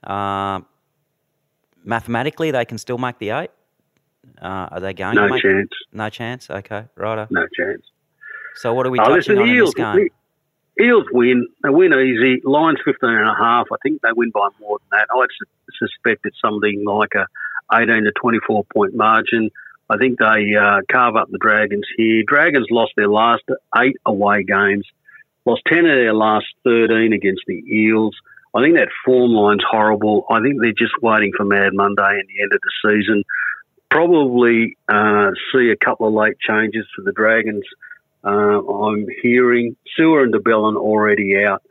Uh, 0.04 0.60
mathematically, 1.82 2.50
they 2.50 2.66
can 2.66 2.76
still 2.76 2.98
make 2.98 3.18
the 3.20 3.30
eight. 3.30 3.50
Uh, 4.40 4.68
are 4.70 4.80
they 4.80 4.92
going? 4.92 5.14
No 5.14 5.28
to 5.28 5.32
make 5.32 5.42
chance. 5.42 5.70
No 5.94 6.10
chance. 6.10 6.50
Okay, 6.50 6.84
righto. 6.94 7.26
No 7.30 7.46
chance. 7.56 7.86
So 8.56 8.74
what 8.74 8.86
are 8.86 8.90
we 8.90 9.00
Oh, 9.00 9.04
touching 9.16 9.38
on 9.38 9.48
in 9.48 9.58
this 9.58 9.72
game? 9.72 10.08
Eels 10.80 11.04
win. 11.12 11.46
They 11.62 11.70
win 11.70 11.92
easy. 11.92 12.40
Lions 12.44 12.78
15 12.84 13.08
and 13.10 13.28
a 13.28 13.34
half. 13.34 13.66
I 13.72 13.76
think 13.82 14.00
they 14.02 14.12
win 14.14 14.30
by 14.30 14.48
more 14.60 14.78
than 14.78 14.98
that. 14.98 15.08
I'd 15.14 15.26
su- 15.38 15.86
suspect 15.86 16.24
it's 16.24 16.40
something 16.40 16.84
like 16.86 17.14
a 17.14 17.26
18 17.74 18.04
to 18.04 18.12
24 18.12 18.64
point 18.72 18.94
margin. 18.94 19.50
I 19.90 19.98
think 19.98 20.18
they 20.18 20.54
uh, 20.54 20.80
carve 20.90 21.16
up 21.16 21.30
the 21.30 21.38
Dragons 21.38 21.86
here. 21.96 22.22
Dragons 22.26 22.66
lost 22.70 22.92
their 22.96 23.08
last 23.08 23.42
eight 23.76 23.96
away 24.06 24.42
games, 24.42 24.86
lost 25.44 25.62
10 25.66 25.80
of 25.80 25.84
their 25.84 26.14
last 26.14 26.46
13 26.64 27.12
against 27.12 27.42
the 27.46 27.62
Eels. 27.70 28.16
I 28.54 28.62
think 28.62 28.76
that 28.76 28.88
form 29.04 29.32
line's 29.32 29.64
horrible. 29.68 30.24
I 30.30 30.40
think 30.40 30.60
they're 30.60 30.72
just 30.72 30.94
waiting 31.02 31.32
for 31.36 31.44
Mad 31.44 31.74
Monday 31.74 32.02
and 32.02 32.28
the 32.28 32.42
end 32.42 32.52
of 32.52 32.60
the 32.62 32.90
season. 32.90 33.24
Probably 33.90 34.76
uh, 34.88 35.30
see 35.52 35.70
a 35.70 35.76
couple 35.76 36.06
of 36.06 36.14
late 36.14 36.38
changes 36.38 36.86
for 36.94 37.02
the 37.02 37.12
Dragons. 37.12 37.64
Uh, 38.24 38.28
I'm 38.28 39.06
hearing 39.22 39.76
Su'A 39.98 40.24
and 40.24 40.32
de 40.32 40.40
Belin 40.40 40.76
already 40.76 41.44
out. 41.44 41.62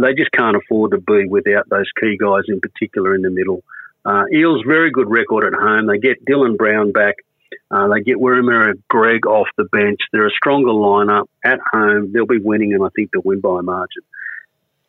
They 0.00 0.14
just 0.14 0.32
can't 0.32 0.56
afford 0.56 0.90
to 0.90 0.98
be 0.98 1.26
without 1.26 1.68
those 1.68 1.90
key 1.98 2.16
guys 2.18 2.42
in 2.48 2.60
particular 2.60 3.14
in 3.14 3.22
the 3.22 3.30
middle. 3.30 3.62
Uh, 4.04 4.24
Eels 4.32 4.62
very 4.66 4.90
good 4.90 5.08
record 5.08 5.44
at 5.44 5.58
home. 5.58 5.86
They 5.86 5.98
get 5.98 6.24
Dylan 6.24 6.56
Brown 6.56 6.92
back. 6.92 7.16
Uh, 7.70 7.88
they 7.88 8.00
get 8.00 8.18
Wiremu 8.18 8.82
Greig 8.88 9.26
off 9.26 9.48
the 9.56 9.64
bench. 9.64 10.00
They're 10.12 10.26
a 10.26 10.30
stronger 10.30 10.70
lineup 10.70 11.26
at 11.44 11.58
home. 11.72 12.12
They'll 12.12 12.26
be 12.26 12.38
winning, 12.38 12.74
and 12.74 12.84
I 12.84 12.88
think 12.94 13.10
they'll 13.12 13.22
win 13.24 13.40
by 13.40 13.60
a 13.60 13.62
margin. 13.62 14.02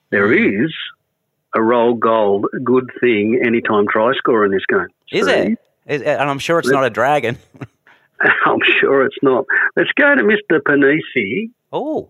There 0.10 0.32
is 0.32 0.74
a 1.56 1.62
roll 1.62 1.96
gold 1.96 2.46
good 2.64 2.92
thing 3.00 3.42
anytime 3.44 3.88
try 3.88 4.14
scorer 4.16 4.46
in 4.46 4.52
this 4.52 4.66
game. 4.68 4.88
Is 5.12 5.28
Steve. 5.28 5.54
it? 5.54 5.60
Is, 5.88 6.02
and 6.02 6.30
I'm 6.30 6.40
sure 6.40 6.60
it's 6.60 6.70
not 6.70 6.86
a 6.86 6.90
dragon. 6.90 7.38
I'm 8.46 8.60
sure 8.80 9.06
it's 9.06 9.18
not. 9.22 9.46
Let's 9.76 9.92
go 9.94 10.16
to 10.16 10.24
Mr. 10.24 10.60
Penisini. 10.60 11.52
Oh, 11.72 12.10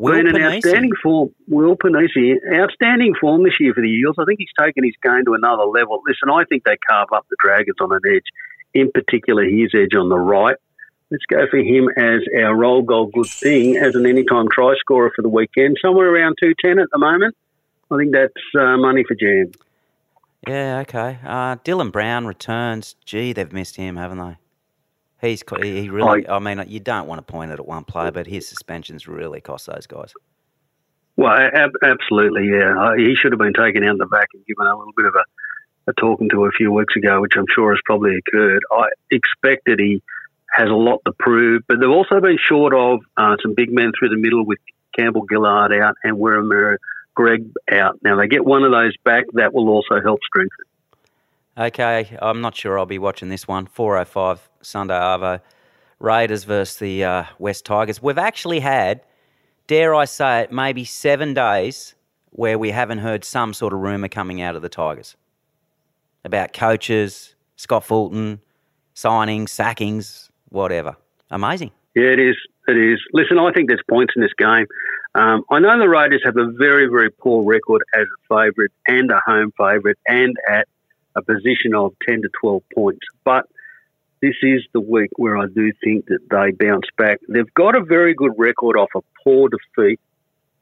Will 0.00 0.14
been 0.14 0.34
an 0.34 0.40
outstanding 0.40 0.92
form. 1.02 1.34
Will 1.46 1.76
Penisini, 1.76 2.36
outstanding 2.54 3.14
form 3.20 3.44
this 3.44 3.60
year 3.60 3.74
for 3.74 3.82
the 3.82 3.88
Eels. 3.88 4.16
I 4.18 4.24
think 4.24 4.38
he's 4.38 4.48
taken 4.58 4.82
his 4.82 4.94
game 5.02 5.26
to 5.26 5.34
another 5.34 5.64
level. 5.64 6.00
Listen, 6.06 6.30
I 6.32 6.44
think 6.44 6.64
they 6.64 6.78
carve 6.88 7.08
up 7.12 7.26
the 7.28 7.36
Dragons 7.38 7.76
on 7.82 7.92
an 7.92 8.00
edge, 8.10 8.24
in 8.72 8.90
particular 8.90 9.44
his 9.44 9.72
edge 9.74 9.94
on 9.94 10.08
the 10.08 10.16
right. 10.16 10.56
Let's 11.10 11.26
go 11.26 11.46
for 11.50 11.58
him 11.58 11.90
as 11.98 12.20
our 12.42 12.54
roll 12.56 12.80
goal 12.80 13.10
good 13.12 13.26
thing 13.26 13.76
as 13.76 13.94
an 13.94 14.06
anytime 14.06 14.48
try 14.50 14.74
scorer 14.78 15.12
for 15.14 15.20
the 15.20 15.28
weekend. 15.28 15.76
Somewhere 15.82 16.08
around 16.08 16.36
210 16.40 16.78
at 16.78 16.88
the 16.90 16.98
moment. 16.98 17.36
I 17.90 17.96
think 17.98 18.12
that's 18.12 18.32
uh, 18.58 18.78
money 18.78 19.04
for 19.06 19.14
Jam. 19.14 19.52
Yeah, 20.48 20.78
okay. 20.78 21.18
Uh, 21.22 21.56
Dylan 21.56 21.92
Brown 21.92 22.26
returns. 22.26 22.94
Gee, 23.04 23.34
they've 23.34 23.52
missed 23.52 23.76
him, 23.76 23.96
haven't 23.96 24.18
they? 24.18 24.36
He's 25.20 25.42
he 25.60 25.90
really. 25.90 26.28
I 26.28 26.38
mean, 26.38 26.64
you 26.68 26.80
don't 26.80 27.06
want 27.06 27.18
to 27.18 27.30
point 27.30 27.50
it 27.50 27.58
at 27.58 27.66
one 27.66 27.84
player, 27.84 28.10
but 28.10 28.26
his 28.26 28.48
suspensions 28.48 29.06
really 29.06 29.40
cost 29.40 29.66
those 29.66 29.86
guys. 29.86 30.14
Well, 31.16 31.32
ab- 31.32 31.76
absolutely, 31.82 32.48
yeah. 32.48 32.74
Uh, 32.78 32.94
he 32.96 33.14
should 33.14 33.32
have 33.32 33.38
been 33.38 33.52
taken 33.52 33.84
out 33.84 33.98
the 33.98 34.06
back 34.06 34.28
and 34.32 34.44
given 34.46 34.66
a 34.66 34.76
little 34.76 34.94
bit 34.96 35.04
of 35.06 35.14
a, 35.14 35.90
a 35.90 35.92
talking 35.94 36.30
to 36.30 36.46
a 36.46 36.50
few 36.52 36.72
weeks 36.72 36.96
ago, 36.96 37.20
which 37.20 37.32
I'm 37.36 37.44
sure 37.54 37.72
has 37.72 37.80
probably 37.84 38.16
occurred. 38.16 38.62
I 38.72 38.84
expected 39.10 39.80
he 39.80 40.02
has 40.52 40.68
a 40.70 40.74
lot 40.74 41.00
to 41.06 41.12
prove, 41.18 41.62
but 41.68 41.78
they've 41.80 41.90
also 41.90 42.20
been 42.20 42.38
short 42.48 42.72
of 42.72 43.00
uh, 43.18 43.36
some 43.42 43.54
big 43.54 43.70
men 43.70 43.92
through 43.98 44.08
the 44.08 44.16
middle 44.16 44.46
with 44.46 44.58
Campbell 44.96 45.26
Gillard 45.28 45.72
out 45.74 45.96
and 46.02 46.16
Wiremu 46.16 46.76
Greig 47.14 47.50
out. 47.70 47.98
Now 48.02 48.16
they 48.16 48.26
get 48.26 48.44
one 48.44 48.64
of 48.64 48.70
those 48.70 48.96
back, 49.04 49.24
that 49.34 49.52
will 49.52 49.68
also 49.68 50.00
help 50.02 50.20
strengthen. 50.26 50.64
Okay, 51.60 52.16
I'm 52.22 52.40
not 52.40 52.56
sure 52.56 52.78
I'll 52.78 52.86
be 52.86 52.98
watching 52.98 53.28
this 53.28 53.46
one. 53.46 53.66
405 53.66 54.48
Sunday 54.62 54.94
Arvo. 54.94 55.42
Raiders 55.98 56.44
versus 56.44 56.78
the 56.78 57.04
uh, 57.04 57.24
West 57.38 57.66
Tigers. 57.66 58.02
We've 58.02 58.16
actually 58.16 58.60
had, 58.60 59.02
dare 59.66 59.94
I 59.94 60.06
say 60.06 60.40
it, 60.40 60.52
maybe 60.52 60.86
seven 60.86 61.34
days 61.34 61.94
where 62.30 62.58
we 62.58 62.70
haven't 62.70 62.98
heard 62.98 63.24
some 63.24 63.52
sort 63.52 63.74
of 63.74 63.80
rumour 63.80 64.08
coming 64.08 64.40
out 64.40 64.56
of 64.56 64.62
the 64.62 64.70
Tigers 64.70 65.16
about 66.24 66.54
coaches, 66.54 67.34
Scott 67.56 67.84
Fulton, 67.84 68.40
signings, 68.94 69.50
sackings, 69.50 70.30
whatever. 70.48 70.96
Amazing. 71.30 71.72
Yeah, 71.94 72.04
it 72.04 72.20
is. 72.20 72.36
It 72.68 72.78
is. 72.78 73.00
Listen, 73.12 73.38
I 73.38 73.52
think 73.52 73.68
there's 73.68 73.82
points 73.86 74.14
in 74.16 74.22
this 74.22 74.32
game. 74.38 74.66
Um, 75.14 75.44
I 75.50 75.58
know 75.58 75.78
the 75.78 75.90
Raiders 75.90 76.22
have 76.24 76.38
a 76.38 76.50
very, 76.52 76.86
very 76.86 77.10
poor 77.10 77.44
record 77.44 77.82
as 77.94 78.04
a 78.04 78.34
favourite 78.34 78.70
and 78.88 79.10
a 79.10 79.20
home 79.26 79.52
favourite 79.58 79.98
and 80.06 80.34
at 80.48 80.66
a 81.16 81.22
position 81.22 81.74
of 81.74 81.94
10 82.08 82.22
to 82.22 82.28
12 82.40 82.62
points. 82.74 83.06
But 83.24 83.46
this 84.22 84.36
is 84.42 84.62
the 84.72 84.80
week 84.80 85.10
where 85.16 85.38
I 85.38 85.46
do 85.46 85.72
think 85.82 86.06
that 86.06 86.20
they 86.30 86.66
bounce 86.66 86.86
back. 86.98 87.20
They've 87.28 87.54
got 87.54 87.76
a 87.76 87.84
very 87.84 88.14
good 88.14 88.32
record 88.36 88.76
off 88.76 88.90
a 88.94 89.00
poor 89.24 89.48
defeat 89.48 90.00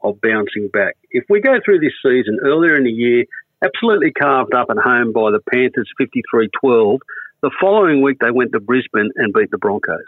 of 0.01 0.21
bouncing 0.21 0.69
back. 0.71 0.95
If 1.11 1.25
we 1.29 1.41
go 1.41 1.59
through 1.63 1.79
this 1.79 1.93
season, 2.01 2.39
earlier 2.43 2.77
in 2.77 2.85
the 2.85 2.91
year, 2.91 3.25
absolutely 3.63 4.11
carved 4.11 4.53
up 4.53 4.67
at 4.69 4.77
home 4.77 5.11
by 5.11 5.31
the 5.31 5.41
Panthers 5.51 5.89
53 5.97 6.49
12. 6.61 6.99
The 7.41 7.51
following 7.59 8.01
week, 8.01 8.17
they 8.19 8.31
went 8.31 8.51
to 8.53 8.59
Brisbane 8.59 9.11
and 9.15 9.33
beat 9.33 9.51
the 9.51 9.57
Broncos. 9.57 10.03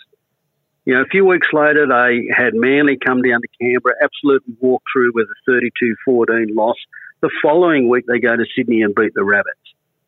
You 0.86 0.96
know, 0.96 1.02
a 1.02 1.06
few 1.06 1.26
weeks 1.26 1.48
later, 1.54 1.86
they 1.86 2.28
had 2.36 2.54
Manly 2.54 2.98
come 2.98 3.22
down 3.22 3.42
to 3.42 3.48
Canberra, 3.62 3.96
absolutely 4.02 4.56
walk 4.60 4.82
through 4.92 5.12
with 5.14 5.28
a 5.28 5.52
32 5.52 5.96
14 6.06 6.48
loss. 6.56 6.78
The 7.22 7.30
following 7.44 7.88
week, 7.88 8.06
they 8.08 8.20
go 8.20 8.36
to 8.36 8.46
Sydney 8.56 8.82
and 8.82 8.96
beat 8.96 9.14
the 9.14 9.24
Rabbits. 9.24 9.61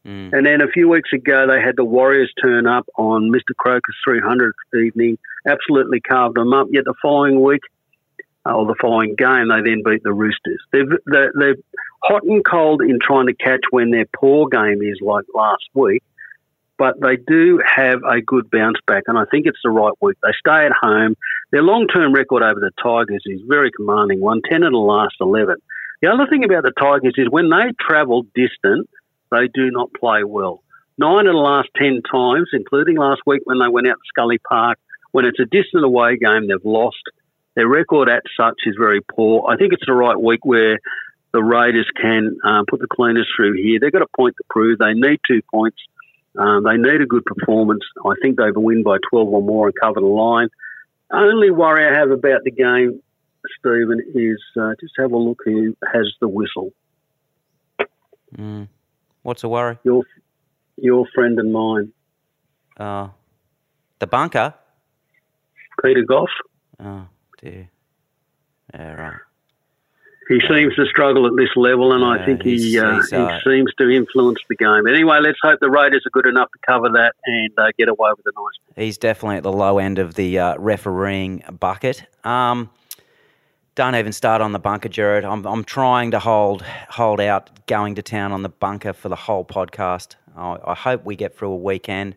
Mm. 0.06 0.34
And 0.34 0.46
then 0.46 0.62
a 0.62 0.68
few 0.68 0.90
weeks 0.90 1.10
ago, 1.14 1.48
they 1.48 1.62
had 1.62 1.76
the 1.78 1.86
Warriors 1.86 2.32
turn 2.42 2.68
up 2.68 2.86
on 2.98 3.32
Mr. 3.32 3.56
Croker's 3.58 3.96
300th 4.08 4.52
evening, 4.86 5.18
absolutely 5.48 6.02
carved 6.02 6.36
them 6.36 6.54
up. 6.54 6.68
Yet 6.72 6.84
the 6.86 6.94
following 7.02 7.42
week, 7.42 7.62
uh, 8.46 8.54
or 8.54 8.66
the 8.66 8.76
following 8.82 9.16
game, 9.16 9.48
they 9.48 9.62
then 9.62 9.82
beat 9.86 10.04
the 10.04 10.12
Roosters. 10.12 10.60
They've, 10.72 10.90
they're, 11.06 11.32
they're 11.40 11.56
hot 12.04 12.24
and 12.24 12.44
cold 12.46 12.82
in 12.82 13.00
trying 13.02 13.28
to 13.28 13.34
catch 13.34 13.62
when 13.72 13.92
their 13.92 14.06
poor 14.14 14.48
game 14.50 14.82
is 14.82 15.00
like 15.02 15.24
last 15.34 15.64
week, 15.74 16.04
but 16.78 17.00
they 17.00 17.16
do 17.16 17.62
have 17.66 18.02
a 18.04 18.22
good 18.22 18.52
bounce 18.52 18.80
back, 18.86 19.04
and 19.08 19.18
I 19.18 19.24
think 19.32 19.46
it's 19.46 19.60
the 19.64 19.70
right 19.70 19.94
week. 20.02 20.18
They 20.22 20.34
stay 20.38 20.66
at 20.66 20.74
home. 20.74 21.16
Their 21.52 21.64
long 21.64 21.88
term 21.88 22.14
record 22.14 22.44
over 22.44 22.60
the 22.60 22.72
Tigers 22.82 23.24
is 23.26 23.40
very 23.48 23.72
commanding, 23.72 24.20
won 24.20 24.42
10 24.50 24.64
of 24.64 24.72
the 24.74 24.78
last 24.78 25.16
11. 25.22 25.56
The 26.02 26.12
other 26.12 26.28
thing 26.30 26.44
about 26.44 26.64
the 26.64 26.74
Tigers 26.78 27.14
is 27.16 27.28
when 27.30 27.50
they 27.50 27.72
travel 27.80 28.24
distant, 28.36 28.90
they 29.34 29.48
do 29.48 29.72
not 29.72 29.94
play 29.94 30.24
well. 30.24 30.64
Nine 30.98 31.26
of 31.26 31.34
the 31.34 31.40
last 31.40 31.70
10 31.78 32.02
times, 32.10 32.50
including 32.54 32.98
last 32.98 33.22
week 33.26 33.42
when 33.46 33.60
they 33.60 33.68
went 33.68 33.88
out 33.88 33.96
to 33.96 34.08
Scully 34.08 34.38
Park, 34.38 34.78
when 35.12 35.26
it's 35.26 35.40
a 35.40 35.46
distant 35.46 35.84
away 35.84 36.18
game, 36.18 36.48
they've 36.48 36.64
lost. 36.64 37.04
Their 37.56 37.68
record 37.68 38.10
at 38.10 38.24
such 38.38 38.60
is 38.66 38.76
very 38.78 39.02
poor. 39.02 39.50
I 39.50 39.58
think 39.58 39.74
it's 39.74 39.86
the 39.86 39.94
right 39.94 40.20
week 40.20 40.44
where 40.44 40.80
the 41.34 41.44
Raiders 41.44 41.90
can 42.00 42.38
um, 42.44 42.66
put 42.68 42.80
the 42.80 42.88
cleaners 42.88 43.28
through 43.36 43.54
here. 43.54 43.80
They've 43.80 43.92
got 43.92 44.02
a 44.04 44.18
point 44.18 44.36
to 44.38 44.44
prove. 44.50 44.80
They 44.80 44.94
need 44.94 45.20
two 45.28 45.42
points. 45.52 45.78
Um, 46.38 46.64
they 46.64 46.78
need 46.78 47.02
a 47.02 47.06
good 47.06 47.26
performance. 47.26 47.84
I 48.06 48.14
think 48.22 48.38
they 48.38 48.52
will 48.52 48.64
win 48.64 48.84
by 48.84 48.98
12 49.12 49.28
or 49.28 49.42
more 49.42 49.68
and 49.68 49.76
cover 49.80 50.00
the 50.00 50.06
line. 50.06 50.50
only 51.12 51.52
worry 51.52 51.86
I 51.86 51.98
have 51.98 52.12
about 52.12 52.44
the 52.44 52.52
game, 52.52 53.02
Stephen, 53.60 54.02
is 54.16 54.42
uh, 54.60 54.74
just 54.80 54.94
have 54.98 55.12
a 55.12 55.18
look 55.18 55.40
who 55.46 55.76
has 55.92 56.12
the 56.22 56.28
whistle. 56.28 56.72
Mm. 58.36 58.68
What's 59.24 59.44
a 59.44 59.50
worry? 59.50 59.78
Your 59.84 60.04
your 60.78 61.06
friend 61.16 61.40
and 61.40 61.52
mine, 61.52 61.92
Uh, 62.78 63.10
the 64.00 64.08
bunker. 64.08 64.54
Peter 65.84 66.04
Gough. 66.04 66.28
Oh 66.80 67.08
dear. 67.42 67.70
Yeah, 68.74 68.94
right. 68.94 69.20
He 70.30 70.40
seems 70.48 70.74
to 70.76 70.86
struggle 70.86 71.28
at 71.28 71.34
this 71.36 71.50
level, 71.58 71.92
and 71.92 72.02
Yeah, 72.02 72.22
I 72.24 72.26
think 72.26 72.44
he 72.44 72.58
he's- 72.58 72.82
uh, 72.82 73.02
he 73.10 73.22
uh, 73.22 73.40
seems 73.44 73.74
to 73.76 73.90
influence 73.90 74.40
the 74.48 74.56
game. 74.56 74.88
Anyway, 74.88 75.20
let's 75.20 75.38
hope 75.42 75.60
the 75.60 75.70
Raiders 75.70 76.04
are 76.06 76.10
good 76.12 76.26
enough 76.26 76.50
to 76.52 76.60
cover 76.66 76.88
that 76.90 77.14
and 77.26 77.52
uh, 77.58 77.68
get 77.78 77.90
away 77.90 78.12
with 78.16 78.26
a 78.26 78.32
nice. 78.36 78.76
He's 78.86 78.98
definitely 78.98 79.38
at 79.38 79.44
the 79.44 79.52
low 79.52 79.80
end 79.80 80.00
of 80.00 80.16
the 80.16 80.40
uh, 80.40 80.58
refereeing 80.58 81.44
bucket. 81.60 82.06
Um, 82.26 82.70
don't 83.76 83.96
even 83.96 84.12
start 84.14 84.42
on 84.42 84.52
the 84.52 84.60
bunker, 84.60 84.90
Jared. 84.90 85.26
I'm, 85.26 85.46
I'm 85.46 85.64
trying 85.64 86.12
to 86.12 86.20
hold 86.20 86.62
hold 86.90 87.20
out, 87.20 87.66
going 87.68 87.96
to 87.96 88.02
town 88.02 88.32
on 88.32 88.44
the 88.44 88.50
bunker 88.50 88.94
for 88.94 89.10
the 89.10 89.16
whole 89.16 89.44
podcast. 89.46 90.16
I, 90.36 90.58
I 90.66 90.74
hope 90.76 91.04
we 91.06 91.16
get 91.16 91.36
through 91.38 91.52
a 91.52 91.56
weekend 91.56 92.16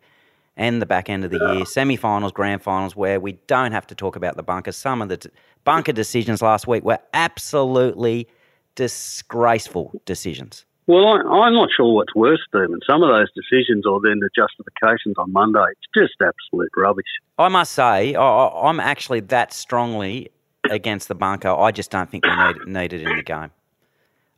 and 0.58 0.80
the 0.80 0.86
back 0.86 1.10
end 1.10 1.22
of 1.24 1.30
the 1.30 1.38
year, 1.38 1.66
semi-finals, 1.66 2.32
grand 2.32 2.62
finals, 2.62 2.96
where 2.96 3.20
we 3.20 3.32
don't 3.46 3.72
have 3.72 3.86
to 3.88 3.94
talk 3.94 4.16
about 4.16 4.36
the 4.36 4.42
bunker. 4.42 4.72
Some 4.72 5.02
of 5.02 5.10
the 5.10 5.18
t- 5.18 5.28
bunker 5.64 5.92
decisions 5.92 6.40
last 6.40 6.66
week 6.66 6.82
were 6.82 6.98
absolutely 7.12 8.26
disgraceful 8.74 10.00
decisions. 10.06 10.64
Well, 10.86 11.04
I, 11.06 11.16
I'm 11.46 11.52
not 11.54 11.68
sure 11.76 11.92
what's 11.94 12.14
worse, 12.14 12.40
Stephen. 12.48 12.78
Some 12.86 13.02
of 13.02 13.08
those 13.10 13.28
decisions 13.34 13.84
or 13.86 14.00
then 14.02 14.20
the 14.20 14.30
justifications 14.34 15.16
on 15.18 15.32
Monday, 15.32 15.64
it's 15.72 15.90
just 15.94 16.14
absolute 16.22 16.70
rubbish. 16.76 17.04
I 17.38 17.48
must 17.48 17.72
say, 17.72 18.14
I- 18.14 18.48
I'm 18.68 18.80
actually 18.80 19.20
that 19.20 19.52
strongly 19.52 20.30
against 20.70 21.08
the 21.08 21.14
bunker. 21.14 21.48
I 21.48 21.70
just 21.70 21.90
don't 21.90 22.10
think 22.10 22.24
we 22.24 22.34
need, 22.36 22.66
need 22.66 22.92
it 22.92 23.02
in 23.02 23.16
the 23.16 23.22
game. 23.22 23.50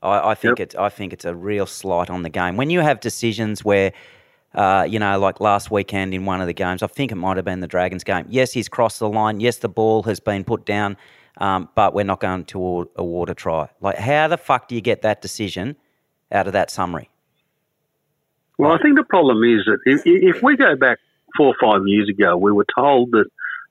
I, 0.02 0.30
I 0.30 0.34
think 0.34 0.58
Yep. 0.58 0.66
it's 0.66 0.74
I 0.76 0.88
think 0.88 1.12
it's 1.12 1.24
a 1.24 1.34
real 1.34 1.66
slight 1.66 2.10
on 2.10 2.22
the 2.22 2.30
game. 2.30 2.56
When 2.56 2.70
you 2.70 2.80
have 2.80 3.00
decisions 3.00 3.64
where, 3.64 3.92
uh, 4.54 4.86
you 4.88 4.98
know, 4.98 5.18
like 5.18 5.40
last 5.40 5.70
weekend 5.70 6.14
in 6.14 6.24
one 6.24 6.40
of 6.40 6.46
the 6.46 6.52
games, 6.52 6.82
I 6.82 6.86
think 6.86 7.10
it 7.12 7.16
might 7.16 7.36
have 7.36 7.44
been 7.44 7.60
the 7.60 7.66
Dragons 7.66 8.04
game. 8.04 8.26
Yes, 8.28 8.52
he's 8.52 8.68
crossed 8.68 9.00
the 9.00 9.08
line. 9.08 9.40
Yes, 9.40 9.58
the 9.58 9.68
ball 9.68 10.04
has 10.04 10.20
been 10.20 10.44
put 10.44 10.64
down, 10.64 10.96
um, 11.38 11.68
but 11.74 11.94
we're 11.94 12.04
not 12.04 12.20
going 12.20 12.44
to 12.44 12.58
award, 12.58 12.88
award 12.96 13.30
a 13.30 13.34
try. 13.34 13.68
Like, 13.80 13.98
how 13.98 14.28
the 14.28 14.36
fuck 14.38 14.68
do 14.68 14.74
you 14.74 14.80
get 14.80 15.02
that 15.02 15.20
decision 15.20 15.76
out 16.30 16.46
of 16.46 16.52
that 16.52 16.70
summary? 16.70 17.10
Well, 18.58 18.72
I 18.72 18.78
think 18.78 18.96
the 18.96 19.04
problem 19.04 19.42
is 19.44 19.64
that 19.66 19.78
if, 19.86 20.02
if 20.04 20.42
we 20.42 20.56
go 20.56 20.74
back 20.76 20.98
four 21.36 21.48
or 21.48 21.56
five 21.60 21.86
years 21.86 22.08
ago, 22.08 22.36
we 22.36 22.50
were 22.50 22.66
told 22.76 23.12
that 23.12 23.26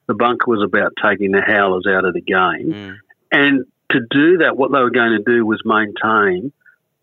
the 0.08 0.14
bunker 0.14 0.50
was 0.50 0.62
about 0.62 0.92
taking 1.02 1.30
the 1.30 1.40
howlers 1.40 1.86
out 1.86 2.04
of 2.04 2.14
the 2.14 2.20
game. 2.20 2.72
Mm. 2.72 2.96
And 3.30 3.64
to 3.90 4.00
do 4.10 4.38
that, 4.38 4.56
what 4.56 4.72
they 4.72 4.80
were 4.80 4.90
going 4.90 5.22
to 5.22 5.22
do 5.22 5.46
was 5.46 5.60
maintain 5.64 6.52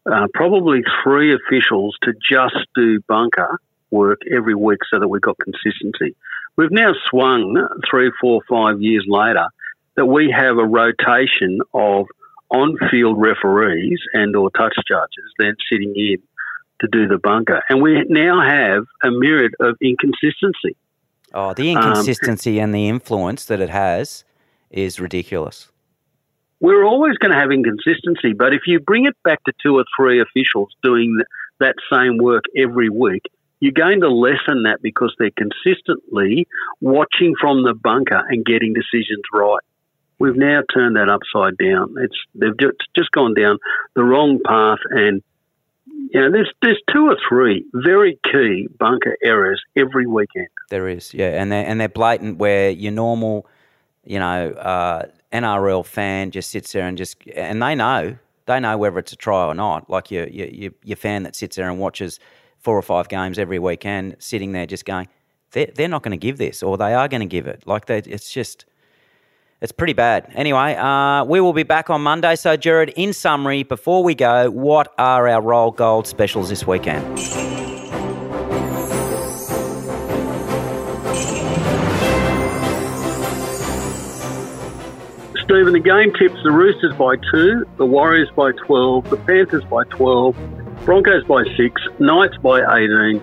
uh, 0.05 0.27
probably 0.33 0.83
three 1.03 1.33
officials 1.33 1.95
to 2.03 2.13
just 2.29 2.57
do 2.75 2.99
bunker 3.07 3.59
work 3.91 4.21
every 4.31 4.55
week 4.55 4.79
so 4.91 4.99
that 4.99 5.07
we 5.07 5.19
got 5.19 5.37
consistency. 5.37 6.15
We've 6.57 6.71
now 6.71 6.93
swung 7.09 7.67
three, 7.89 8.11
four, 8.19 8.41
five 8.49 8.81
years 8.81 9.05
later 9.07 9.47
that 9.95 10.05
we 10.05 10.31
have 10.31 10.57
a 10.57 10.65
rotation 10.65 11.59
of 11.73 12.07
on-field 12.49 13.19
referees 13.19 13.99
and 14.13 14.35
or 14.35 14.49
touch 14.51 14.75
judges 14.87 15.33
then 15.39 15.55
sitting 15.71 15.93
in 15.95 16.17
to 16.81 16.87
do 16.91 17.07
the 17.07 17.17
bunker. 17.17 17.61
And 17.69 17.81
we 17.81 18.03
now 18.09 18.41
have 18.41 18.83
a 19.03 19.11
myriad 19.11 19.53
of 19.59 19.77
inconsistency. 19.81 20.75
Oh, 21.35 21.53
the 21.53 21.75
um, 21.75 21.83
inconsistency 21.83 22.59
and 22.59 22.73
the 22.73 22.87
influence 22.87 23.45
that 23.45 23.59
it 23.59 23.69
has 23.69 24.23
is 24.71 25.01
ridiculous. 25.01 25.69
we're 26.61 26.85
always 26.85 27.17
going 27.17 27.31
to 27.31 27.37
have 27.37 27.51
inconsistency, 27.51 28.33
but 28.33 28.53
if 28.53 28.61
you 28.65 28.79
bring 28.79 29.05
it 29.05 29.15
back 29.25 29.43
to 29.43 29.51
two 29.61 29.75
or 29.75 29.83
three 29.97 30.21
officials 30.21 30.69
doing 30.81 31.17
that 31.59 31.75
same 31.91 32.17
work 32.17 32.45
every 32.57 32.89
week, 32.89 33.23
you're 33.59 33.73
going 33.73 33.99
to 34.01 34.09
lessen 34.09 34.63
that 34.63 34.81
because 34.81 35.13
they're 35.19 35.29
consistently 35.37 36.47
watching 36.79 37.33
from 37.39 37.63
the 37.63 37.73
bunker 37.73 38.23
and 38.29 38.45
getting 38.45 38.73
decisions 38.73 39.23
right. 39.33 39.61
We've 40.19 40.35
now 40.37 40.61
turned 40.73 40.95
that 40.95 41.09
upside 41.09 41.57
down. 41.57 41.95
It's 41.99 42.17
they've 42.33 42.57
just, 42.57 42.77
just 42.95 43.11
gone 43.11 43.33
down 43.33 43.57
the 43.95 44.03
wrong 44.03 44.39
path, 44.45 44.79
and 44.89 45.21
know 46.21 46.31
there's 46.31 46.51
there's 46.61 46.81
two 46.91 47.07
or 47.07 47.17
three 47.27 47.65
very 47.73 48.19
key 48.23 48.67
bunker 48.79 49.17
errors 49.23 49.61
every 49.75 50.07
weekend. 50.07 50.47
There 50.69 50.87
is, 50.87 51.13
yeah, 51.13 51.41
and 51.41 51.51
they're 51.51 51.65
and 51.65 51.79
they're 51.79 51.89
blatant. 51.89 52.37
Where 52.37 52.69
your 52.69 52.91
normal, 52.91 53.47
you 54.03 54.19
know, 54.19 54.51
uh, 54.51 55.07
NRL 55.31 55.85
fan 55.85 56.31
just 56.31 56.51
sits 56.51 56.71
there 56.71 56.87
and 56.87 56.97
just 56.97 57.17
and 57.35 57.61
they 57.61 57.75
know 57.75 58.17
they 58.45 58.59
know 58.59 58.77
whether 58.77 58.99
it's 58.99 59.13
a 59.13 59.17
try 59.17 59.45
or 59.45 59.53
not. 59.53 59.89
Like 59.89 60.11
your 60.11 60.27
your 60.27 60.47
your, 60.47 60.71
your 60.83 60.97
fan 60.97 61.23
that 61.23 61.35
sits 61.35 61.55
there 61.55 61.69
and 61.69 61.79
watches 61.79 62.19
four 62.59 62.77
or 62.77 62.81
five 62.81 63.09
games 63.09 63.37
every 63.37 63.59
weekend, 63.59 64.15
sitting 64.19 64.53
there 64.53 64.65
just 64.65 64.85
going, 64.85 65.07
they're 65.51 65.69
they're 65.75 65.87
not 65.87 66.03
going 66.03 66.17
to 66.17 66.17
give 66.17 66.37
this, 66.37 66.63
or 66.63 66.77
they 66.77 66.93
are 66.93 67.07
going 67.07 67.21
to 67.21 67.27
give 67.27 67.47
it. 67.47 67.63
Like 67.65 67.85
they, 67.85 67.99
it's 67.99 68.31
just. 68.31 68.65
It's 69.65 69.71
pretty 69.71 69.93
bad. 69.93 70.31
Anyway, 70.35 70.75
uh, 70.75 71.25
we 71.25 71.41
will 71.41 71.51
be 71.51 71.63
back 71.63 71.89
on 71.89 72.03
Monday. 72.03 72.35
So, 72.35 72.55
Jared, 72.55 72.89
in 72.89 73.13
summary, 73.13 73.63
before 73.63 74.03
we 74.03 74.13
go, 74.13 74.51
what 74.51 74.93
are 74.99 75.27
our 75.27 75.41
Roll 75.41 75.71
Gold 75.71 76.05
specials 76.05 76.49
this 76.49 76.67
weekend? 76.67 77.01
Stephen, 85.43 85.73
the 85.73 85.81
game 85.83 86.13
tips 86.13 86.43
the 86.43 86.51
Roosters 86.51 86.93
by 86.93 87.15
two, 87.31 87.65
the 87.77 87.87
Warriors 87.87 88.29
by 88.35 88.51
12, 88.67 89.09
the 89.09 89.17
Panthers 89.17 89.63
by 89.63 89.83
12, 89.85 90.37
Broncos 90.85 91.23
by 91.23 91.43
six, 91.57 91.81
Knights 91.97 92.37
by 92.37 92.59
18, 92.59 93.19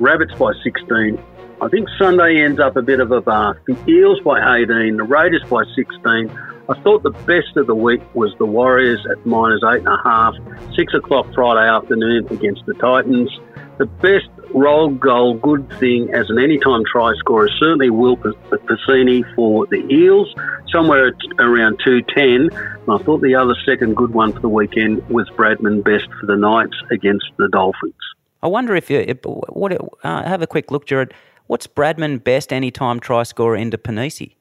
Rabbits 0.00 0.32
by 0.38 0.54
16. 0.64 1.22
I 1.60 1.68
think 1.68 1.88
Sunday 1.98 2.44
ends 2.44 2.60
up 2.60 2.76
a 2.76 2.82
bit 2.82 3.00
of 3.00 3.10
a 3.12 3.22
bath. 3.22 3.56
The 3.66 3.76
Eels 3.88 4.20
by 4.20 4.38
18, 4.58 4.98
the 4.98 5.04
Raiders 5.04 5.42
by 5.48 5.64
16. 5.74 6.30
I 6.68 6.80
thought 6.82 7.02
the 7.02 7.10
best 7.10 7.56
of 7.56 7.66
the 7.66 7.74
week 7.74 8.02
was 8.14 8.34
the 8.38 8.44
Warriors 8.44 9.06
at 9.10 9.24
minus 9.24 9.62
eight 9.72 9.78
and 9.78 9.88
a 9.88 10.00
half, 10.04 10.34
six 10.74 10.92
o'clock 10.92 11.26
Friday 11.34 11.66
afternoon 11.66 12.26
against 12.28 12.66
the 12.66 12.74
Titans. 12.74 13.30
The 13.78 13.86
best 13.86 14.28
roll 14.50 14.90
goal 14.90 15.34
good 15.34 15.70
thing 15.78 16.12
as 16.12 16.28
an 16.28 16.38
anytime 16.38 16.82
try 16.90 17.14
scorer 17.18 17.48
certainly 17.58 17.88
Will 17.88 18.16
P- 18.16 18.30
Penisini 18.50 19.22
for 19.34 19.66
the 19.66 19.86
Eels, 19.90 20.34
somewhere 20.70 21.14
around 21.38 21.80
210. 21.84 22.50
And 22.50 22.80
I 22.88 22.98
thought 23.04 23.22
the 23.22 23.34
other 23.34 23.54
second 23.64 23.96
good 23.96 24.12
one 24.12 24.32
for 24.32 24.40
the 24.40 24.48
weekend 24.48 25.08
was 25.08 25.28
Bradman 25.30 25.84
Best 25.84 26.08
for 26.20 26.26
the 26.26 26.36
Knights 26.36 26.76
against 26.90 27.26
the 27.38 27.48
Dolphins. 27.48 27.94
I 28.42 28.48
wonder 28.48 28.76
if 28.76 28.90
you 28.90 29.18
what 29.24 29.72
uh, 30.04 30.22
have 30.24 30.42
a 30.42 30.46
quick 30.46 30.70
look, 30.70 30.86
Jared. 30.86 31.14
What's 31.46 31.66
Bradman 31.66 32.24
Best 32.24 32.52
anytime 32.52 32.98
try 32.98 33.22
scorer 33.22 33.56
into 33.56 33.78
Penisini? 33.78 34.34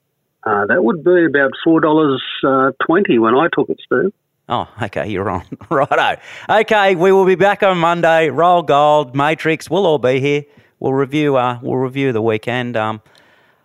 Uh, 0.43 0.65
that 0.67 0.83
would 0.83 1.03
be 1.03 1.25
about 1.25 1.51
$4.20 1.65 3.19
when 3.19 3.35
I 3.35 3.47
took 3.53 3.69
it, 3.69 3.79
Steve. 3.85 4.11
Oh, 4.49 4.67
okay, 4.81 5.07
you're 5.11 5.29
on. 5.29 5.43
Righto. 5.69 6.21
Okay, 6.49 6.95
we 6.95 7.11
will 7.11 7.25
be 7.25 7.35
back 7.35 7.63
on 7.63 7.77
Monday. 7.77 8.29
Roll 8.29 8.61
Gold, 8.63 9.15
Matrix, 9.15 9.69
we'll 9.69 9.85
all 9.85 9.97
be 9.97 10.19
here. 10.19 10.43
We'll 10.79 10.93
review. 10.93 11.35
Uh, 11.35 11.59
we'll 11.61 11.77
review 11.77 12.11
the 12.11 12.21
weekend. 12.21 12.75
Um, 12.75 13.01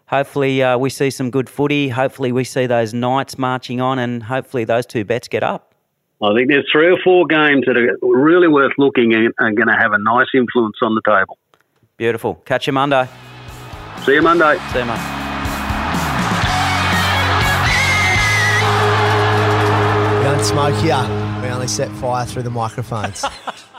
hopefully, 0.06 0.62
uh, 0.62 0.78
we 0.78 0.90
see 0.90 1.10
some 1.10 1.30
good 1.30 1.50
footy. 1.50 1.88
Hopefully, 1.88 2.32
we 2.32 2.44
see 2.44 2.66
those 2.66 2.94
Knights 2.94 3.36
marching 3.36 3.80
on, 3.80 3.98
and 3.98 4.22
hopefully, 4.22 4.64
those 4.64 4.86
two 4.86 5.04
bets 5.04 5.28
get 5.28 5.42
up. 5.42 5.74
I 6.22 6.34
think 6.34 6.48
there's 6.48 6.68
three 6.70 6.88
or 6.88 6.98
four 7.02 7.26
games 7.26 7.64
that 7.66 7.76
are 7.76 7.96
really 8.02 8.48
worth 8.48 8.72
looking 8.78 9.12
at 9.14 9.32
and 9.38 9.56
going 9.56 9.68
to 9.68 9.76
have 9.78 9.92
a 9.92 9.98
nice 9.98 10.28
influence 10.34 10.76
on 10.82 10.94
the 10.94 11.02
table. 11.06 11.38
Beautiful. 11.96 12.36
Catch 12.46 12.66
you 12.66 12.72
Monday. 12.72 13.08
See 14.04 14.14
you 14.14 14.22
Monday. 14.22 14.58
See 14.72 14.78
you, 14.78 14.84
mate. 14.86 14.98
We 20.18 20.24
don't 20.24 20.42
smoke 20.44 20.74
here. 20.76 21.40
We 21.42 21.48
only 21.48 21.68
set 21.68 21.90
fire 21.92 22.24
through 22.24 22.44
the 22.44 22.50
microphones. 22.50 23.24